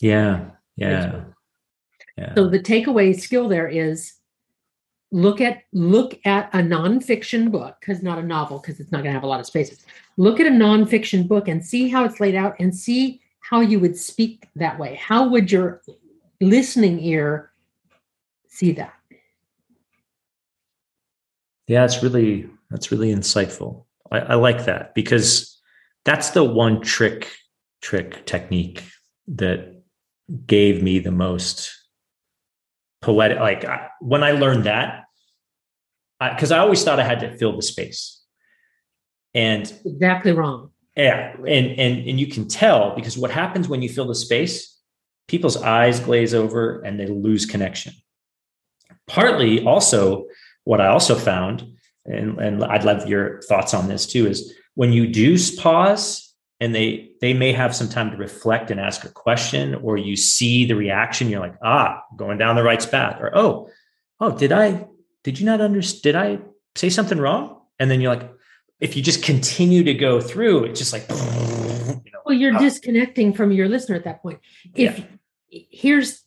Yeah. 0.00 0.46
Yeah. 0.76 1.24
yeah. 2.16 2.34
So 2.34 2.48
the 2.48 2.58
takeaway 2.58 3.18
skill 3.18 3.48
there 3.48 3.68
is 3.68 4.14
look 5.12 5.40
at 5.40 5.62
look 5.72 6.18
at 6.24 6.48
a 6.54 6.58
nonfiction 6.58 7.50
book 7.50 7.76
because 7.80 8.02
not 8.02 8.18
a 8.18 8.22
novel 8.22 8.58
because 8.58 8.80
it's 8.80 8.90
not 8.90 8.98
going 8.98 9.12
to 9.12 9.12
have 9.12 9.24
a 9.24 9.26
lot 9.26 9.40
of 9.40 9.46
spaces 9.46 9.84
look 10.16 10.38
at 10.38 10.46
a 10.46 10.50
nonfiction 10.50 11.26
book 11.26 11.48
and 11.48 11.64
see 11.64 11.88
how 11.88 12.04
it's 12.04 12.20
laid 12.20 12.36
out 12.36 12.54
and 12.60 12.74
see 12.74 13.20
how 13.40 13.60
you 13.60 13.80
would 13.80 13.96
speak 13.96 14.48
that 14.54 14.78
way 14.78 14.94
how 14.94 15.28
would 15.28 15.50
your 15.50 15.82
listening 16.40 17.00
ear 17.00 17.50
see 18.46 18.70
that 18.70 18.94
yeah 21.66 21.84
it's 21.84 22.04
really 22.04 22.48
that's 22.70 22.92
really 22.92 23.12
insightful 23.12 23.84
I, 24.10 24.18
I 24.18 24.34
like 24.34 24.64
that 24.64 24.94
because 24.94 25.60
that's 26.04 26.30
the 26.30 26.44
one 26.44 26.80
trick 26.80 27.30
trick 27.82 28.26
technique 28.26 28.84
that 29.28 29.82
gave 30.46 30.82
me 30.82 30.98
the 30.98 31.10
most 31.10 31.70
poetic 33.00 33.38
like 33.38 33.64
I, 33.64 33.88
when 34.00 34.22
i 34.22 34.32
learned 34.32 34.64
that 34.64 35.04
because 36.20 36.52
I, 36.52 36.58
I, 36.58 36.60
always 36.60 36.84
thought 36.84 37.00
i 37.00 37.04
had 37.04 37.20
to 37.20 37.36
fill 37.38 37.56
the 37.56 37.62
space. 37.62 38.22
And 39.32 39.72
exactly 39.86 40.32
wrong. 40.32 40.70
Yeah 40.96 41.34
and 41.36 41.66
and 41.78 42.08
and 42.08 42.20
you 42.20 42.26
can 42.26 42.48
tell 42.48 42.94
because 42.94 43.16
what 43.16 43.30
happens 43.30 43.68
when 43.68 43.80
you 43.80 43.88
fill 43.88 44.08
the 44.08 44.14
space 44.14 44.76
people's 45.28 45.56
eyes 45.56 46.00
glaze 46.00 46.34
over 46.34 46.80
and 46.82 46.98
they 46.98 47.06
lose 47.06 47.46
connection. 47.46 47.94
Partly 49.06 49.64
also 49.64 50.26
what 50.64 50.80
i 50.80 50.88
also 50.88 51.14
found 51.14 51.66
and, 52.10 52.38
and 52.38 52.64
i'd 52.64 52.84
love 52.84 53.08
your 53.08 53.40
thoughts 53.42 53.74
on 53.74 53.88
this 53.88 54.06
too 54.06 54.26
is 54.26 54.54
when 54.74 54.92
you 54.92 55.06
do 55.06 55.36
pause 55.58 56.34
and 56.60 56.74
they 56.74 57.10
they 57.20 57.32
may 57.32 57.52
have 57.52 57.74
some 57.74 57.88
time 57.88 58.10
to 58.10 58.16
reflect 58.16 58.70
and 58.70 58.80
ask 58.80 59.04
a 59.04 59.08
question 59.08 59.74
or 59.76 59.96
you 59.96 60.16
see 60.16 60.64
the 60.64 60.74
reaction 60.74 61.28
you're 61.28 61.40
like 61.40 61.56
ah 61.62 62.02
going 62.16 62.38
down 62.38 62.56
the 62.56 62.62
right 62.62 62.90
path 62.90 63.18
or 63.20 63.36
oh 63.36 63.68
oh 64.20 64.36
did 64.36 64.52
i 64.52 64.86
did 65.24 65.38
you 65.38 65.46
not 65.46 65.60
understand 65.60 66.02
did 66.02 66.16
i 66.16 66.38
say 66.74 66.90
something 66.90 67.18
wrong? 67.18 67.60
And 67.78 67.90
then 67.90 68.00
you're 68.00 68.14
like 68.14 68.30
if 68.80 68.96
you 68.96 69.02
just 69.02 69.22
continue 69.22 69.84
to 69.84 69.94
go 69.94 70.20
through 70.20 70.64
it's 70.64 70.78
just 70.78 70.92
like 70.92 71.06
you 71.10 72.12
know, 72.12 72.20
well 72.24 72.36
you're 72.36 72.58
disconnecting 72.58 73.32
from 73.32 73.52
your 73.52 73.68
listener 73.68 73.96
at 73.96 74.04
that 74.04 74.22
point. 74.22 74.40
If 74.74 74.98
yeah. 74.98 75.60
here's 75.70 76.22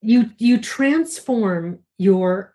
you 0.00 0.30
you 0.38 0.58
transform 0.58 1.80
your 1.98 2.53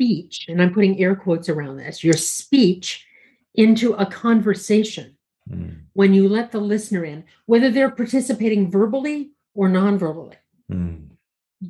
speech 0.00 0.46
and 0.48 0.62
i'm 0.62 0.72
putting 0.72 1.00
air 1.00 1.14
quotes 1.14 1.48
around 1.48 1.76
this 1.76 2.02
your 2.02 2.14
speech 2.14 3.06
into 3.54 3.92
a 3.94 4.06
conversation 4.06 5.16
mm. 5.48 5.76
when 5.92 6.14
you 6.14 6.28
let 6.28 6.52
the 6.52 6.60
listener 6.60 7.04
in, 7.04 7.24
whether 7.46 7.70
they're 7.70 7.90
participating 7.90 8.70
verbally 8.70 9.30
or 9.54 9.68
non-verbally. 9.68 10.36
Mm. 10.70 11.08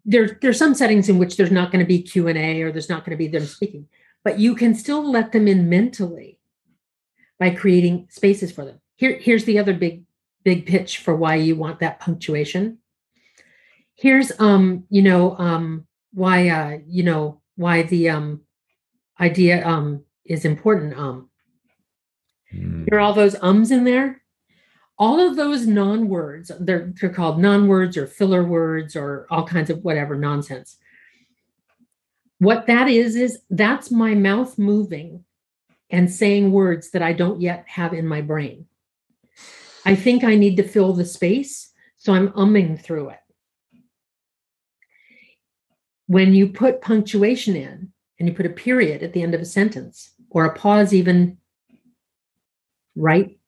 There, 0.05 0.39
there's 0.41 0.59
some 0.59 0.75
settings 0.75 1.09
in 1.09 1.19
which 1.19 1.37
there's 1.37 1.51
not 1.51 1.73
going 1.73 1.85
to 1.85 1.89
be 1.89 2.03
Q&A 2.03 2.63
or 2.63 2.71
there's 2.71 2.89
not 2.89 3.05
going 3.05 3.17
to 3.17 3.17
be 3.17 3.29
them 3.29 3.45
speaking, 3.45 3.89
but 4.23 4.39
you 4.39 4.55
can 4.55 4.75
still 4.75 5.11
let 5.11 5.33
them 5.33 5.49
in 5.49 5.69
mentally 5.69 6.39
by 7.39 7.51
creating 7.51 8.07
spaces 8.11 8.53
for 8.53 8.65
them. 8.65 8.81
Here, 8.97 9.19
here's 9.19 9.45
the 9.45 9.59
other 9.59 9.73
big, 9.73 10.05
big 10.45 10.67
pitch 10.67 10.99
for 10.99 11.17
why 11.17 11.37
you 11.37 11.57
want 11.57 11.81
that 11.81 11.99
punctuation. 11.99 12.79
Here's, 13.95 14.31
um, 14.39 14.85
you 14.91 15.03
know, 15.03 15.37
um, 15.39 15.87
why, 16.13 16.49
uh, 16.49 16.79
you 16.87 17.03
know, 17.03 17.40
why 17.61 17.83
the 17.83 18.09
um, 18.09 18.41
idea 19.21 19.67
um, 19.67 20.05
is 20.25 20.45
important. 20.45 20.97
Um, 20.97 21.31
Mm. 22.55 22.87
Hear 22.91 23.01
all 23.01 23.13
those 23.13 23.37
ums 23.41 23.71
in 23.71 23.85
there? 23.85 24.23
All 24.99 25.19
of 25.19 25.37
those 25.37 25.67
non 25.67 26.09
words, 26.09 26.51
they're, 26.61 26.93
they're 27.01 27.11
called 27.11 27.41
non 27.41 27.69
words 27.69 27.97
or 27.97 28.07
filler 28.07 28.45
words 28.45 28.97
or 28.97 29.27
all 29.31 29.47
kinds 29.47 29.71
of 29.71 29.83
whatever 29.83 30.17
nonsense. 30.17 30.77
What 32.39 32.67
that 32.67 32.89
is, 32.89 33.17
is 33.17 33.39
that's 33.51 33.91
my 33.91 34.15
mouth 34.15 34.59
moving 34.59 35.25
and 35.91 36.11
saying 36.11 36.53
words 36.53 36.91
that 36.91 37.03
I 37.03 37.13
don't 37.13 37.41
yet 37.41 37.65
have 37.67 37.95
in 37.95 38.07
my 38.07 38.21
brain. 38.21 38.67
I 39.85 39.95
think 39.95 40.23
I 40.23 40.35
need 40.35 40.57
to 40.57 40.63
fill 40.63 40.93
the 40.93 41.05
space, 41.05 41.73
so 41.97 42.13
I'm 42.13 42.29
umming 42.31 42.81
through 42.81 43.11
it. 43.11 43.20
When 46.11 46.35
you 46.35 46.49
put 46.49 46.83
punctuation 46.83 47.55
in 47.55 47.93
and 48.19 48.29
you 48.29 48.35
put 48.35 48.45
a 48.45 48.51
period 48.51 49.05
at 49.05 49.13
the 49.13 49.23
end 49.23 49.33
of 49.33 49.41
a 49.41 49.45
sentence 49.45 50.11
or 50.29 50.45
a 50.45 50.59
pause, 50.59 50.93
even 50.93 51.39
right 52.97 53.39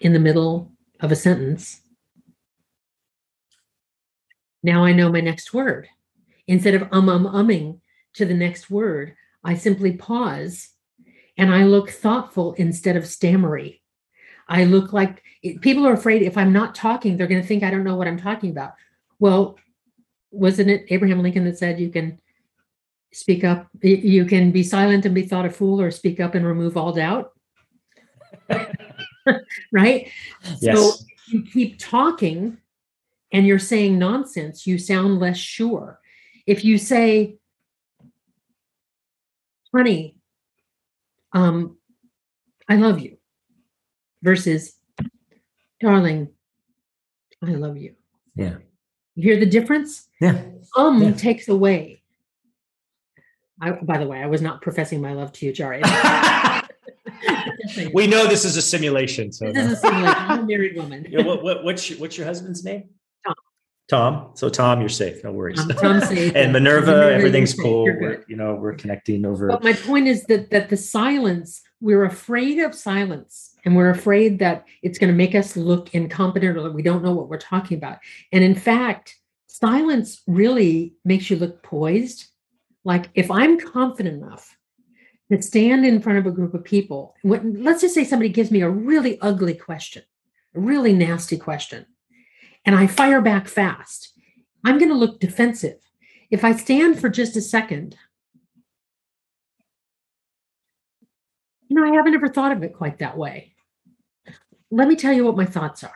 in 0.00 0.12
the 0.12 0.20
middle 0.20 0.70
of 1.00 1.10
a 1.10 1.16
sentence. 1.16 1.80
Now 4.62 4.84
I 4.84 4.92
know 4.92 5.10
my 5.10 5.20
next 5.20 5.52
word. 5.52 5.88
Instead 6.46 6.74
of 6.74 6.86
um, 6.92 7.08
um, 7.08 7.24
umming 7.26 7.80
to 8.14 8.24
the 8.24 8.32
next 8.32 8.70
word, 8.70 9.16
I 9.42 9.56
simply 9.56 9.96
pause 9.96 10.68
and 11.36 11.52
I 11.52 11.64
look 11.64 11.90
thoughtful 11.90 12.52
instead 12.52 12.96
of 12.96 13.08
stammery. 13.08 13.82
I 14.46 14.66
look 14.66 14.92
like 14.92 15.24
people 15.62 15.84
are 15.84 15.94
afraid 15.94 16.22
if 16.22 16.38
I'm 16.38 16.52
not 16.52 16.76
talking, 16.76 17.16
they're 17.16 17.26
going 17.26 17.42
to 17.42 17.46
think 17.48 17.64
I 17.64 17.70
don't 17.70 17.82
know 17.82 17.96
what 17.96 18.06
I'm 18.06 18.20
talking 18.20 18.50
about. 18.50 18.74
Well, 19.18 19.58
wasn't 20.30 20.70
it 20.70 20.86
Abraham 20.88 21.22
Lincoln 21.22 21.44
that 21.44 21.58
said 21.58 21.80
you 21.80 21.90
can 21.90 22.18
speak 23.12 23.44
up, 23.44 23.68
you 23.82 24.24
can 24.24 24.50
be 24.50 24.62
silent 24.62 25.06
and 25.06 25.14
be 25.14 25.26
thought 25.26 25.46
a 25.46 25.50
fool, 25.50 25.80
or 25.80 25.90
speak 25.90 26.20
up 26.20 26.34
and 26.34 26.46
remove 26.46 26.76
all 26.76 26.92
doubt? 26.92 27.32
right? 29.72 30.08
Yes. 30.60 30.76
So 30.76 31.04
you 31.26 31.42
keep 31.42 31.78
talking 31.78 32.58
and 33.32 33.46
you're 33.46 33.58
saying 33.58 33.98
nonsense, 33.98 34.66
you 34.66 34.78
sound 34.78 35.20
less 35.20 35.36
sure. 35.36 36.00
If 36.46 36.64
you 36.64 36.78
say, 36.78 37.36
honey, 39.74 40.16
um, 41.32 41.76
I 42.68 42.76
love 42.76 43.00
you, 43.00 43.18
versus, 44.22 44.74
darling, 45.80 46.28
I 47.42 47.50
love 47.50 47.76
you. 47.76 47.94
Yeah. 48.34 48.56
You 49.18 49.32
hear 49.32 49.40
the 49.40 49.46
difference? 49.46 50.06
Yeah. 50.20 50.40
Um 50.76 51.02
yeah. 51.02 51.10
takes 51.10 51.48
away. 51.48 52.02
I, 53.60 53.72
by 53.72 53.98
the 53.98 54.06
way, 54.06 54.22
I 54.22 54.26
was 54.26 54.40
not 54.40 54.62
professing 54.62 55.00
my 55.00 55.12
love 55.12 55.32
to 55.32 55.46
you, 55.46 55.52
Jari. 55.52 55.82
we 57.92 58.06
know 58.06 58.28
this 58.28 58.44
is 58.44 58.56
a 58.56 58.62
simulation. 58.62 59.32
So 59.32 59.50
this 59.50 59.66
is 59.66 59.72
a 59.72 59.76
simulation. 59.76 60.14
I'm 60.16 60.38
a 60.38 60.42
married 60.44 60.76
woman. 60.76 61.04
yeah, 61.10 61.24
what, 61.24 61.42
what, 61.42 61.64
what's 61.64 61.90
your, 61.90 61.98
what's 61.98 62.16
your 62.16 62.28
husband's 62.28 62.64
name? 62.64 62.90
Tom. 63.26 63.34
Tom. 63.88 64.30
So 64.34 64.48
Tom, 64.48 64.78
you're 64.78 64.88
safe. 64.88 65.24
No 65.24 65.32
worries. 65.32 65.58
Um, 65.58 65.68
Tom's 65.70 66.06
safe. 66.06 66.32
and 66.36 66.52
Minerva, 66.52 66.92
Minerva 66.92 67.14
everything's 67.14 67.54
cool. 67.54 67.86
We're, 67.86 68.24
you 68.28 68.36
know, 68.36 68.54
we're 68.54 68.74
connecting 68.74 69.26
over. 69.26 69.48
But 69.48 69.64
my 69.64 69.72
point 69.72 70.06
is 70.06 70.26
that 70.26 70.50
that 70.50 70.68
the 70.68 70.76
silence, 70.76 71.62
we're 71.80 72.04
afraid 72.04 72.60
of 72.60 72.72
silence, 72.72 73.56
and 73.68 73.76
we're 73.76 73.90
afraid 73.90 74.38
that 74.38 74.64
it's 74.80 74.98
going 74.98 75.12
to 75.12 75.16
make 75.16 75.34
us 75.34 75.54
look 75.54 75.94
incompetent 75.94 76.56
or 76.56 76.62
that 76.62 76.72
we 76.72 76.80
don't 76.80 77.04
know 77.04 77.12
what 77.12 77.28
we're 77.28 77.36
talking 77.36 77.76
about. 77.76 77.98
And 78.32 78.42
in 78.42 78.54
fact, 78.54 79.14
silence 79.46 80.22
really 80.26 80.94
makes 81.04 81.28
you 81.28 81.36
look 81.36 81.62
poised. 81.62 82.28
Like 82.84 83.10
if 83.14 83.30
I'm 83.30 83.60
confident 83.60 84.22
enough 84.22 84.56
to 85.30 85.42
stand 85.42 85.84
in 85.84 86.00
front 86.00 86.18
of 86.18 86.24
a 86.24 86.30
group 86.30 86.54
of 86.54 86.64
people. 86.64 87.14
Let's 87.22 87.82
just 87.82 87.94
say 87.94 88.04
somebody 88.04 88.30
gives 88.30 88.50
me 88.50 88.62
a 88.62 88.70
really 88.70 89.20
ugly 89.20 89.52
question, 89.52 90.02
a 90.54 90.60
really 90.60 90.94
nasty 90.94 91.36
question, 91.36 91.84
and 92.64 92.74
I 92.74 92.86
fire 92.86 93.20
back 93.20 93.48
fast. 93.48 94.14
I'm 94.64 94.78
going 94.78 94.88
to 94.90 94.96
look 94.96 95.20
defensive. 95.20 95.76
If 96.30 96.42
I 96.42 96.56
stand 96.56 96.98
for 96.98 97.10
just 97.10 97.36
a 97.36 97.42
second, 97.42 97.98
you 101.68 101.76
know, 101.76 101.84
I 101.84 101.94
haven't 101.94 102.14
ever 102.14 102.28
thought 102.28 102.52
of 102.52 102.62
it 102.62 102.72
quite 102.72 103.00
that 103.00 103.18
way. 103.18 103.52
Let 104.70 104.88
me 104.88 104.96
tell 104.96 105.12
you 105.12 105.24
what 105.24 105.36
my 105.36 105.46
thoughts 105.46 105.82
are. 105.84 105.92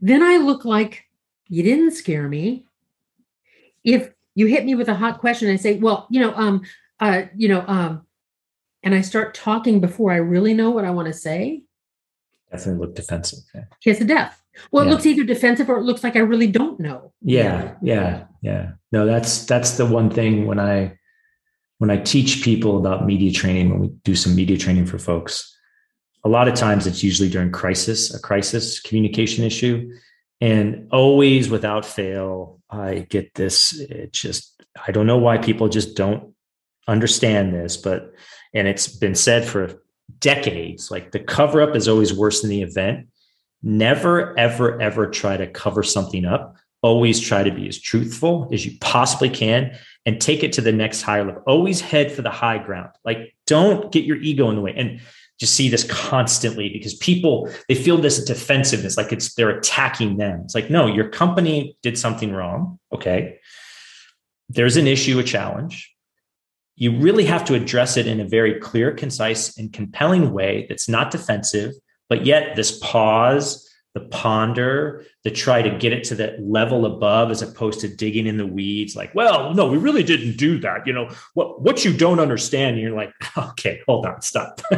Then 0.00 0.22
I 0.22 0.36
look 0.36 0.64
like 0.64 1.04
you 1.48 1.62
didn't 1.62 1.92
scare 1.92 2.28
me. 2.28 2.66
If 3.82 4.10
you 4.34 4.46
hit 4.46 4.64
me 4.64 4.74
with 4.74 4.88
a 4.88 4.94
hot 4.94 5.18
question, 5.18 5.50
I 5.50 5.56
say, 5.56 5.78
well, 5.78 6.06
you 6.10 6.20
know, 6.20 6.34
um, 6.34 6.62
uh, 7.00 7.22
you 7.36 7.48
know, 7.48 7.64
um, 7.66 8.06
and 8.82 8.94
I 8.94 9.00
start 9.00 9.34
talking 9.34 9.80
before 9.80 10.12
I 10.12 10.16
really 10.16 10.54
know 10.54 10.70
what 10.70 10.84
I 10.84 10.90
want 10.90 11.08
to 11.08 11.14
say, 11.14 11.64
definitely 12.50 12.86
look 12.86 12.94
defensive. 12.94 13.40
Yeah. 13.54 13.64
Kiss 13.82 14.00
of 14.00 14.06
death. 14.06 14.40
Well, 14.70 14.84
yeah. 14.84 14.90
it 14.90 14.92
looks 14.92 15.06
either 15.06 15.24
defensive 15.24 15.68
or 15.68 15.78
it 15.78 15.82
looks 15.82 16.04
like 16.04 16.16
I 16.16 16.20
really 16.20 16.46
don't 16.46 16.78
know. 16.78 17.12
Yeah, 17.22 17.74
yeah, 17.82 18.24
yeah. 18.40 18.72
No, 18.92 19.06
that's 19.06 19.44
that's 19.46 19.72
the 19.72 19.86
one 19.86 20.10
thing 20.10 20.46
when 20.46 20.60
I 20.60 20.96
when 21.78 21.90
I 21.90 21.96
teach 21.96 22.42
people 22.44 22.78
about 22.78 23.04
media 23.04 23.32
training, 23.32 23.70
when 23.70 23.80
we 23.80 23.88
do 24.04 24.14
some 24.14 24.34
media 24.34 24.56
training 24.56 24.86
for 24.86 24.98
folks, 24.98 25.53
a 26.24 26.28
lot 26.28 26.48
of 26.48 26.54
times 26.54 26.86
it's 26.86 27.02
usually 27.02 27.28
during 27.28 27.52
crisis, 27.52 28.14
a 28.14 28.20
crisis 28.20 28.80
communication 28.80 29.44
issue. 29.44 29.92
And 30.40 30.88
always 30.90 31.48
without 31.48 31.86
fail, 31.86 32.60
I 32.70 33.06
get 33.08 33.34
this. 33.34 33.78
It 33.78 34.12
just, 34.12 34.62
I 34.86 34.90
don't 34.90 35.06
know 35.06 35.18
why 35.18 35.38
people 35.38 35.68
just 35.68 35.96
don't 35.96 36.34
understand 36.88 37.54
this, 37.54 37.76
but 37.76 38.12
and 38.52 38.68
it's 38.68 38.88
been 38.88 39.14
said 39.14 39.46
for 39.46 39.82
decades 40.18 40.90
like 40.90 41.12
the 41.12 41.18
cover 41.18 41.62
up 41.62 41.74
is 41.74 41.88
always 41.88 42.12
worse 42.12 42.42
than 42.42 42.50
the 42.50 42.60
event 42.60 43.08
never 43.62 44.38
ever 44.38 44.80
ever 44.80 45.08
try 45.08 45.34
to 45.36 45.46
cover 45.46 45.82
something 45.82 46.26
up 46.26 46.56
always 46.84 47.18
try 47.18 47.42
to 47.42 47.50
be 47.50 47.66
as 47.66 47.78
truthful 47.78 48.46
as 48.52 48.66
you 48.66 48.76
possibly 48.82 49.30
can 49.30 49.74
and 50.04 50.20
take 50.20 50.44
it 50.44 50.52
to 50.52 50.60
the 50.60 50.70
next 50.70 51.00
higher 51.00 51.24
level. 51.24 51.42
Always 51.46 51.80
head 51.80 52.12
for 52.12 52.20
the 52.20 52.30
high 52.30 52.58
ground. 52.58 52.90
Like 53.06 53.34
don't 53.46 53.90
get 53.90 54.04
your 54.04 54.18
ego 54.18 54.50
in 54.50 54.56
the 54.56 54.60
way. 54.60 54.74
And 54.76 55.00
just 55.40 55.54
see 55.54 55.68
this 55.68 55.84
constantly 55.84 56.68
because 56.68 56.94
people 56.94 57.50
they 57.68 57.74
feel 57.74 57.96
this 57.96 58.24
defensiveness 58.24 58.96
like 58.96 59.12
it's 59.12 59.34
they're 59.34 59.50
attacking 59.50 60.16
them. 60.16 60.42
It's 60.44 60.54
like 60.54 60.70
no, 60.70 60.86
your 60.86 61.08
company 61.08 61.76
did 61.82 61.98
something 61.98 62.32
wrong. 62.32 62.78
Okay. 62.92 63.38
There's 64.48 64.76
an 64.76 64.86
issue, 64.86 65.18
a 65.18 65.24
challenge. 65.24 65.90
You 66.76 66.98
really 66.98 67.24
have 67.24 67.44
to 67.46 67.54
address 67.54 67.96
it 67.96 68.06
in 68.06 68.20
a 68.20 68.28
very 68.28 68.60
clear, 68.60 68.92
concise, 68.92 69.56
and 69.56 69.72
compelling 69.72 70.32
way 70.32 70.66
that's 70.68 70.88
not 70.88 71.10
defensive, 71.10 71.72
but 72.08 72.26
yet 72.26 72.56
this 72.56 72.78
pause, 72.80 73.68
the 73.94 74.00
ponder, 74.00 75.04
the 75.22 75.30
try 75.30 75.62
to 75.62 75.70
get 75.78 75.92
it 75.92 76.02
to 76.02 76.16
that 76.16 76.42
level 76.42 76.84
above 76.84 77.30
as 77.30 77.42
opposed 77.42 77.78
to 77.80 77.88
digging 77.88 78.26
in 78.26 78.36
the 78.36 78.46
weeds 78.46 78.96
like, 78.96 79.14
well, 79.14 79.54
no, 79.54 79.68
we 79.68 79.78
really 79.78 80.02
didn't 80.02 80.36
do 80.36 80.58
that. 80.58 80.84
You 80.84 80.92
know, 80.92 81.08
what 81.34 81.62
what 81.62 81.84
you 81.84 81.96
don't 81.96 82.18
understand, 82.18 82.80
you're 82.80 82.94
like, 82.94 83.12
okay, 83.38 83.80
hold 83.86 84.04
on, 84.04 84.20
stop. 84.20 84.60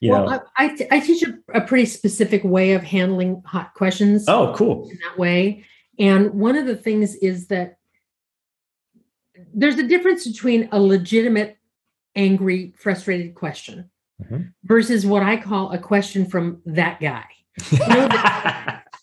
you 0.00 0.10
well, 0.10 0.30
know. 0.30 0.40
I, 0.56 0.66
I, 0.66 0.88
I 0.92 1.00
teach 1.00 1.22
a, 1.22 1.38
a 1.52 1.60
pretty 1.60 1.84
specific 1.84 2.42
way 2.42 2.72
of 2.72 2.82
handling 2.82 3.42
hot 3.44 3.74
questions. 3.74 4.24
Oh, 4.28 4.54
cool. 4.56 4.88
In 4.90 4.98
that 5.04 5.18
way. 5.18 5.64
And 5.98 6.32
one 6.32 6.56
of 6.56 6.66
the 6.66 6.76
things 6.76 7.14
is 7.16 7.48
that 7.48 7.76
there's 9.52 9.78
a 9.78 9.86
difference 9.86 10.26
between 10.26 10.70
a 10.72 10.80
legitimate, 10.80 11.58
angry, 12.14 12.72
frustrated 12.78 13.34
question 13.34 13.90
mm-hmm. 14.22 14.42
versus 14.64 15.04
what 15.04 15.22
I 15.22 15.36
call 15.36 15.72
a 15.72 15.78
question 15.78 16.26
from 16.26 16.62
that 16.64 17.00
guy 17.00 17.26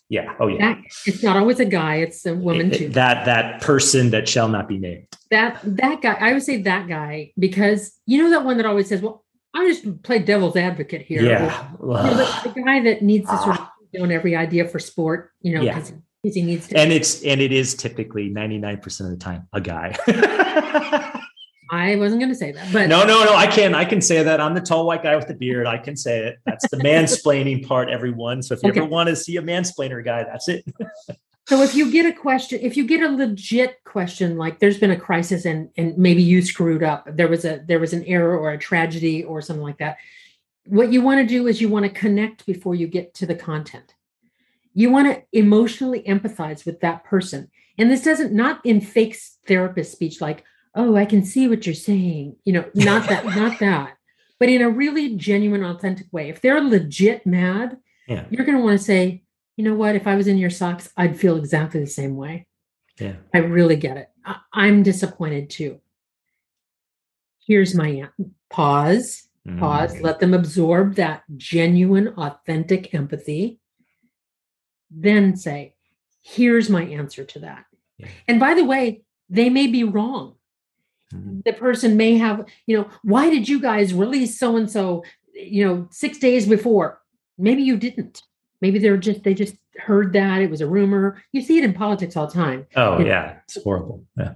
yeah. 0.08 0.34
Oh 0.38 0.46
yeah. 0.46 0.58
That, 0.58 0.82
it's 1.06 1.22
not 1.22 1.36
always 1.36 1.60
a 1.60 1.64
guy; 1.64 1.96
it's 1.96 2.24
a 2.26 2.34
woman 2.34 2.70
too. 2.70 2.88
That 2.90 3.24
that 3.26 3.60
person 3.60 4.10
that 4.10 4.28
shall 4.28 4.48
not 4.48 4.68
be 4.68 4.78
named. 4.78 5.06
That 5.30 5.60
that 5.64 6.02
guy. 6.02 6.14
I 6.14 6.32
would 6.32 6.42
say 6.42 6.62
that 6.62 6.88
guy 6.88 7.32
because 7.38 7.92
you 8.06 8.22
know 8.22 8.30
that 8.30 8.44
one 8.44 8.56
that 8.58 8.66
always 8.66 8.88
says, 8.88 9.02
"Well, 9.02 9.24
I 9.54 9.66
just 9.66 10.02
play 10.02 10.20
devil's 10.20 10.56
advocate 10.56 11.02
here." 11.02 11.22
Yeah. 11.22 11.68
Or, 11.78 11.96
you 11.98 12.04
know, 12.04 12.16
the, 12.16 12.52
the, 12.54 12.62
guy 12.62 12.82
that 12.82 13.02
needs 13.02 13.28
to 13.28 13.36
sort 13.38 13.58
of 13.58 13.68
own 13.98 14.12
every 14.12 14.36
idea 14.36 14.68
for 14.68 14.78
sport. 14.78 15.32
You 15.40 15.56
know, 15.56 15.64
because 15.64 15.92
yeah. 16.22 16.32
he 16.32 16.42
needs 16.42 16.68
to. 16.68 16.78
And 16.78 16.92
it's 16.92 17.22
and 17.24 17.40
it 17.40 17.52
is 17.52 17.74
typically 17.74 18.28
ninety 18.28 18.58
nine 18.58 18.78
percent 18.78 19.12
of 19.12 19.18
the 19.18 19.24
time 19.24 19.48
a 19.52 19.60
guy. 19.60 19.96
I 21.74 21.96
wasn't 21.96 22.20
going 22.20 22.32
to 22.32 22.36
say 22.36 22.52
that, 22.52 22.72
but 22.72 22.88
no, 22.88 23.04
no, 23.04 23.24
no. 23.24 23.34
I 23.34 23.46
can, 23.46 23.74
I 23.74 23.84
can 23.84 24.00
say 24.00 24.22
that. 24.22 24.40
I'm 24.40 24.54
the 24.54 24.60
tall 24.60 24.86
white 24.86 25.02
guy 25.02 25.16
with 25.16 25.26
the 25.26 25.34
beard. 25.34 25.66
I 25.66 25.78
can 25.78 25.96
say 25.96 26.20
it. 26.20 26.38
That's 26.46 26.68
the 26.68 26.76
mansplaining 26.76 27.66
part, 27.66 27.88
everyone. 27.88 28.42
So 28.42 28.54
if 28.54 28.62
you 28.62 28.70
okay. 28.70 28.80
ever 28.80 28.88
want 28.88 29.08
to 29.08 29.16
see 29.16 29.36
a 29.36 29.42
mansplainer 29.42 30.04
guy, 30.04 30.22
that's 30.22 30.48
it. 30.48 30.64
so 31.48 31.62
if 31.62 31.74
you 31.74 31.90
get 31.90 32.06
a 32.06 32.12
question, 32.12 32.60
if 32.62 32.76
you 32.76 32.86
get 32.86 33.02
a 33.02 33.08
legit 33.08 33.82
question, 33.84 34.38
like 34.38 34.60
there's 34.60 34.78
been 34.78 34.92
a 34.92 34.96
crisis 34.96 35.44
and 35.44 35.68
and 35.76 35.98
maybe 35.98 36.22
you 36.22 36.42
screwed 36.42 36.84
up, 36.84 37.08
there 37.10 37.28
was 37.28 37.44
a 37.44 37.64
there 37.66 37.80
was 37.80 37.92
an 37.92 38.04
error 38.04 38.38
or 38.38 38.52
a 38.52 38.58
tragedy 38.58 39.24
or 39.24 39.42
something 39.42 39.64
like 39.64 39.78
that. 39.78 39.96
What 40.66 40.92
you 40.92 41.02
want 41.02 41.20
to 41.20 41.26
do 41.26 41.48
is 41.48 41.60
you 41.60 41.68
want 41.68 41.86
to 41.86 41.90
connect 41.90 42.46
before 42.46 42.74
you 42.74 42.86
get 42.86 43.14
to 43.14 43.26
the 43.26 43.34
content. 43.34 43.94
You 44.74 44.90
want 44.90 45.08
to 45.08 45.22
emotionally 45.32 46.02
empathize 46.02 46.64
with 46.64 46.80
that 46.80 47.04
person. 47.04 47.50
And 47.78 47.90
this 47.90 48.02
doesn't 48.02 48.32
not 48.32 48.64
in 48.64 48.80
fake 48.80 49.16
therapist 49.46 49.92
speech 49.92 50.20
like 50.20 50.44
oh 50.74 50.96
i 50.96 51.04
can 51.04 51.24
see 51.24 51.48
what 51.48 51.66
you're 51.66 51.74
saying 51.74 52.36
you 52.44 52.52
know 52.52 52.64
not 52.74 53.08
that 53.08 53.24
not 53.36 53.58
that 53.58 53.96
but 54.38 54.48
in 54.48 54.62
a 54.62 54.68
really 54.68 55.16
genuine 55.16 55.64
authentic 55.64 56.06
way. 56.12 56.28
If 56.28 56.40
they're 56.40 56.60
legit 56.60 57.24
mad 57.24 57.78
yeah. 58.06 58.24
you're 58.30 58.44
going 58.44 58.58
to 58.58 58.64
want 58.64 58.78
to 58.78 58.84
say 58.84 59.22
you 59.56 59.64
know 59.64 59.74
what? 59.74 59.94
If 59.94 60.06
i 60.06 60.16
was 60.16 60.26
in 60.26 60.38
your 60.38 60.50
socks 60.50 60.90
i'd 60.96 61.18
feel 61.18 61.36
exactly 61.36 61.80
the 61.80 61.86
same 61.86 62.16
way. 62.16 62.46
Yeah. 62.98 63.14
I 63.32 63.38
really 63.38 63.76
get 63.76 63.96
it. 63.96 64.10
I, 64.24 64.36
i'm 64.52 64.82
disappointed 64.82 65.50
too. 65.50 65.80
Here's 67.46 67.74
my 67.74 68.08
pause 68.50 69.28
pause 69.58 69.94
mm. 69.94 70.02
let 70.02 70.20
them 70.20 70.34
absorb 70.34 70.94
that 70.94 71.22
genuine 71.36 72.08
authentic 72.08 72.94
empathy. 72.94 73.60
Then 74.90 75.36
say 75.36 75.74
here's 76.22 76.70
my 76.70 76.82
answer 76.82 77.24
to 77.24 77.38
that. 77.40 77.64
Yeah. 77.98 78.08
and 78.26 78.40
by 78.40 78.54
the 78.54 78.64
way 78.64 79.02
they 79.30 79.48
may 79.48 79.68
be 79.68 79.84
wrong 79.84 80.34
Mm-hmm. 81.14 81.40
the 81.44 81.52
person 81.52 81.96
may 81.96 82.18
have 82.18 82.46
you 82.66 82.76
know 82.76 82.88
why 83.02 83.30
did 83.30 83.48
you 83.48 83.60
guys 83.60 83.94
release 83.94 84.38
so 84.38 84.56
and 84.56 84.70
so 84.70 85.04
you 85.34 85.64
know 85.64 85.88
six 85.90 86.18
days 86.18 86.46
before? 86.46 87.00
Maybe 87.38 87.62
you 87.62 87.76
didn't. 87.76 88.22
Maybe 88.60 88.78
they're 88.78 88.96
just 88.96 89.24
they 89.24 89.34
just 89.34 89.56
heard 89.76 90.12
that 90.14 90.40
it 90.40 90.50
was 90.50 90.60
a 90.60 90.66
rumor. 90.66 91.22
You 91.32 91.42
see 91.42 91.58
it 91.58 91.64
in 91.64 91.74
politics 91.74 92.16
all 92.16 92.26
the 92.26 92.32
time. 92.32 92.66
Oh 92.76 92.98
you 92.98 93.06
yeah. 93.06 93.26
Know, 93.26 93.36
it's 93.44 93.62
horrible. 93.62 94.04
Yeah. 94.16 94.34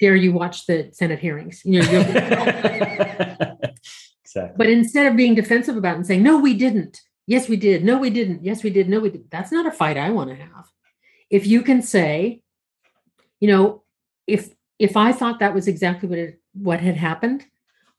Dare 0.00 0.16
you 0.16 0.32
watch 0.32 0.66
the 0.66 0.90
senate 0.92 1.20
hearings. 1.20 1.62
You 1.64 1.82
know 1.82 1.88
exactly 4.24 4.54
but 4.56 4.68
instead 4.68 5.06
of 5.06 5.16
being 5.16 5.34
defensive 5.34 5.76
about 5.76 5.94
it 5.94 5.96
and 5.98 6.06
saying 6.06 6.22
no 6.22 6.38
we 6.38 6.54
didn't. 6.54 7.00
Yes 7.26 7.48
we 7.48 7.56
did. 7.56 7.84
No 7.84 7.98
we 7.98 8.10
didn't. 8.10 8.44
Yes 8.44 8.62
we 8.62 8.70
did. 8.70 8.88
No 8.88 9.00
we 9.00 9.10
did 9.10 9.30
that's 9.30 9.52
not 9.52 9.66
a 9.66 9.70
fight 9.70 9.96
i 9.96 10.10
want 10.10 10.30
to 10.30 10.36
have. 10.36 10.68
If 11.30 11.46
you 11.46 11.62
can 11.62 11.82
say 11.82 12.42
you 13.40 13.48
know 13.48 13.82
if 14.26 14.54
if 14.78 14.96
I 14.96 15.12
thought 15.12 15.40
that 15.40 15.54
was 15.54 15.68
exactly 15.68 16.08
what 16.08 16.18
it, 16.18 16.40
what 16.52 16.80
had 16.80 16.96
happened, 16.96 17.44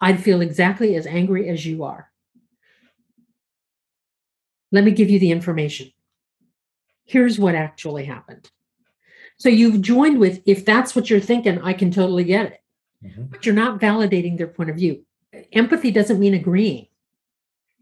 I'd 0.02 0.22
feel 0.22 0.42
exactly 0.42 0.96
as 0.96 1.08
angry 1.08 1.50
as 1.50 1.66
you 1.66 1.84
are. 1.84 2.12
Let 4.72 4.84
me 4.84 4.92
give 4.92 5.10
you 5.10 5.20
the 5.20 5.32
information. 5.32 5.92
Here's 7.06 7.40
what 7.40 7.56
actually 7.56 8.06
happened. 8.06 8.50
So 9.38 9.50
you've 9.50 9.82
joined 9.82 10.20
with, 10.20 10.42
if 10.46 10.66
that's 10.66 10.96
what 10.96 11.10
you're 11.10 11.20
thinking, 11.20 11.62
I 11.62 11.74
can 11.74 11.92
totally 11.92 12.24
get 12.24 12.48
it. 12.48 12.64
Mm-hmm. 13.04 13.24
But 13.26 13.46
you're 13.46 13.56
not 13.56 13.80
validating 13.80 14.38
their 14.38 14.48
point 14.48 14.70
of 14.70 14.76
view. 14.76 15.06
Empathy 15.54 15.92
doesn't 15.92 16.20
mean 16.20 16.34
agreeing. 16.34 16.88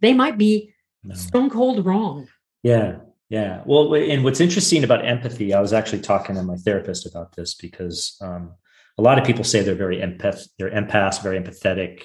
They 0.02 0.14
might 0.14 0.38
be 0.38 0.74
no. 1.04 1.16
stone 1.16 1.50
cold 1.50 1.86
wrong. 1.86 2.28
Yeah. 2.64 2.98
Yeah. 3.30 3.62
Well, 3.66 3.96
and 3.96 4.24
what's 4.24 4.42
interesting 4.42 4.84
about 4.84 5.06
empathy, 5.06 5.54
I 5.54 5.62
was 5.62 5.74
actually 5.74 6.02
talking 6.02 6.36
to 6.36 6.44
my 6.44 6.56
therapist 6.56 7.06
about 7.06 7.36
this 7.36 7.56
because 7.56 8.18
um, 8.22 8.54
a 8.98 9.02
lot 9.02 9.18
of 9.18 9.26
people 9.26 9.44
say 9.44 9.62
they're 9.62 9.76
very 9.76 9.98
empath, 9.98 10.48
they're 10.58 10.72
empaths, 10.72 11.22
very 11.22 11.40
empathetic. 11.40 12.04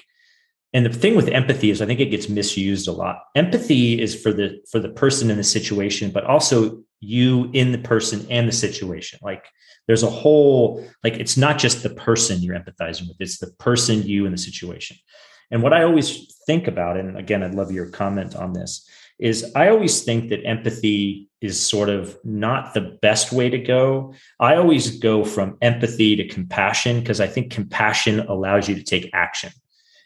And 0.73 0.85
the 0.85 0.93
thing 0.93 1.15
with 1.15 1.29
empathy 1.29 1.71
is 1.71 1.81
I 1.81 1.85
think 1.85 1.99
it 1.99 2.11
gets 2.11 2.29
misused 2.29 2.87
a 2.87 2.91
lot. 2.91 3.23
Empathy 3.35 3.99
is 3.99 4.19
for 4.19 4.31
the 4.31 4.59
for 4.71 4.79
the 4.79 4.89
person 4.89 5.31
in 5.31 5.37
the 5.37 5.43
situation, 5.43 6.11
but 6.11 6.25
also 6.25 6.83
you 6.99 7.49
in 7.53 7.71
the 7.71 7.77
person 7.79 8.25
and 8.29 8.47
the 8.47 8.51
situation. 8.51 9.19
Like 9.21 9.45
there's 9.87 10.03
a 10.03 10.09
whole 10.09 10.85
like 11.03 11.13
it's 11.13 11.37
not 11.37 11.57
just 11.57 11.81
the 11.81 11.89
person 11.89 12.41
you're 12.41 12.59
empathizing 12.59 13.07
with, 13.07 13.17
it's 13.19 13.39
the 13.39 13.51
person, 13.57 14.03
you, 14.03 14.25
and 14.25 14.33
the 14.33 14.37
situation. 14.37 14.97
And 15.51 15.63
what 15.63 15.73
I 15.73 15.83
always 15.83 16.35
think 16.45 16.67
about, 16.67 16.97
and 16.97 17.17
again, 17.17 17.41
I'd 17.41 17.55
love 17.55 17.71
your 17.71 17.89
comment 17.89 18.35
on 18.35 18.53
this, 18.53 18.87
is 19.19 19.51
I 19.55 19.69
always 19.69 20.03
think 20.03 20.29
that 20.29 20.45
empathy 20.45 21.29
is 21.41 21.59
sort 21.59 21.89
of 21.89 22.17
not 22.23 22.73
the 22.73 22.97
best 23.01 23.31
way 23.31 23.49
to 23.49 23.57
go. 23.57 24.13
I 24.39 24.55
always 24.55 24.99
go 24.99 25.23
from 25.23 25.57
empathy 25.61 26.15
to 26.15 26.27
compassion 26.27 26.99
because 26.99 27.21
I 27.21 27.27
think 27.27 27.51
compassion 27.51 28.21
allows 28.21 28.67
you 28.67 28.75
to 28.75 28.83
take 28.83 29.09
action. 29.13 29.51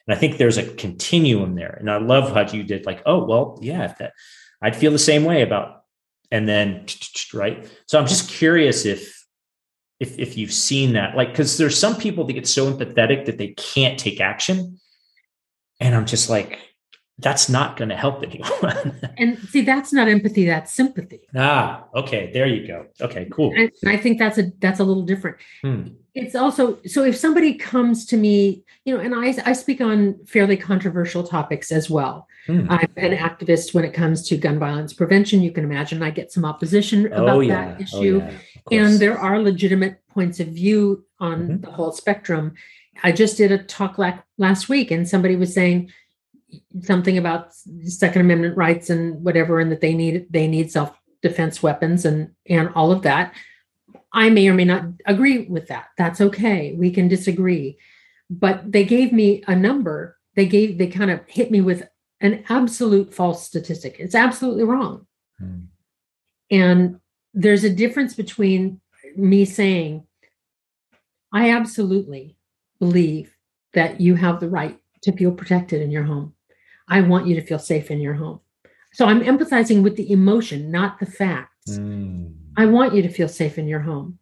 And 0.07 0.15
I 0.15 0.19
think 0.19 0.37
there's 0.37 0.57
a 0.57 0.73
continuum 0.75 1.55
there. 1.55 1.77
And 1.79 1.89
I 1.89 1.97
love 1.97 2.33
how 2.33 2.51
you 2.51 2.63
did 2.63 2.85
like, 2.85 3.01
oh, 3.05 3.23
well, 3.23 3.57
yeah, 3.61 3.93
that 3.99 4.13
I'd 4.61 4.75
feel 4.75 4.91
the 4.91 4.99
same 4.99 5.25
way 5.25 5.41
about, 5.41 5.83
and 6.31 6.47
then 6.47 6.85
right. 7.33 7.69
So 7.87 7.99
I'm 7.99 8.07
just 8.07 8.29
curious 8.29 8.85
if 8.85 9.25
if 9.99 10.17
if 10.17 10.37
you've 10.37 10.53
seen 10.53 10.93
that, 10.93 11.15
like, 11.15 11.29
because 11.29 11.57
there's 11.57 11.77
some 11.77 11.95
people 11.95 12.23
that 12.25 12.33
get 12.33 12.47
so 12.47 12.71
empathetic 12.71 13.25
that 13.25 13.37
they 13.37 13.49
can't 13.49 13.99
take 13.99 14.21
action. 14.21 14.79
And 15.79 15.95
I'm 15.95 16.05
just 16.05 16.29
like, 16.29 16.59
that's 17.19 17.47
not 17.47 17.77
going 17.77 17.89
to 17.89 17.95
help 17.95 18.23
anyone. 18.23 18.99
and 19.17 19.37
see, 19.49 19.61
that's 19.61 19.93
not 19.93 20.07
empathy, 20.07 20.45
that's 20.45 20.73
sympathy. 20.73 21.21
Ah, 21.35 21.83
okay. 21.93 22.31
There 22.33 22.47
you 22.47 22.67
go. 22.67 22.87
Okay, 23.01 23.27
cool. 23.31 23.53
And 23.55 23.71
I 23.85 23.97
think 23.97 24.17
that's 24.17 24.37
a 24.37 24.51
that's 24.59 24.79
a 24.79 24.83
little 24.83 25.03
different. 25.03 25.37
Hmm. 25.61 25.89
It's 26.15 26.35
also 26.35 26.79
so 26.85 27.03
if 27.03 27.15
somebody 27.15 27.53
comes 27.53 28.05
to 28.07 28.17
me, 28.17 28.63
you 28.85 28.95
know, 28.95 29.01
and 29.01 29.13
I 29.13 29.35
I 29.49 29.53
speak 29.53 29.79
on 29.79 30.25
fairly 30.25 30.57
controversial 30.57 31.23
topics 31.23 31.71
as 31.71 31.89
well. 31.89 32.27
Hmm. 32.47 32.65
I'm 32.69 32.89
an 32.97 33.15
activist 33.15 33.73
when 33.73 33.85
it 33.85 33.93
comes 33.93 34.27
to 34.29 34.37
gun 34.37 34.57
violence 34.57 34.93
prevention. 34.93 35.41
You 35.41 35.51
can 35.51 35.63
imagine 35.63 36.01
I 36.01 36.09
get 36.09 36.31
some 36.31 36.45
opposition 36.45 37.09
oh, 37.13 37.23
about 37.23 37.39
yeah. 37.41 37.65
that 37.65 37.77
oh, 37.77 37.81
issue. 37.83 38.21
Oh, 38.23 38.39
yeah. 38.71 38.81
And 38.85 38.99
there 38.99 39.19
are 39.19 39.39
legitimate 39.39 40.01
points 40.09 40.39
of 40.39 40.47
view 40.47 41.05
on 41.19 41.41
mm-hmm. 41.41 41.61
the 41.61 41.71
whole 41.71 41.91
spectrum. 41.91 42.53
I 43.01 43.11
just 43.11 43.37
did 43.37 43.51
a 43.51 43.57
talk 43.63 43.97
like 43.97 44.19
last 44.37 44.69
week 44.69 44.91
and 44.91 45.07
somebody 45.07 45.35
was 45.35 45.53
saying, 45.53 45.91
something 46.81 47.17
about 47.17 47.53
Second 47.83 48.21
Amendment 48.21 48.57
rights 48.57 48.89
and 48.89 49.23
whatever, 49.23 49.59
and 49.59 49.71
that 49.71 49.81
they 49.81 49.93
need 49.93 50.27
they 50.29 50.47
need 50.47 50.71
self 50.71 50.97
defense 51.21 51.63
weapons 51.63 52.05
and 52.05 52.31
and 52.47 52.69
all 52.75 52.91
of 52.91 53.01
that. 53.03 53.33
I 54.11 54.29
may 54.29 54.47
or 54.47 54.53
may 54.53 54.65
not 54.65 54.85
agree 55.05 55.45
with 55.45 55.67
that. 55.67 55.87
That's 55.97 56.21
okay. 56.21 56.73
We 56.73 56.91
can 56.91 57.07
disagree. 57.07 57.77
But 58.29 58.71
they 58.71 58.83
gave 58.85 59.11
me 59.11 59.43
a 59.47 59.55
number. 59.55 60.17
They 60.35 60.45
gave 60.45 60.77
they 60.77 60.87
kind 60.87 61.11
of 61.11 61.21
hit 61.27 61.51
me 61.51 61.61
with 61.61 61.87
an 62.21 62.43
absolute 62.49 63.13
false 63.13 63.45
statistic. 63.45 63.97
It's 63.99 64.15
absolutely 64.15 64.63
wrong. 64.63 65.05
Hmm. 65.39 65.59
And 66.49 66.99
there's 67.33 67.63
a 67.63 67.69
difference 67.69 68.13
between 68.13 68.79
me 69.15 69.45
saying, 69.45 70.05
I 71.31 71.49
absolutely 71.49 72.37
believe 72.79 73.35
that 73.73 73.99
you 73.99 74.15
have 74.15 74.39
the 74.39 74.49
right 74.49 74.79
to 75.01 75.11
feel 75.11 75.31
protected 75.31 75.81
in 75.81 75.91
your 75.91 76.03
home. 76.03 76.32
I 76.87 77.01
want 77.01 77.27
you 77.27 77.35
to 77.35 77.45
feel 77.45 77.59
safe 77.59 77.91
in 77.91 77.99
your 77.99 78.13
home. 78.13 78.39
So 78.93 79.05
I'm 79.05 79.21
empathizing 79.21 79.81
with 79.81 79.95
the 79.95 80.11
emotion, 80.11 80.71
not 80.71 80.99
the 80.99 81.05
facts. 81.05 81.77
Mm. 81.77 82.35
I 82.55 82.65
want 82.67 82.93
you 82.93 83.01
to 83.01 83.09
feel 83.09 83.27
safe 83.27 83.57
in 83.57 83.67
your 83.67 83.79
home. 83.79 84.19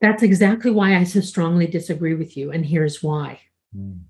That's 0.00 0.22
exactly 0.22 0.70
why 0.70 0.96
I 0.96 1.04
so 1.04 1.20
strongly 1.20 1.66
disagree 1.66 2.14
with 2.14 2.36
you. 2.36 2.50
And 2.50 2.66
here's 2.66 3.02
why. 3.02 3.40
Mm. 3.74 4.00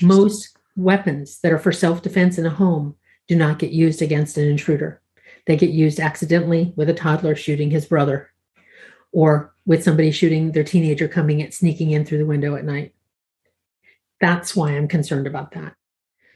Most 0.00 0.56
weapons 0.76 1.40
that 1.40 1.52
are 1.52 1.58
for 1.58 1.72
self 1.72 2.02
defense 2.02 2.38
in 2.38 2.46
a 2.46 2.50
home 2.50 2.96
do 3.28 3.36
not 3.36 3.58
get 3.58 3.72
used 3.72 4.02
against 4.02 4.38
an 4.38 4.48
intruder. 4.48 5.02
They 5.46 5.56
get 5.56 5.70
used 5.70 6.00
accidentally 6.00 6.72
with 6.76 6.88
a 6.88 6.94
toddler 6.94 7.36
shooting 7.36 7.70
his 7.70 7.86
brother 7.86 8.30
or 9.12 9.54
with 9.64 9.82
somebody 9.82 10.10
shooting 10.10 10.52
their 10.52 10.64
teenager 10.64 11.08
coming 11.08 11.40
in, 11.40 11.50
sneaking 11.52 11.90
in 11.90 12.04
through 12.04 12.18
the 12.18 12.26
window 12.26 12.56
at 12.56 12.64
night. 12.64 12.94
That's 14.20 14.56
why 14.56 14.72
I'm 14.72 14.88
concerned 14.88 15.26
about 15.26 15.52
that. 15.52 15.74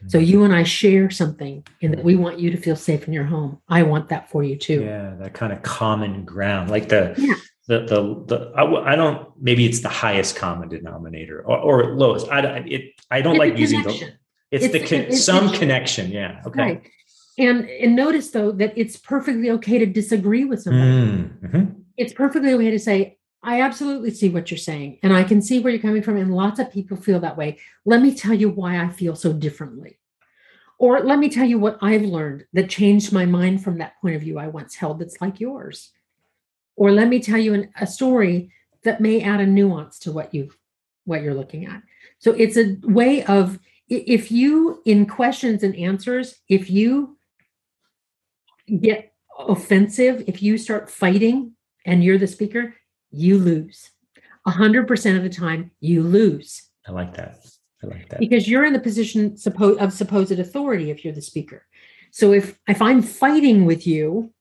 So 0.07 0.17
mm-hmm. 0.17 0.27
you 0.27 0.43
and 0.43 0.53
I 0.53 0.63
share 0.63 1.09
something 1.09 1.65
in 1.81 1.91
that 1.91 2.03
we 2.03 2.15
want 2.15 2.39
you 2.39 2.49
to 2.51 2.57
feel 2.57 2.75
safe 2.75 3.07
in 3.07 3.13
your 3.13 3.23
home. 3.23 3.59
I 3.67 3.83
want 3.83 4.09
that 4.09 4.29
for 4.29 4.43
you 4.43 4.57
too. 4.57 4.81
Yeah, 4.81 5.15
that 5.19 5.33
kind 5.33 5.53
of 5.53 5.61
common 5.61 6.25
ground, 6.25 6.69
like 6.69 6.89
the 6.89 7.13
yeah. 7.17 7.35
the 7.67 7.79
the 7.85 8.25
the. 8.27 8.51
I, 8.55 8.93
I, 8.93 8.95
don't. 8.95 9.29
Maybe 9.39 9.65
it's 9.65 9.81
the 9.81 9.89
highest 9.89 10.35
common 10.35 10.69
denominator 10.69 11.41
or, 11.41 11.57
or 11.57 11.95
lowest. 11.95 12.27
I 12.29 12.41
it. 12.67 12.99
I 13.11 13.21
don't 13.21 13.35
it's 13.35 13.39
like 13.39 13.57
using 13.57 13.83
the. 13.83 14.13
It's, 14.51 14.65
it's 14.65 14.73
the 14.73 14.79
con- 14.79 15.07
it's, 15.07 15.23
some 15.23 15.51
connection. 15.51 16.11
Yeah. 16.11 16.41
Okay. 16.45 16.61
Right. 16.61 16.89
And 17.37 17.69
and 17.69 17.95
notice 17.95 18.31
though 18.31 18.51
that 18.53 18.73
it's 18.75 18.97
perfectly 18.97 19.49
okay 19.51 19.77
to 19.77 19.85
disagree 19.85 20.45
with 20.45 20.63
somebody. 20.63 20.91
Mm-hmm. 20.91 21.65
It's 21.97 22.13
perfectly 22.13 22.53
okay 22.53 22.71
to 22.71 22.79
say, 22.79 23.17
I 23.43 23.61
absolutely 23.61 24.11
see 24.11 24.29
what 24.29 24.51
you're 24.51 24.57
saying, 24.57 24.99
and 25.01 25.13
I 25.13 25.23
can 25.23 25.41
see 25.41 25.59
where 25.59 25.73
you're 25.73 25.81
coming 25.81 26.03
from. 26.03 26.17
And 26.17 26.35
lots 26.35 26.59
of 26.59 26.71
people 26.71 26.95
feel 26.95 27.19
that 27.21 27.37
way. 27.37 27.57
Let 27.85 28.01
me 28.01 28.13
tell 28.13 28.33
you 28.33 28.49
why 28.49 28.79
I 28.79 28.89
feel 28.89 29.15
so 29.15 29.33
differently. 29.33 29.97
Or 30.77 30.99
let 31.01 31.19
me 31.19 31.29
tell 31.29 31.45
you 31.45 31.59
what 31.59 31.77
I've 31.81 32.03
learned 32.03 32.45
that 32.53 32.69
changed 32.69 33.13
my 33.13 33.25
mind 33.25 33.63
from 33.63 33.77
that 33.77 33.99
point 34.01 34.15
of 34.15 34.21
view 34.21 34.39
I 34.39 34.47
once 34.47 34.75
held 34.75 34.99
that's 34.99 35.21
like 35.21 35.39
yours. 35.39 35.91
Or 36.75 36.91
let 36.91 37.07
me 37.07 37.19
tell 37.19 37.37
you 37.37 37.53
an, 37.53 37.69
a 37.79 37.85
story 37.85 38.51
that 38.83 39.01
may 39.01 39.21
add 39.21 39.41
a 39.41 39.45
nuance 39.45 39.99
to 39.99 40.11
what 40.11 40.33
you 40.33 40.51
what 41.05 41.21
you're 41.21 41.33
looking 41.33 41.65
at. 41.65 41.81
So 42.19 42.31
it's 42.31 42.57
a 42.57 42.77
way 42.83 43.23
of 43.25 43.59
if 43.89 44.31
you 44.31 44.81
in 44.85 45.05
questions 45.05 45.63
and 45.63 45.75
answers, 45.75 46.39
if 46.47 46.69
you 46.69 47.17
get 48.79 49.13
offensive, 49.37 50.23
if 50.27 50.41
you 50.41 50.57
start 50.57 50.89
fighting 50.89 51.53
and 51.85 52.03
you're 52.03 52.17
the 52.17 52.27
speaker, 52.27 52.75
you 53.11 53.37
lose. 53.37 53.91
100% 54.47 55.17
of 55.17 55.23
the 55.23 55.29
time, 55.29 55.71
you 55.79 56.03
lose. 56.03 56.69
I 56.87 56.91
like 56.91 57.15
that. 57.15 57.37
I 57.83 57.87
like 57.87 58.09
that. 58.09 58.19
Because 58.19 58.47
you're 58.47 58.65
in 58.65 58.73
the 58.73 58.79
position 58.79 59.37
of 59.79 59.93
supposed 59.93 60.31
authority 60.31 60.91
if 60.91 61.03
you're 61.03 61.13
the 61.13 61.21
speaker. 61.21 61.65
So 62.11 62.33
if 62.33 62.59
if 62.67 62.81
I'm 62.81 63.01
fighting 63.01 63.65
with 63.65 63.87
you, 63.87 64.33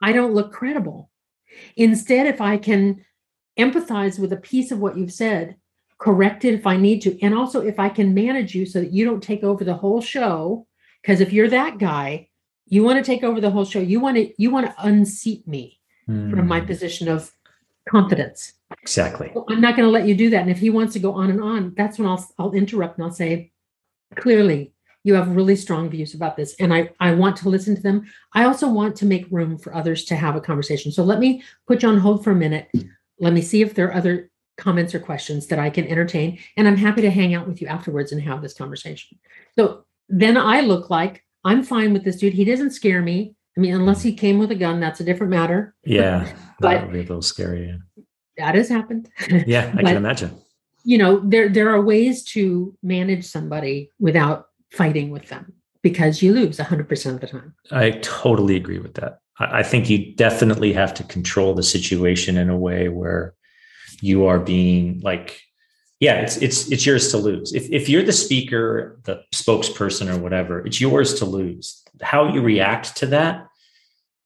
I 0.00 0.12
don't 0.12 0.34
look 0.34 0.52
credible. 0.52 1.10
Instead, 1.76 2.26
if 2.26 2.40
I 2.40 2.56
can 2.56 3.04
empathize 3.58 4.18
with 4.18 4.32
a 4.32 4.36
piece 4.36 4.70
of 4.70 4.78
what 4.78 4.96
you've 4.96 5.12
said, 5.12 5.56
correct 5.98 6.44
it 6.44 6.54
if 6.54 6.66
I 6.66 6.76
need 6.76 7.02
to, 7.02 7.20
and 7.20 7.34
also 7.34 7.60
if 7.60 7.78
I 7.78 7.88
can 7.88 8.14
manage 8.14 8.54
you 8.54 8.64
so 8.64 8.80
that 8.80 8.92
you 8.92 9.04
don't 9.04 9.22
take 9.22 9.42
over 9.42 9.64
the 9.64 9.74
whole 9.74 10.00
show, 10.00 10.66
because 11.02 11.20
if 11.20 11.32
you're 11.32 11.48
that 11.48 11.78
guy, 11.78 12.28
you 12.66 12.84
want 12.84 13.04
to 13.04 13.04
take 13.04 13.24
over 13.24 13.40
the 13.40 13.50
whole 13.50 13.64
show. 13.64 13.80
You 13.80 13.98
want 13.98 14.16
to 14.16 14.32
you 14.38 14.50
want 14.50 14.66
to 14.66 14.74
unseat 14.78 15.48
me 15.48 15.80
mm. 16.08 16.30
from 16.30 16.46
my 16.46 16.60
hmm. 16.60 16.66
position 16.66 17.08
of 17.08 17.30
confidence. 17.88 18.52
Exactly. 18.82 19.30
Well, 19.34 19.46
I'm 19.48 19.60
not 19.60 19.76
going 19.76 19.86
to 19.86 19.90
let 19.90 20.06
you 20.06 20.14
do 20.14 20.30
that. 20.30 20.42
And 20.42 20.50
if 20.50 20.58
he 20.58 20.70
wants 20.70 20.92
to 20.92 20.98
go 20.98 21.12
on 21.12 21.30
and 21.30 21.40
on, 21.40 21.74
that's 21.76 21.98
when 21.98 22.08
I'll 22.08 22.28
I'll 22.38 22.52
interrupt 22.52 22.98
and 22.98 23.06
I'll 23.06 23.12
say, 23.12 23.50
clearly, 24.16 24.72
you 25.04 25.14
have 25.14 25.34
really 25.34 25.56
strong 25.56 25.88
views 25.88 26.14
about 26.14 26.36
this, 26.36 26.54
and 26.60 26.72
I 26.72 26.90
I 27.00 27.12
want 27.14 27.36
to 27.38 27.48
listen 27.48 27.74
to 27.76 27.82
them. 27.82 28.06
I 28.34 28.44
also 28.44 28.68
want 28.68 28.96
to 28.96 29.06
make 29.06 29.26
room 29.30 29.58
for 29.58 29.74
others 29.74 30.04
to 30.06 30.16
have 30.16 30.36
a 30.36 30.40
conversation. 30.40 30.92
So 30.92 31.02
let 31.02 31.18
me 31.18 31.42
put 31.66 31.82
you 31.82 31.88
on 31.88 31.98
hold 31.98 32.22
for 32.22 32.32
a 32.32 32.36
minute. 32.36 32.70
Let 33.18 33.32
me 33.32 33.42
see 33.42 33.62
if 33.62 33.74
there 33.74 33.88
are 33.88 33.94
other 33.94 34.30
comments 34.58 34.94
or 34.94 35.00
questions 35.00 35.46
that 35.46 35.58
I 35.58 35.70
can 35.70 35.86
entertain, 35.86 36.38
and 36.56 36.68
I'm 36.68 36.76
happy 36.76 37.02
to 37.02 37.10
hang 37.10 37.34
out 37.34 37.48
with 37.48 37.62
you 37.62 37.68
afterwards 37.68 38.12
and 38.12 38.20
have 38.22 38.42
this 38.42 38.54
conversation. 38.54 39.18
So 39.56 39.84
then 40.08 40.36
I 40.36 40.60
look 40.60 40.90
like 40.90 41.24
I'm 41.44 41.62
fine 41.62 41.92
with 41.92 42.04
this 42.04 42.16
dude. 42.16 42.34
He 42.34 42.44
doesn't 42.44 42.72
scare 42.72 43.00
me. 43.00 43.34
I 43.58 43.60
mean, 43.60 43.74
unless 43.74 44.02
he 44.02 44.12
came 44.12 44.38
with 44.38 44.52
a 44.52 44.54
gun, 44.54 44.78
that's 44.78 45.00
a 45.00 45.04
different 45.04 45.32
matter. 45.32 45.74
Yeah, 45.84 46.32
but 46.60 46.68
that 46.70 46.82
would 46.84 46.92
be 46.92 47.00
a 47.00 47.02
little 47.02 47.22
scary. 47.22 47.66
Yeah. 47.66 48.04
That 48.36 48.54
has 48.54 48.68
happened. 48.68 49.10
Yeah, 49.28 49.72
I 49.72 49.82
but, 49.82 49.84
can 49.86 49.96
imagine. 49.96 50.40
You 50.84 50.98
know, 50.98 51.18
there 51.24 51.48
there 51.48 51.68
are 51.70 51.82
ways 51.82 52.22
to 52.34 52.76
manage 52.84 53.24
somebody 53.24 53.90
without 53.98 54.46
fighting 54.70 55.10
with 55.10 55.28
them 55.28 55.54
because 55.82 56.22
you 56.22 56.32
lose 56.32 56.58
100% 56.58 57.14
of 57.14 57.20
the 57.20 57.26
time. 57.26 57.54
I 57.72 57.90
totally 58.02 58.54
agree 58.54 58.78
with 58.78 58.94
that. 58.94 59.18
I, 59.40 59.58
I 59.58 59.62
think 59.64 59.90
you 59.90 60.14
definitely 60.14 60.72
have 60.74 60.94
to 60.94 61.02
control 61.02 61.52
the 61.52 61.64
situation 61.64 62.36
in 62.36 62.48
a 62.48 62.56
way 62.56 62.88
where 62.88 63.34
you 64.00 64.26
are 64.26 64.38
being 64.38 65.00
like 65.00 65.40
yeah 65.98 66.20
it's 66.20 66.36
it's 66.36 66.70
it's 66.70 66.86
yours 66.86 67.10
to 67.10 67.16
lose 67.16 67.52
if, 67.52 67.68
if 67.72 67.88
you're 67.88 68.04
the 68.04 68.12
speaker 68.12 69.00
the 69.02 69.20
spokesperson 69.34 70.08
or 70.08 70.16
whatever 70.16 70.64
it's 70.64 70.80
yours 70.80 71.14
to 71.14 71.24
lose 71.24 71.82
how 72.00 72.32
you 72.32 72.40
react 72.40 72.96
to 72.96 73.06
that 73.06 73.47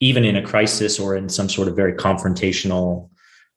even 0.03 0.25
in 0.25 0.35
a 0.35 0.43
crisis 0.43 0.99
or 0.99 1.15
in 1.15 1.29
some 1.29 1.49
sort 1.49 1.69
of 1.69 1.77
very 1.77 1.93
confrontational 1.95 3.09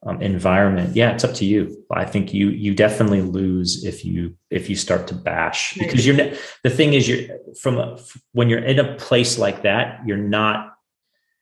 um, 0.06 0.22
environment 0.22 0.96
yeah 0.96 1.12
it's 1.12 1.24
up 1.24 1.34
to 1.34 1.46
you. 1.46 1.84
I 1.92 2.06
think 2.06 2.34
you 2.34 2.50
you 2.50 2.76
definitely 2.76 3.22
lose 3.22 3.84
if 3.84 4.06
you 4.06 4.38
if 4.52 4.70
you 4.70 4.76
start 4.76 5.08
to 5.08 5.16
bash 5.16 5.74
because 5.74 6.06
you're 6.06 6.16
the 6.64 6.70
thing 6.70 6.94
is 6.94 7.10
you're 7.10 7.40
from 7.60 7.78
a, 7.78 7.98
when 8.34 8.48
you're 8.48 8.64
in 8.64 8.80
a 8.80 8.96
place 8.96 9.40
like 9.40 9.64
that 9.64 10.02
you're 10.06 10.18
not 10.18 10.76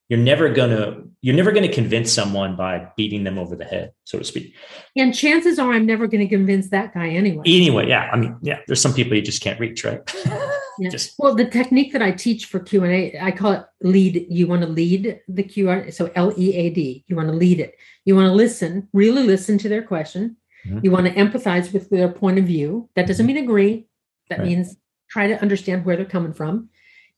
you're 0.08 0.20
never 0.20 0.47
gonna 0.47 1.01
you're 1.22 1.36
never 1.36 1.51
gonna 1.51 1.68
convince 1.68 2.14
someone 2.14 2.56
by 2.56 2.88
beating 2.95 3.26
them 3.26 3.38
over 3.38 3.58
the 3.58 3.66
head 3.66 3.91
so 4.06 4.18
to 4.18 4.24
speak. 4.24 4.56
And 4.95 5.14
chances 5.14 5.60
are 5.60 5.74
i'm 5.74 5.86
never 5.86 6.08
going 6.08 6.26
to 6.26 6.30
convince 6.30 6.70
that 6.70 6.93
guy 6.93 7.10
anyway. 7.10 7.43
Anyway 7.45 7.89
yeah 7.89 8.10
i 8.14 8.16
mean 8.16 8.38
yeah 8.41 8.60
there's 8.68 8.80
some 8.80 8.93
people 8.93 9.18
you 9.18 9.22
just 9.22 9.41
can't 9.41 9.60
reach 9.60 9.84
right 9.84 9.99
yeah. 10.80 10.90
Just 10.90 11.16
well, 11.18 11.36
the 11.36 11.46
technique 11.46 11.94
that 11.94 12.02
I 12.02 12.12
teach 12.12 12.46
for 12.46 12.60
Q 12.60 12.84
and 12.84 12.94
A, 12.94 13.20
I 13.22 13.32
call 13.32 13.54
it 13.54 13.66
lead. 13.82 14.26
You 14.30 14.48
want 14.48 14.62
to 14.62 14.68
lead 14.68 15.20
the 15.28 15.44
Q. 15.44 15.92
So 15.92 16.12
L 16.16 16.34
E 16.38 16.54
A 16.56 16.70
D. 16.70 17.04
You 17.08 17.16
want 17.16 17.30
to 17.30 17.36
lead 17.36 17.60
it. 17.60 17.76
You 18.06 18.16
want 18.16 18.28
to 18.28 18.34
listen, 18.34 18.88
really 18.94 19.24
listen 19.24 19.58
to 19.60 19.70
their 19.70 19.84
question. 19.84 20.38
Mm-hmm. 20.66 20.80
You 20.84 20.92
want 20.92 21.08
to 21.08 21.14
empathize 21.14 21.74
with 21.74 21.90
their 21.90 22.10
point 22.10 22.40
of 22.40 22.46
view. 22.46 22.90
That 22.96 23.08
doesn't 23.08 23.26
mean 23.26 23.38
agree. 23.38 23.88
That 24.30 24.40
right. 24.40 24.48
means 24.48 24.78
try 25.10 25.28
to 25.28 25.42
understand 25.42 25.86
where 25.86 25.96
they're 25.96 26.06
coming 26.06 26.34
from. 26.34 26.70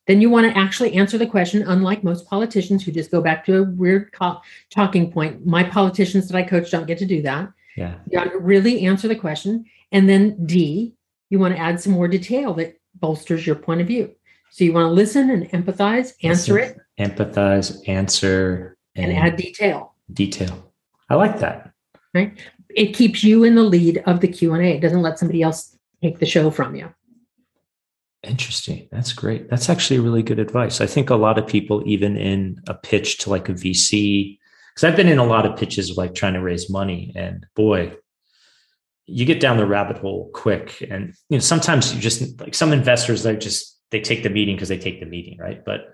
Then 0.08 0.22
you 0.22 0.30
want 0.30 0.52
to 0.52 0.58
actually 0.58 0.94
answer 0.94 1.18
the 1.18 1.26
question, 1.26 1.64
unlike 1.64 2.04
most 2.04 2.28
politicians 2.28 2.84
who 2.84 2.92
just 2.92 3.10
go 3.10 3.22
back 3.22 3.44
to 3.46 3.58
a 3.58 3.64
weird 3.64 4.12
co- 4.12 4.40
talking 4.70 5.12
point. 5.12 5.46
My 5.46 5.64
politicians 5.64 6.28
that 6.28 6.38
I 6.38 6.44
coach 6.44 6.70
don't 6.70 6.86
get 6.86 7.00
to 7.00 7.06
do 7.06 7.22
that. 7.24 7.52
Yeah. 7.76 7.96
You 8.10 8.20
want 8.20 8.32
to 8.32 8.38
really 8.38 8.86
answer 8.86 9.08
the 9.08 9.16
question. 9.16 9.66
And 9.92 10.08
then 10.08 10.46
D, 10.46 10.94
you 11.30 11.40
want 11.40 11.56
to 11.56 11.60
add 11.60 11.80
some 11.82 11.94
more 11.94 12.08
detail 12.08 12.54
that 12.56 12.80
bolsters 13.00 13.46
your 13.46 13.56
point 13.56 13.82
of 13.82 13.88
view. 13.88 14.14
So 14.52 14.64
you 14.64 14.74
want 14.74 14.86
to 14.86 14.92
listen 14.92 15.30
and 15.30 15.50
empathize, 15.52 16.14
answer 16.24 16.54
listen, 16.54 16.80
it, 16.98 17.16
empathize, 17.16 17.88
answer, 17.88 18.78
and, 18.96 19.12
and 19.12 19.28
add 19.28 19.36
detail. 19.38 19.96
Detail. 20.14 20.72
I 21.10 21.16
like 21.16 21.40
that. 21.40 21.72
Right. 22.14 22.38
It 22.70 22.94
keeps 22.94 23.24
you 23.24 23.44
in 23.44 23.56
the 23.56 23.64
lead 23.64 24.02
of 24.06 24.22
the 24.22 24.28
Q 24.28 24.54
and 24.54 24.66
A. 24.66 24.70
It 24.70 24.82
doesn't 24.82 25.02
let 25.02 25.20
somebody 25.20 25.42
else 25.42 25.78
take 26.02 26.20
the 26.20 26.26
show 26.26 26.50
from 26.50 26.76
you. 26.76 26.94
Interesting. 28.24 28.88
That's 28.92 29.14
great. 29.14 29.50
That's 29.50 29.70
actually 29.70 30.00
really 30.00 30.24
good 30.24 30.40
advice. 30.40 30.82
I 30.82 30.88
think 30.88 31.10
a 31.10 31.16
lot 31.16 31.38
of 31.38 31.46
people, 31.46 31.84
even 31.86 32.18
in 32.18 32.62
a 32.68 32.74
pitch 32.74 33.20
to 33.20 33.30
like 33.30 33.50
a 33.50 33.54
VC, 33.54 34.40
because 34.74 34.84
I've 34.84 34.96
been 34.96 35.08
in 35.08 35.20
a 35.20 35.26
lot 35.26 35.46
of 35.46 35.58
pitches 35.58 35.92
of 35.92 35.98
like 35.98 36.16
trying 36.16 36.34
to 36.34 36.42
raise 36.42 36.70
money, 36.70 37.14
and 37.16 37.46
boy, 37.56 37.96
you 39.06 39.26
get 39.26 39.40
down 39.40 39.58
the 39.58 39.66
rabbit 39.66 39.98
hole 39.98 40.30
quick. 40.34 40.86
And 40.90 41.14
you 41.30 41.38
know 41.38 41.42
sometimes 41.42 41.94
you 41.94 42.02
just 42.02 42.40
like 42.40 42.56
some 42.56 42.74
investors 42.74 43.24
they 43.24 43.36
just 43.36 43.80
they 43.92 44.02
take 44.02 44.24
the 44.24 44.30
meeting 44.30 44.56
because 44.56 44.70
they 44.70 44.78
take 44.78 45.00
the 45.00 45.06
meeting 45.06 45.38
right? 45.40 45.64
But 45.64 45.94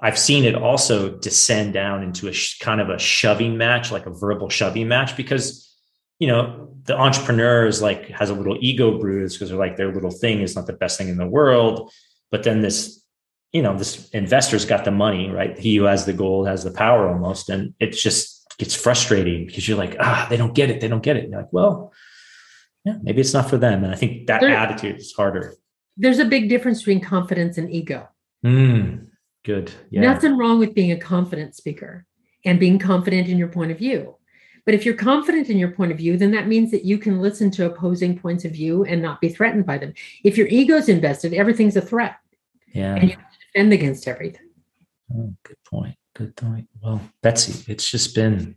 i've 0.00 0.18
seen 0.18 0.44
it 0.44 0.56
also 0.56 1.16
descend 1.18 1.72
down 1.72 2.02
into 2.02 2.26
a 2.26 2.32
sh- 2.32 2.58
kind 2.58 2.80
of 2.80 2.90
a 2.90 2.98
shoving 2.98 3.56
match 3.56 3.92
like 3.92 4.06
a 4.06 4.10
verbal 4.10 4.50
shoving 4.50 4.88
match 4.88 5.16
because 5.16 5.72
you 6.18 6.26
know 6.26 6.74
the 6.84 6.96
entrepreneur 6.96 7.66
is 7.66 7.80
like 7.80 8.08
has 8.08 8.30
a 8.30 8.34
little 8.34 8.56
ego 8.60 8.98
bruise 8.98 9.34
because 9.34 9.48
they're 9.48 9.58
like 9.58 9.76
their 9.76 9.92
little 9.92 10.10
thing 10.10 10.40
is 10.40 10.54
not 10.54 10.66
the 10.66 10.72
best 10.72 10.98
thing 10.98 11.08
in 11.08 11.16
the 11.16 11.26
world. 11.26 11.90
But 12.30 12.42
then 12.42 12.60
this 12.60 13.02
you 13.52 13.62
know 13.62 13.76
this 13.76 14.08
investor's 14.10 14.64
got 14.64 14.84
the 14.84 14.90
money 14.90 15.30
right? 15.30 15.58
He 15.58 15.76
who 15.76 15.84
has 15.84 16.04
the 16.04 16.12
gold 16.12 16.46
has 16.46 16.64
the 16.64 16.72
power 16.72 17.08
almost. 17.08 17.48
And 17.48 17.74
it 17.80 17.92
just 17.92 18.46
gets 18.58 18.74
frustrating 18.74 19.46
because 19.46 19.66
you're 19.66 19.78
like 19.78 19.96
ah 20.00 20.26
they 20.28 20.36
don't 20.36 20.54
get 20.54 20.70
it. 20.70 20.80
They 20.80 20.88
don't 20.88 21.02
get 21.02 21.16
it. 21.16 21.24
And 21.24 21.32
you're 21.32 21.42
like 21.42 21.52
well 21.52 21.92
yeah, 22.84 22.96
maybe 23.02 23.20
it's 23.20 23.34
not 23.34 23.48
for 23.48 23.56
them. 23.56 23.84
And 23.84 23.92
I 23.92 23.96
think 23.96 24.26
that 24.26 24.40
there, 24.40 24.50
attitude 24.50 24.96
is 24.96 25.12
harder. 25.12 25.54
There's 25.96 26.18
a 26.18 26.24
big 26.24 26.48
difference 26.48 26.80
between 26.80 27.00
confidence 27.00 27.58
and 27.58 27.70
ego. 27.70 28.08
Mm, 28.44 29.08
good. 29.44 29.72
Yeah. 29.90 30.02
Nothing 30.02 30.36
wrong 30.36 30.58
with 30.58 30.74
being 30.74 30.92
a 30.92 30.98
confident 30.98 31.54
speaker. 31.56 32.06
and 32.44 32.60
being 32.60 32.78
confident 32.78 33.28
in 33.28 33.38
your 33.38 33.48
point 33.48 33.70
of 33.72 33.78
view. 33.78 34.16
But 34.66 34.74
if 34.74 34.84
you're 34.86 34.94
confident 34.94 35.50
in 35.50 35.58
your 35.58 35.70
point 35.70 35.92
of 35.92 35.98
view, 35.98 36.16
then 36.16 36.30
that 36.32 36.46
means 36.46 36.70
that 36.70 36.84
you 36.84 36.96
can 36.96 37.20
listen 37.20 37.50
to 37.52 37.66
opposing 37.66 38.18
points 38.18 38.44
of 38.44 38.52
view 38.52 38.84
and 38.84 39.02
not 39.02 39.20
be 39.20 39.28
threatened 39.28 39.66
by 39.66 39.78
them. 39.78 39.92
If 40.24 40.38
your 40.38 40.46
ego's 40.46 40.88
invested, 40.88 41.34
everything's 41.34 41.76
a 41.76 41.82
threat. 41.82 42.16
Yeah. 42.72 42.94
And 42.94 43.10
you 43.10 43.16
defend 43.52 43.72
against 43.72 44.08
everything. 44.08 44.48
Oh, 45.14 45.34
good 45.42 45.62
point. 45.64 45.96
Good 46.14 46.34
point. 46.36 46.68
Well, 46.82 47.00
Betsy, 47.22 47.70
it's 47.70 47.90
just 47.90 48.14
been 48.14 48.56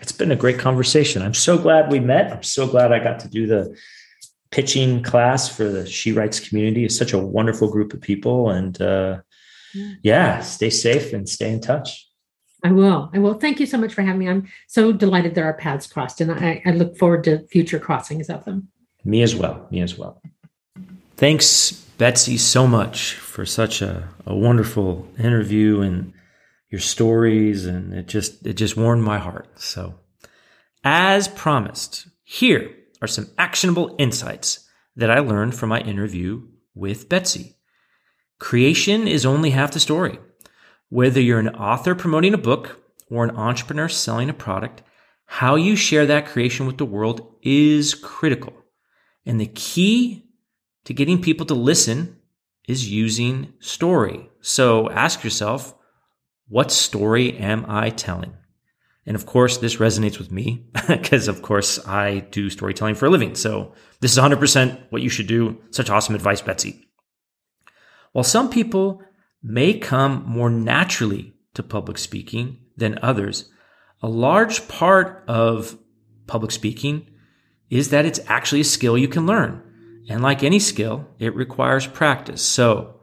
it's 0.00 0.12
been 0.12 0.32
a 0.32 0.36
great 0.36 0.58
conversation. 0.58 1.22
I'm 1.22 1.34
so 1.34 1.58
glad 1.58 1.90
we 1.90 2.00
met. 2.00 2.32
I'm 2.32 2.42
so 2.42 2.66
glad 2.66 2.92
I 2.92 2.98
got 2.98 3.18
to 3.20 3.28
do 3.28 3.46
the 3.46 3.76
pitching 4.50 5.02
class 5.02 5.48
for 5.48 5.68
the 5.68 5.84
She 5.86 6.12
Writes 6.12 6.40
community. 6.40 6.84
It's 6.84 6.96
such 6.96 7.12
a 7.12 7.18
wonderful 7.18 7.70
group 7.70 7.92
of 7.92 8.00
people. 8.00 8.50
And 8.50 8.80
uh, 8.80 9.20
yeah, 10.02 10.40
stay 10.40 10.70
safe 10.70 11.12
and 11.12 11.28
stay 11.28 11.52
in 11.52 11.60
touch. 11.60 12.08
I 12.62 12.72
will. 12.72 13.10
I 13.12 13.18
will. 13.18 13.34
Thank 13.34 13.60
you 13.60 13.66
so 13.66 13.76
much 13.76 13.92
for 13.92 14.00
having 14.00 14.20
me. 14.20 14.28
I'm 14.28 14.48
so 14.68 14.90
delighted 14.90 15.34
that 15.34 15.44
our 15.44 15.52
paths 15.52 15.86
crossed, 15.86 16.22
and 16.22 16.32
I, 16.32 16.62
I 16.64 16.70
look 16.70 16.96
forward 16.96 17.24
to 17.24 17.46
future 17.48 17.78
crossings 17.78 18.30
of 18.30 18.46
them. 18.46 18.68
Me 19.04 19.20
as 19.20 19.34
well. 19.34 19.66
Me 19.70 19.82
as 19.82 19.98
well. 19.98 20.22
Thanks, 21.18 21.72
Betsy, 21.98 22.38
so 22.38 22.66
much 22.66 23.14
for 23.16 23.44
such 23.44 23.82
a, 23.82 24.08
a 24.24 24.34
wonderful 24.34 25.06
interview 25.18 25.82
and 25.82 26.13
your 26.74 26.80
stories, 26.80 27.66
and 27.66 27.94
it 27.94 28.08
just 28.08 28.44
it 28.44 28.54
just 28.54 28.76
warmed 28.76 29.04
my 29.04 29.16
heart. 29.16 29.48
So, 29.60 29.94
as 30.82 31.28
promised, 31.28 32.08
here 32.24 32.68
are 33.00 33.06
some 33.06 33.28
actionable 33.38 33.94
insights 33.96 34.68
that 34.96 35.08
I 35.08 35.20
learned 35.20 35.54
from 35.54 35.68
my 35.68 35.80
interview 35.82 36.42
with 36.74 37.08
Betsy. 37.08 37.54
Creation 38.40 39.06
is 39.06 39.24
only 39.24 39.50
half 39.50 39.70
the 39.70 39.78
story. 39.78 40.18
Whether 40.88 41.20
you're 41.20 41.38
an 41.38 41.54
author 41.54 41.94
promoting 41.94 42.34
a 42.34 42.38
book 42.50 42.80
or 43.08 43.22
an 43.22 43.36
entrepreneur 43.36 43.88
selling 43.88 44.28
a 44.28 44.34
product, 44.34 44.82
how 45.26 45.54
you 45.54 45.76
share 45.76 46.06
that 46.06 46.26
creation 46.26 46.66
with 46.66 46.78
the 46.78 46.84
world 46.84 47.36
is 47.40 47.94
critical. 47.94 48.52
And 49.24 49.40
the 49.40 49.46
key 49.46 50.26
to 50.86 50.92
getting 50.92 51.22
people 51.22 51.46
to 51.46 51.54
listen 51.54 52.16
is 52.66 52.90
using 52.90 53.52
story. 53.60 54.28
So 54.40 54.90
ask 54.90 55.22
yourself, 55.22 55.74
what 56.48 56.70
story 56.70 57.36
am 57.36 57.64
I 57.68 57.90
telling? 57.90 58.34
And 59.06 59.16
of 59.16 59.26
course, 59.26 59.58
this 59.58 59.76
resonates 59.76 60.18
with 60.18 60.30
me 60.30 60.66
because, 60.88 61.28
of 61.28 61.42
course, 61.42 61.84
I 61.86 62.20
do 62.30 62.48
storytelling 62.48 62.94
for 62.94 63.06
a 63.06 63.10
living. 63.10 63.34
So 63.34 63.74
this 64.00 64.12
is 64.12 64.18
100% 64.18 64.80
what 64.90 65.02
you 65.02 65.08
should 65.08 65.26
do. 65.26 65.60
Such 65.70 65.90
awesome 65.90 66.14
advice, 66.14 66.40
Betsy. 66.40 66.86
While 68.12 68.24
some 68.24 68.48
people 68.48 69.02
may 69.42 69.78
come 69.78 70.24
more 70.26 70.50
naturally 70.50 71.34
to 71.54 71.62
public 71.62 71.98
speaking 71.98 72.58
than 72.76 72.98
others, 73.02 73.50
a 74.02 74.08
large 74.08 74.68
part 74.68 75.24
of 75.28 75.78
public 76.26 76.50
speaking 76.52 77.06
is 77.70 77.90
that 77.90 78.06
it's 78.06 78.20
actually 78.26 78.60
a 78.60 78.64
skill 78.64 78.96
you 78.96 79.08
can 79.08 79.26
learn. 79.26 79.62
And 80.08 80.22
like 80.22 80.42
any 80.42 80.58
skill, 80.58 81.08
it 81.18 81.34
requires 81.34 81.86
practice. 81.86 82.42
So 82.42 83.00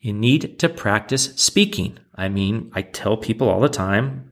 you 0.00 0.12
need 0.12 0.58
to 0.60 0.68
practice 0.68 1.34
speaking. 1.36 1.98
I 2.20 2.28
mean, 2.28 2.70
I 2.74 2.82
tell 2.82 3.16
people 3.16 3.48
all 3.48 3.60
the 3.60 3.68
time, 3.70 4.30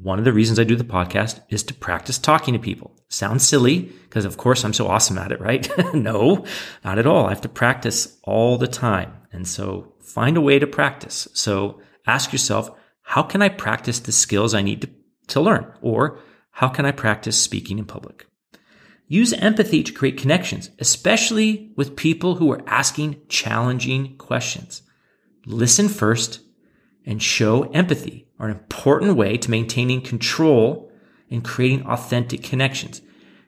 one 0.00 0.20
of 0.20 0.24
the 0.24 0.32
reasons 0.32 0.60
I 0.60 0.64
do 0.64 0.76
the 0.76 0.84
podcast 0.84 1.40
is 1.48 1.64
to 1.64 1.74
practice 1.74 2.16
talking 2.16 2.54
to 2.54 2.60
people. 2.60 2.94
Sounds 3.08 3.46
silly 3.46 3.80
because 3.80 4.24
of 4.24 4.36
course 4.36 4.64
I'm 4.64 4.72
so 4.72 4.86
awesome 4.86 5.18
at 5.18 5.32
it, 5.32 5.40
right? 5.40 5.68
no, 5.94 6.44
not 6.84 6.98
at 7.00 7.06
all. 7.06 7.26
I 7.26 7.30
have 7.30 7.40
to 7.40 7.48
practice 7.48 8.18
all 8.22 8.56
the 8.56 8.68
time. 8.68 9.12
And 9.32 9.48
so 9.48 9.94
find 10.00 10.36
a 10.36 10.40
way 10.40 10.60
to 10.60 10.66
practice. 10.68 11.26
So 11.34 11.80
ask 12.06 12.32
yourself, 12.32 12.70
how 13.02 13.24
can 13.24 13.42
I 13.42 13.48
practice 13.48 13.98
the 13.98 14.12
skills 14.12 14.54
I 14.54 14.62
need 14.62 14.82
to, 14.82 14.90
to 15.28 15.40
learn? 15.40 15.72
Or 15.82 16.20
how 16.52 16.68
can 16.68 16.86
I 16.86 16.92
practice 16.92 17.40
speaking 17.40 17.80
in 17.80 17.84
public? 17.84 18.28
Use 19.08 19.32
empathy 19.32 19.82
to 19.82 19.92
create 19.92 20.18
connections, 20.18 20.70
especially 20.78 21.72
with 21.76 21.96
people 21.96 22.36
who 22.36 22.52
are 22.52 22.62
asking 22.68 23.22
challenging 23.28 24.16
questions. 24.18 24.82
Listen 25.46 25.88
first 25.88 26.40
and 27.06 27.22
show 27.22 27.64
empathy 27.72 28.26
are 28.38 28.48
an 28.48 28.56
important 28.56 29.16
way 29.16 29.36
to 29.36 29.50
maintaining 29.50 30.00
control 30.00 30.90
and 31.30 31.44
creating 31.44 31.86
authentic 31.86 32.42
connections. 32.42 33.02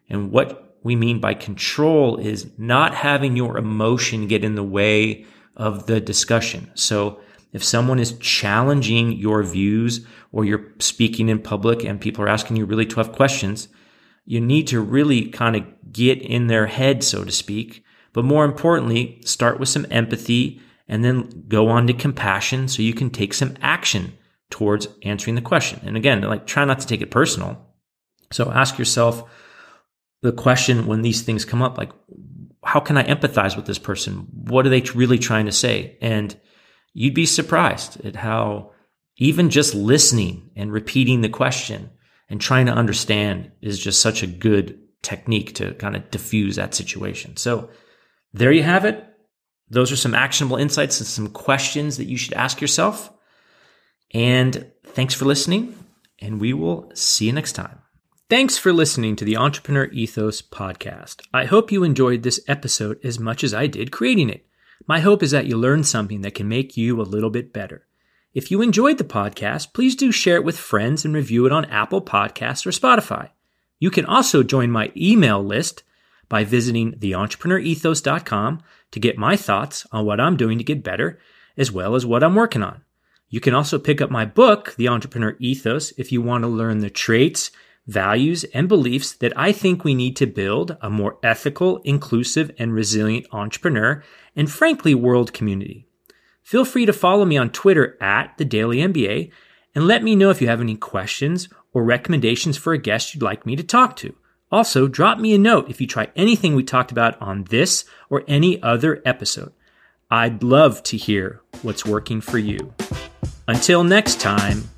And 0.09 0.31
what 0.31 0.77
we 0.83 0.97
mean 0.97 1.21
by 1.21 1.35
control 1.35 2.17
is 2.17 2.51
not 2.59 2.95
having 2.95 3.37
your 3.37 3.59
emotion 3.59 4.29
get 4.29 4.45
in 4.45 4.55
the 4.55 4.63
way 4.63 5.27
of 5.57 5.87
the 5.87 6.01
discussion. 6.01 6.71
So 6.75 7.21
if 7.53 7.65
someone 7.65 7.99
is 7.99 8.19
challenging 8.19 9.13
your 9.13 9.43
views 9.43 10.07
or 10.31 10.45
you're 10.45 10.73
speaking 10.79 11.29
in 11.29 11.41
public 11.41 11.85
and 11.85 12.01
people 12.01 12.25
are 12.25 12.29
asking 12.29 12.57
you 12.57 12.67
really 12.67 12.87
tough 12.87 13.13
questions, 13.13 13.69
you 14.27 14.41
need 14.41 14.67
to 14.69 14.81
really 14.81 15.27
kind 15.29 15.57
of 15.57 15.65
get 15.93 16.21
in 16.21 16.49
their 16.49 16.67
head, 16.67 17.03
so 17.03 17.25
to 17.25 17.33
speak. 17.33 17.83
But 18.13 18.25
more 18.25 18.45
importantly, 18.45 19.21
start 19.25 19.59
with 19.59 19.69
some 19.69 19.87
empathy 19.91 20.61
and 20.89 21.05
then 21.05 21.45
go 21.49 21.68
on 21.68 21.87
to 21.87 21.93
compassion 21.93 22.68
so 22.68 22.82
you 22.82 22.95
can 22.95 23.11
take 23.11 23.34
some 23.34 23.55
action 23.61 24.16
towards 24.51 24.89
answering 25.03 25.34
the 25.34 25.43
question. 25.43 25.80
And 25.84 25.97
again, 25.97 26.20
like 26.22 26.47
try 26.47 26.64
not 26.64 26.80
to 26.80 26.87
take 26.87 27.01
it 27.01 27.11
personal. 27.11 27.66
So 28.32 28.51
ask 28.51 28.78
yourself 28.78 29.28
the 30.22 30.32
question 30.32 30.87
when 30.87 31.03
these 31.03 31.22
things 31.22 31.45
come 31.45 31.62
up, 31.62 31.78
like, 31.78 31.93
how 32.64 32.80
can 32.80 32.97
I 32.97 33.05
empathize 33.05 33.57
with 33.57 33.66
this 33.66 33.78
person? 33.78 34.26
What 34.32 34.66
are 34.66 34.70
they 34.70 34.80
really 34.80 35.18
trying 35.18 35.47
to 35.47 35.53
say? 35.53 35.97
And 36.01 36.39
you'd 36.95 37.14
be 37.14 37.26
surprised 37.26 38.05
at 38.05 38.16
how 38.16 38.72
even 39.18 39.51
just 39.51 39.74
listening 39.74 40.51
and 40.57 40.72
repeating 40.72 41.20
the 41.20 41.28
question 41.28 41.91
and 42.28 42.41
trying 42.41 42.66
to 42.66 42.72
understand 42.72 43.53
is 43.62 43.78
just 43.78 44.01
such 44.01 44.22
a 44.22 44.26
good 44.26 44.80
technique 45.03 45.55
to 45.55 45.74
kind 45.74 45.95
of 45.95 46.11
diffuse 46.11 46.57
that 46.57 46.74
situation. 46.74 47.37
So 47.37 47.70
there 48.32 48.53
you 48.53 48.64
have 48.64 48.84
it. 48.84 49.05
Those 49.69 49.91
are 49.91 49.97
some 49.97 50.14
actionable 50.14 50.57
insights 50.57 51.01
and 51.01 51.07
some 51.07 51.29
questions 51.29 51.97
that 51.97 52.07
you 52.07 52.17
should 52.17 52.35
ask 52.35 52.61
yourself. 52.61 53.12
And 54.12 54.71
thanks 54.85 55.14
for 55.14 55.25
listening, 55.25 55.77
and 56.21 56.41
we 56.41 56.53
will 56.53 56.91
see 56.95 57.27
you 57.27 57.33
next 57.33 57.53
time. 57.53 57.81
Thanks 58.29 58.59
for 58.59 58.73
listening 58.73 59.14
to 59.17 59.25
the 59.25 59.37
Entrepreneur 59.37 59.85
Ethos 59.87 60.43
podcast. 60.43 61.23
I 61.33 61.45
hope 61.45 61.71
you 61.71 61.85
enjoyed 61.85 62.23
this 62.23 62.41
episode 62.49 62.99
as 63.05 63.19
much 63.19 63.45
as 63.45 63.55
I 63.55 63.67
did 63.67 63.93
creating 63.93 64.31
it. 64.31 64.47
My 64.87 65.01
hope 65.01 65.23
is 65.23 65.31
that 65.31 65.47
you 65.47 65.57
learned 65.57 65.87
something 65.87 66.23
that 66.23 66.35
can 66.35 66.49
make 66.49 66.77
you 66.77 67.01
a 67.01 67.03
little 67.03 67.31
bit 67.31 67.53
better. 67.53 67.87
If 68.35 68.51
you 68.51 68.62
enjoyed 68.62 68.99
the 68.99 69.05
podcast, 69.05 69.73
please 69.73 69.97
do 69.97 70.12
share 70.12 70.37
it 70.37 70.45
with 70.45 70.59
friends 70.59 71.05
and 71.05 71.14
review 71.14 71.47
it 71.47 71.53
on 71.53 71.64
Apple 71.67 72.03
Podcasts 72.03 72.67
or 72.67 72.71
Spotify. 72.71 73.31
You 73.79 73.91
can 73.91 74.05
also 74.05 74.43
join 74.43 74.71
my 74.71 74.93
email 74.97 75.43
list 75.43 75.83
by 76.29 76.45
visiting 76.45 76.93
theentrepreneurethos.com 76.93 78.62
to 78.91 79.01
get 79.01 79.18
my 79.18 79.37
thoughts 79.37 79.87
on 79.93 80.05
what 80.05 80.20
I'm 80.20 80.37
doing 80.37 80.59
to 80.59 80.64
get 80.64 80.83
better, 80.83 81.18
as 81.57 81.72
well 81.72 81.95
as 81.95 82.07
what 82.07 82.22
I'm 82.22 82.35
working 82.35 82.62
on. 82.62 82.83
You 83.29 83.41
can 83.41 83.55
also 83.55 83.79
pick 83.79 84.01
up 84.01 84.11
my 84.11 84.24
book, 84.24 84.74
The 84.77 84.89
Entrepreneur 84.89 85.37
Ethos, 85.41 85.93
if 85.99 86.12
you 86.12 86.22
want 86.22 86.43
to 86.43 86.49
learn 86.49 86.79
the 86.79 86.91
traits, 86.91 87.51
values, 87.87 88.45
and 88.55 88.68
beliefs 88.68 89.12
that 89.14 89.37
I 89.37 89.53
think 89.53 89.85
we 89.85 89.95
need 89.95 90.16
to 90.16 90.27
build 90.27 90.77
a 90.81 90.91
more 90.91 91.18
ethical, 91.22 91.79
inclusive, 91.79 92.51
and 92.59 92.72
resilient 92.72 93.27
entrepreneur 93.33 94.03
and 94.35 94.51
frankly, 94.51 94.95
world 94.95 95.33
community. 95.33 95.87
Feel 96.43 96.64
free 96.64 96.87
to 96.87 96.93
follow 96.93 97.24
me 97.24 97.37
on 97.37 97.51
Twitter 97.51 97.97
at 98.01 98.37
the 98.39 98.45
Daily 98.45 98.79
MBA 98.79 99.31
and 99.74 99.87
let 99.87 100.03
me 100.03 100.14
know 100.14 100.31
if 100.31 100.41
you 100.41 100.49
have 100.49 100.61
any 100.61 100.77
questions 100.77 101.49
or 101.72 101.85
recommendations 101.85 102.57
for 102.57 102.72
a 102.72 102.79
guest 102.79 103.14
you'd 103.14 103.22
like 103.22 103.45
me 103.45 103.57
to 103.57 103.62
talk 103.62 103.97
to. 103.97 104.14
Also, 104.51 104.87
drop 104.87 105.19
me 105.19 105.35
a 105.35 105.39
note 105.39 105.69
if 105.69 105.81
you 105.81 105.87
try 105.89 106.09
anything 106.15 106.55
we 106.55 106.63
talked 106.63 106.93
about 106.93 107.21
on 107.21 107.45
this 107.45 107.85
or 108.09 108.23
any 108.29 108.63
other 108.63 109.03
episode. 109.05 109.53
I'd 110.09 110.43
love 110.45 110.85
to 110.85 110.97
hear 110.97 111.41
what's 111.63 111.85
working 111.85 112.21
for 112.21 112.39
you. 112.39 112.73
Until 113.49 113.83
next 113.83 114.21
time, 114.21 114.69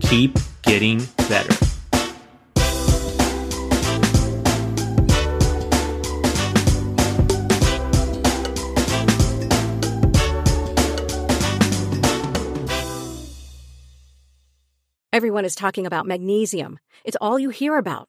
keep 0.00 0.36
getting 0.62 1.06
better. 1.28 1.54
Everyone 15.12 15.44
is 15.44 15.54
talking 15.54 15.86
about 15.86 16.06
magnesium. 16.06 16.78
It's 17.04 17.16
all 17.20 17.38
you 17.38 17.50
hear 17.50 17.78
about. 17.78 18.08